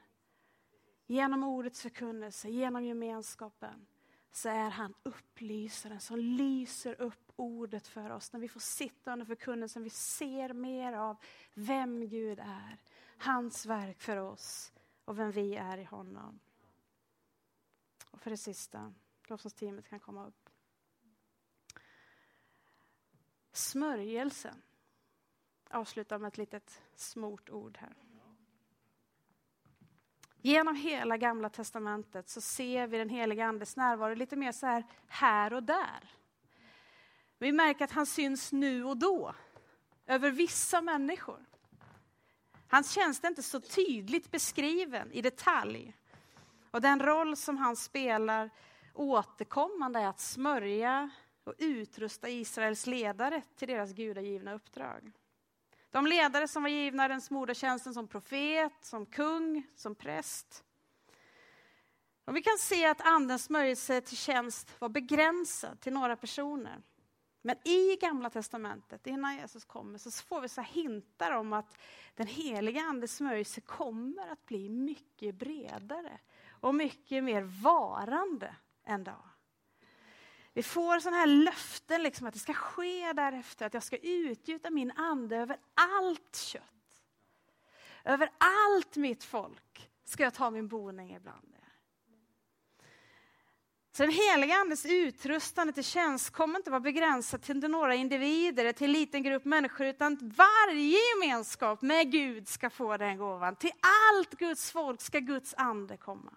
Genom 1.06 1.44
ordets 1.44 1.82
förkunnelse, 1.82 2.48
genom 2.48 2.84
gemenskapen 2.84 3.86
så 4.32 4.48
är 4.48 4.70
han 4.70 4.94
upplysaren 5.02 6.00
som 6.00 6.18
lyser 6.18 7.00
upp 7.00 7.21
ordet 7.36 7.86
för 7.86 8.10
oss. 8.10 8.32
När 8.32 8.40
vi 8.40 8.48
får 8.48 8.60
sitta 8.60 9.12
under 9.12 9.26
förkunnelsen, 9.26 9.82
vi 9.82 9.90
ser 9.90 10.52
mer 10.52 10.92
av 10.92 11.16
vem 11.54 12.08
Gud 12.08 12.38
är, 12.38 12.80
hans 13.18 13.66
verk 13.66 14.00
för 14.00 14.16
oss 14.16 14.72
och 15.04 15.18
vem 15.18 15.30
vi 15.30 15.56
är 15.56 15.78
i 15.78 15.84
honom. 15.84 16.40
Och 18.10 18.20
för 18.20 18.30
det 18.30 18.36
sista, 18.36 18.94
lovsångsteamet 19.26 19.88
kan 19.88 20.00
komma 20.00 20.26
upp. 20.26 20.50
Smörjelsen. 23.52 24.62
Avsluta 25.70 26.18
med 26.18 26.28
ett 26.28 26.38
litet 26.38 26.82
smort 26.94 27.50
ord 27.50 27.78
här. 27.80 27.94
Genom 30.44 30.76
hela 30.76 31.16
gamla 31.16 31.48
testamentet 31.48 32.28
så 32.28 32.40
ser 32.40 32.86
vi 32.86 32.98
den 32.98 33.08
heliga 33.08 33.46
andes 33.46 33.76
närvaro 33.76 34.14
lite 34.14 34.36
mer 34.36 34.52
så 34.52 34.66
här 34.66 34.84
här 35.06 35.52
och 35.52 35.62
där. 35.62 36.10
Vi 37.42 37.52
märker 37.52 37.84
att 37.84 37.92
han 37.92 38.06
syns 38.06 38.52
nu 38.52 38.84
och 38.84 38.96
då, 38.96 39.34
över 40.06 40.30
vissa 40.30 40.80
människor. 40.80 41.46
Hans 42.68 42.92
tjänst 42.92 43.24
är 43.24 43.28
inte 43.28 43.42
så 43.42 43.60
tydligt 43.60 44.30
beskriven 44.30 45.12
i 45.12 45.22
detalj. 45.22 45.96
Och 46.70 46.80
den 46.80 47.00
roll 47.00 47.36
som 47.36 47.58
han 47.58 47.76
spelar 47.76 48.50
återkommande 48.94 50.00
är 50.00 50.06
att 50.06 50.20
smörja 50.20 51.10
och 51.44 51.54
utrusta 51.58 52.28
Israels 52.28 52.86
ledare 52.86 53.42
till 53.56 53.68
deras 53.68 53.92
gudagivna 53.92 54.52
uppdrag. 54.52 55.12
De 55.90 56.06
ledare 56.06 56.48
som 56.48 56.62
var 56.62 56.70
givna 56.70 57.08
den 57.08 57.54
tjänsten 57.54 57.94
som 57.94 58.08
profet, 58.08 58.72
som 58.80 59.06
kung, 59.06 59.66
som 59.76 59.94
präst. 59.94 60.64
Och 62.24 62.36
vi 62.36 62.42
kan 62.42 62.58
se 62.58 62.86
att 62.86 63.00
andens 63.00 63.44
smörjelse 63.44 64.00
till 64.00 64.16
tjänst 64.16 64.70
var 64.78 64.88
begränsad 64.88 65.80
till 65.80 65.92
några 65.92 66.16
personer. 66.16 66.82
Men 67.42 67.68
i 67.68 67.96
Gamla 67.96 68.30
Testamentet, 68.30 69.06
innan 69.06 69.36
Jesus 69.36 69.64
kommer, 69.64 69.98
så 69.98 70.10
får 70.10 70.40
vi 70.40 70.48
så 70.48 70.60
hintar 70.60 71.30
om 71.32 71.52
att 71.52 71.78
den 72.14 72.26
heliga 72.26 72.80
Andes 72.80 73.16
smörjelse 73.16 73.60
kommer 73.60 74.32
att 74.32 74.46
bli 74.46 74.68
mycket 74.68 75.34
bredare 75.34 76.20
och 76.50 76.74
mycket 76.74 77.24
mer 77.24 77.42
varande 77.42 78.56
en 78.84 79.04
dag. 79.04 79.28
Vi 80.52 80.62
får 80.62 81.00
sådana 81.00 81.16
här 81.16 81.26
löften 81.26 82.02
liksom 82.02 82.26
att 82.26 82.34
det 82.34 82.40
ska 82.40 82.54
ske 82.54 83.12
därefter, 83.12 83.66
att 83.66 83.74
jag 83.74 83.82
ska 83.82 83.96
utgjuta 83.96 84.70
min 84.70 84.90
ande 84.90 85.36
över 85.36 85.56
allt 85.74 86.36
kött. 86.36 87.02
Över 88.04 88.30
allt 88.38 88.96
mitt 88.96 89.24
folk 89.24 89.90
ska 90.04 90.22
jag 90.22 90.34
ta 90.34 90.50
min 90.50 90.68
boning 90.68 91.14
ibland. 91.14 91.56
Så 93.94 94.02
den 94.02 94.12
heliga 94.12 94.54
Andes 94.54 94.86
utrustande 94.86 95.72
till 95.72 95.84
tjänst 95.84 96.30
kommer 96.30 96.58
inte 96.58 96.70
vara 96.70 96.80
begränsat 96.80 97.42
till 97.42 97.56
några 97.56 97.94
individer, 97.94 98.72
till 98.72 98.84
en 98.84 98.92
liten 98.92 99.22
grupp 99.22 99.44
människor, 99.44 99.86
utan 99.86 100.32
varje 100.36 100.98
gemenskap 101.14 101.82
med 101.82 102.12
Gud 102.12 102.48
ska 102.48 102.70
få 102.70 102.96
den 102.96 103.18
gåvan. 103.18 103.56
Till 103.56 103.72
allt 103.80 104.38
Guds 104.38 104.70
folk 104.70 105.00
ska 105.00 105.18
Guds 105.18 105.54
ande 105.56 105.96
komma. 105.96 106.32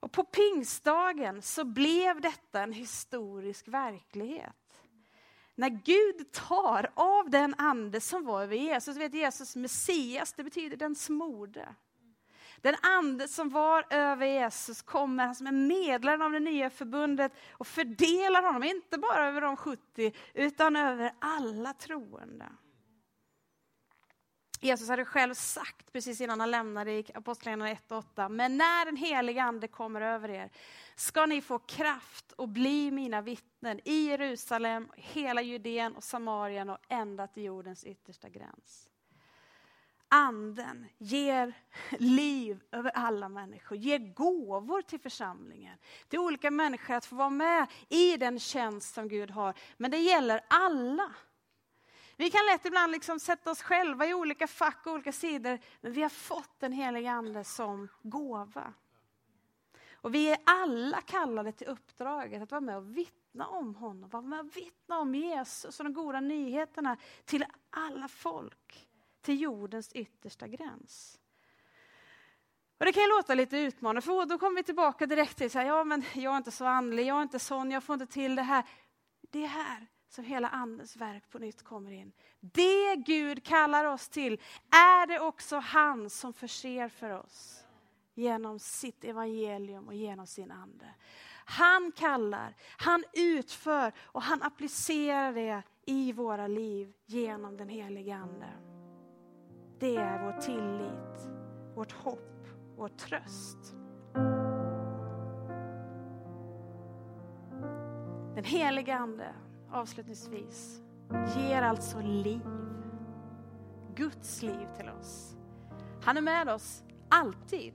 Och 0.00 0.12
på 0.12 0.24
pingstdagen 0.24 1.42
så 1.42 1.64
blev 1.64 2.20
detta 2.20 2.62
en 2.62 2.72
historisk 2.72 3.68
verklighet. 3.68 4.82
När 5.54 5.68
Gud 5.68 6.32
tar 6.32 6.90
av 6.94 7.30
den 7.30 7.54
ande 7.58 8.00
som 8.00 8.24
var 8.24 8.42
över 8.42 8.56
Jesus, 8.56 8.96
vet 8.96 9.14
Jesus 9.14 9.56
Messias, 9.56 10.32
det 10.32 10.44
betyder 10.44 10.76
den 10.76 10.94
smorde. 10.94 11.74
Den 12.64 12.76
ande 12.82 13.28
som 13.28 13.48
var 13.48 13.86
över 13.90 14.26
Jesus 14.26 14.82
kommer 14.82 15.24
han 15.24 15.34
som 15.34 15.46
är 15.46 15.52
medlaren 15.52 16.22
av 16.22 16.32
det 16.32 16.40
nya 16.40 16.70
förbundet 16.70 17.32
och 17.50 17.66
fördelar 17.66 18.42
honom, 18.42 18.62
inte 18.62 18.98
bara 18.98 19.28
över 19.28 19.40
de 19.40 19.56
70, 19.56 20.12
utan 20.34 20.76
över 20.76 21.12
alla 21.18 21.72
troende. 21.72 22.46
Jesus 24.60 24.88
hade 24.88 25.04
själv 25.04 25.34
sagt 25.34 25.92
precis 25.92 26.20
innan 26.20 26.40
han 26.40 26.50
lämnade 26.50 26.92
i 26.92 27.06
Apostlagärningarna 27.14 27.70
1 27.70 27.92
och 27.92 27.98
8, 27.98 28.28
men 28.28 28.56
när 28.56 28.84
den 28.84 28.96
heliga 28.96 29.42
ande 29.42 29.68
kommer 29.68 30.00
över 30.00 30.28
er 30.28 30.50
ska 30.94 31.26
ni 31.26 31.40
få 31.40 31.58
kraft 31.58 32.32
och 32.32 32.48
bli 32.48 32.90
mina 32.90 33.22
vittnen 33.22 33.80
i 33.84 34.08
Jerusalem, 34.08 34.88
hela 34.96 35.42
Judeen 35.42 35.96
och 35.96 36.04
Samarien 36.04 36.70
och 36.70 36.78
ända 36.88 37.26
till 37.26 37.42
jordens 37.44 37.84
yttersta 37.84 38.28
gräns. 38.28 38.90
Anden 40.14 40.86
ger 40.98 41.52
liv 41.98 42.62
över 42.72 42.90
alla 42.90 43.28
människor, 43.28 43.78
ger 43.78 43.98
gåvor 43.98 44.82
till 44.82 45.00
församlingen, 45.00 45.78
till 46.08 46.18
olika 46.18 46.50
människor 46.50 46.94
att 46.94 47.06
få 47.06 47.16
vara 47.16 47.30
med 47.30 47.66
i 47.88 48.16
den 48.16 48.38
tjänst 48.38 48.94
som 48.94 49.08
Gud 49.08 49.30
har. 49.30 49.54
Men 49.76 49.90
det 49.90 49.96
gäller 49.96 50.40
alla. 50.48 51.14
Vi 52.16 52.30
kan 52.30 52.46
lätt 52.46 52.66
ibland 52.66 52.92
liksom 52.92 53.20
sätta 53.20 53.50
oss 53.50 53.62
själva 53.62 54.06
i 54.06 54.14
olika 54.14 54.46
fack 54.46 54.86
och 54.86 54.92
olika 54.92 55.12
sidor, 55.12 55.58
men 55.80 55.92
vi 55.92 56.02
har 56.02 56.08
fått 56.08 56.60
den 56.60 56.72
heliga 56.72 57.10
Ande 57.10 57.44
som 57.44 57.88
gåva. 58.02 58.72
Och 59.94 60.14
vi 60.14 60.30
är 60.30 60.38
alla 60.44 61.00
kallade 61.00 61.52
till 61.52 61.66
uppdraget 61.66 62.42
att 62.42 62.50
vara 62.50 62.60
med 62.60 62.76
och 62.76 62.96
vittna 62.96 63.46
om 63.46 63.74
honom, 63.74 64.10
vara 64.10 64.22
med 64.22 64.40
och 64.40 64.56
vittna 64.56 64.98
om 64.98 65.14
Jesus 65.14 65.80
och 65.80 65.84
de 65.84 65.92
goda 65.92 66.20
nyheterna 66.20 66.96
till 67.24 67.44
alla 67.70 68.08
folk, 68.08 68.88
till 69.24 69.40
jordens 69.40 69.92
yttersta 69.92 70.48
gräns. 70.48 71.18
Och 72.78 72.84
det 72.84 72.92
kan 72.92 73.02
ju 73.02 73.08
låta 73.08 73.34
lite 73.34 73.58
utmanande, 73.58 74.02
för 74.02 74.26
då 74.26 74.38
kommer 74.38 74.56
vi 74.56 74.62
tillbaka 74.62 75.06
direkt 75.06 75.38
till 75.38 75.50
så 75.50 75.58
här, 75.58 75.66
ja 75.66 75.84
men 75.84 76.04
jag 76.14 76.32
är 76.32 76.36
inte 76.36 76.50
så 76.50 76.64
andlig, 76.64 77.06
jag 77.06 77.18
är 77.18 77.22
inte 77.22 77.38
sån, 77.38 77.70
jag 77.70 77.84
får 77.84 77.94
inte 77.94 78.06
till 78.06 78.36
det 78.36 78.42
här. 78.42 78.64
Det 79.30 79.44
är 79.44 79.48
här 79.48 79.86
som 80.08 80.24
hela 80.24 80.48
Andens 80.48 80.96
verk 80.96 81.30
på 81.30 81.38
nytt 81.38 81.62
kommer 81.62 81.90
in. 81.90 82.12
Det 82.40 82.96
Gud 82.96 83.44
kallar 83.44 83.84
oss 83.84 84.08
till 84.08 84.40
är 84.70 85.06
det 85.06 85.20
också 85.20 85.56
han 85.56 86.10
som 86.10 86.32
förser 86.32 86.88
för 86.88 87.10
oss 87.10 87.64
genom 88.14 88.58
sitt 88.58 89.04
evangelium 89.04 89.86
och 89.86 89.94
genom 89.94 90.26
sin 90.26 90.50
ande. 90.50 90.94
Han 91.44 91.92
kallar, 91.92 92.54
han 92.76 93.04
utför 93.12 93.92
och 93.98 94.22
han 94.22 94.42
applicerar 94.42 95.32
det 95.32 95.62
i 95.86 96.12
våra 96.12 96.46
liv 96.46 96.92
genom 97.06 97.56
den 97.56 97.68
helige 97.68 98.14
Ande. 98.14 98.48
Det 99.78 99.96
är 99.96 100.22
vår 100.24 100.32
tillit, 100.32 101.30
vårt 101.74 101.92
hopp, 101.92 102.48
vår 102.76 102.88
tröst. 102.88 103.74
Den 108.34 108.44
helige 108.44 108.96
Ande 108.96 109.34
avslutningsvis, 109.72 110.80
ger 111.36 111.62
alltså 111.62 112.00
liv. 112.00 112.46
Guds 113.94 114.42
liv 114.42 114.66
till 114.76 114.88
oss. 114.88 115.36
Han 116.02 116.16
är 116.16 116.20
med 116.20 116.48
oss 116.48 116.82
alltid. 117.08 117.74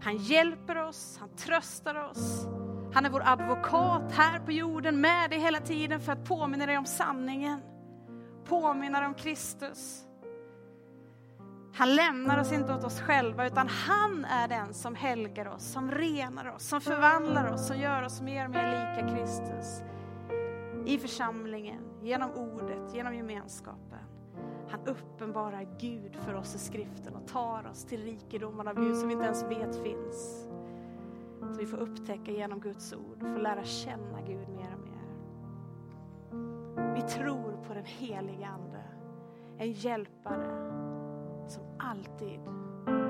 Han 0.00 0.16
hjälper 0.16 0.82
oss, 0.82 1.16
han 1.20 1.28
tröstar 1.28 2.10
oss. 2.10 2.46
Han 2.94 3.06
är 3.06 3.10
vår 3.10 3.22
advokat 3.24 4.12
här 4.12 4.40
på 4.40 4.52
jorden, 4.52 5.00
med 5.00 5.30
dig 5.30 5.38
hela 5.38 5.60
tiden 5.60 6.00
för 6.00 6.12
att 6.12 6.24
påminna 6.24 6.66
dig 6.66 6.78
om 6.78 6.86
sanningen. 6.86 7.60
Påminna 8.44 8.98
dig 8.98 9.08
om 9.08 9.14
Kristus. 9.14 10.06
Han 11.74 11.94
lämnar 11.94 12.40
oss 12.40 12.52
inte 12.52 12.74
åt 12.74 12.84
oss 12.84 13.00
själva, 13.00 13.46
utan 13.46 13.68
han 13.68 14.24
är 14.24 14.48
den 14.48 14.74
som 14.74 14.94
helgar 14.94 15.48
oss, 15.48 15.72
som 15.72 15.90
renar 15.90 16.54
oss, 16.54 16.62
som 16.68 16.80
förvandlar 16.80 17.52
oss, 17.52 17.66
som 17.66 17.78
gör 17.78 18.02
oss 18.02 18.20
mer 18.20 18.44
och 18.44 18.50
mer 18.50 18.96
lika 18.96 19.16
Kristus 19.16 19.82
i 20.86 20.98
församlingen, 20.98 21.82
genom 22.02 22.30
ordet, 22.30 22.94
genom 22.94 23.14
gemenskapen. 23.14 23.98
Han 24.68 24.80
uppenbarar 24.86 25.68
Gud 25.78 26.16
för 26.16 26.34
oss 26.34 26.54
i 26.54 26.58
skriften 26.58 27.14
och 27.14 27.26
tar 27.26 27.66
oss 27.70 27.84
till 27.84 28.02
rikedomarna 28.02 28.70
av 28.70 28.76
Gud 28.76 28.96
som 28.96 29.08
vi 29.08 29.14
inte 29.14 29.24
ens 29.24 29.42
vet 29.42 29.82
finns. 29.82 30.46
Så 31.40 31.58
vi 31.58 31.66
får 31.66 31.78
upptäcka 31.78 32.30
genom 32.30 32.60
Guds 32.60 32.92
ord 32.92 33.22
och 33.22 33.28
får 33.28 33.38
lära 33.38 33.64
känna 33.64 34.20
Gud 34.20 34.48
mer 34.48 34.74
och 34.74 34.80
mer. 34.80 35.02
Vi 36.94 37.02
tror 37.02 37.64
på 37.66 37.74
den 37.74 37.84
helige 37.84 38.46
Ande, 38.46 38.84
en 39.58 39.72
hjälpare 39.72 40.61
alltid 41.82 42.40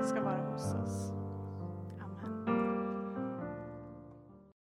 ska 0.03 0.21
vara 0.21 0.51
hos 0.51 0.73
oss. 0.73 1.22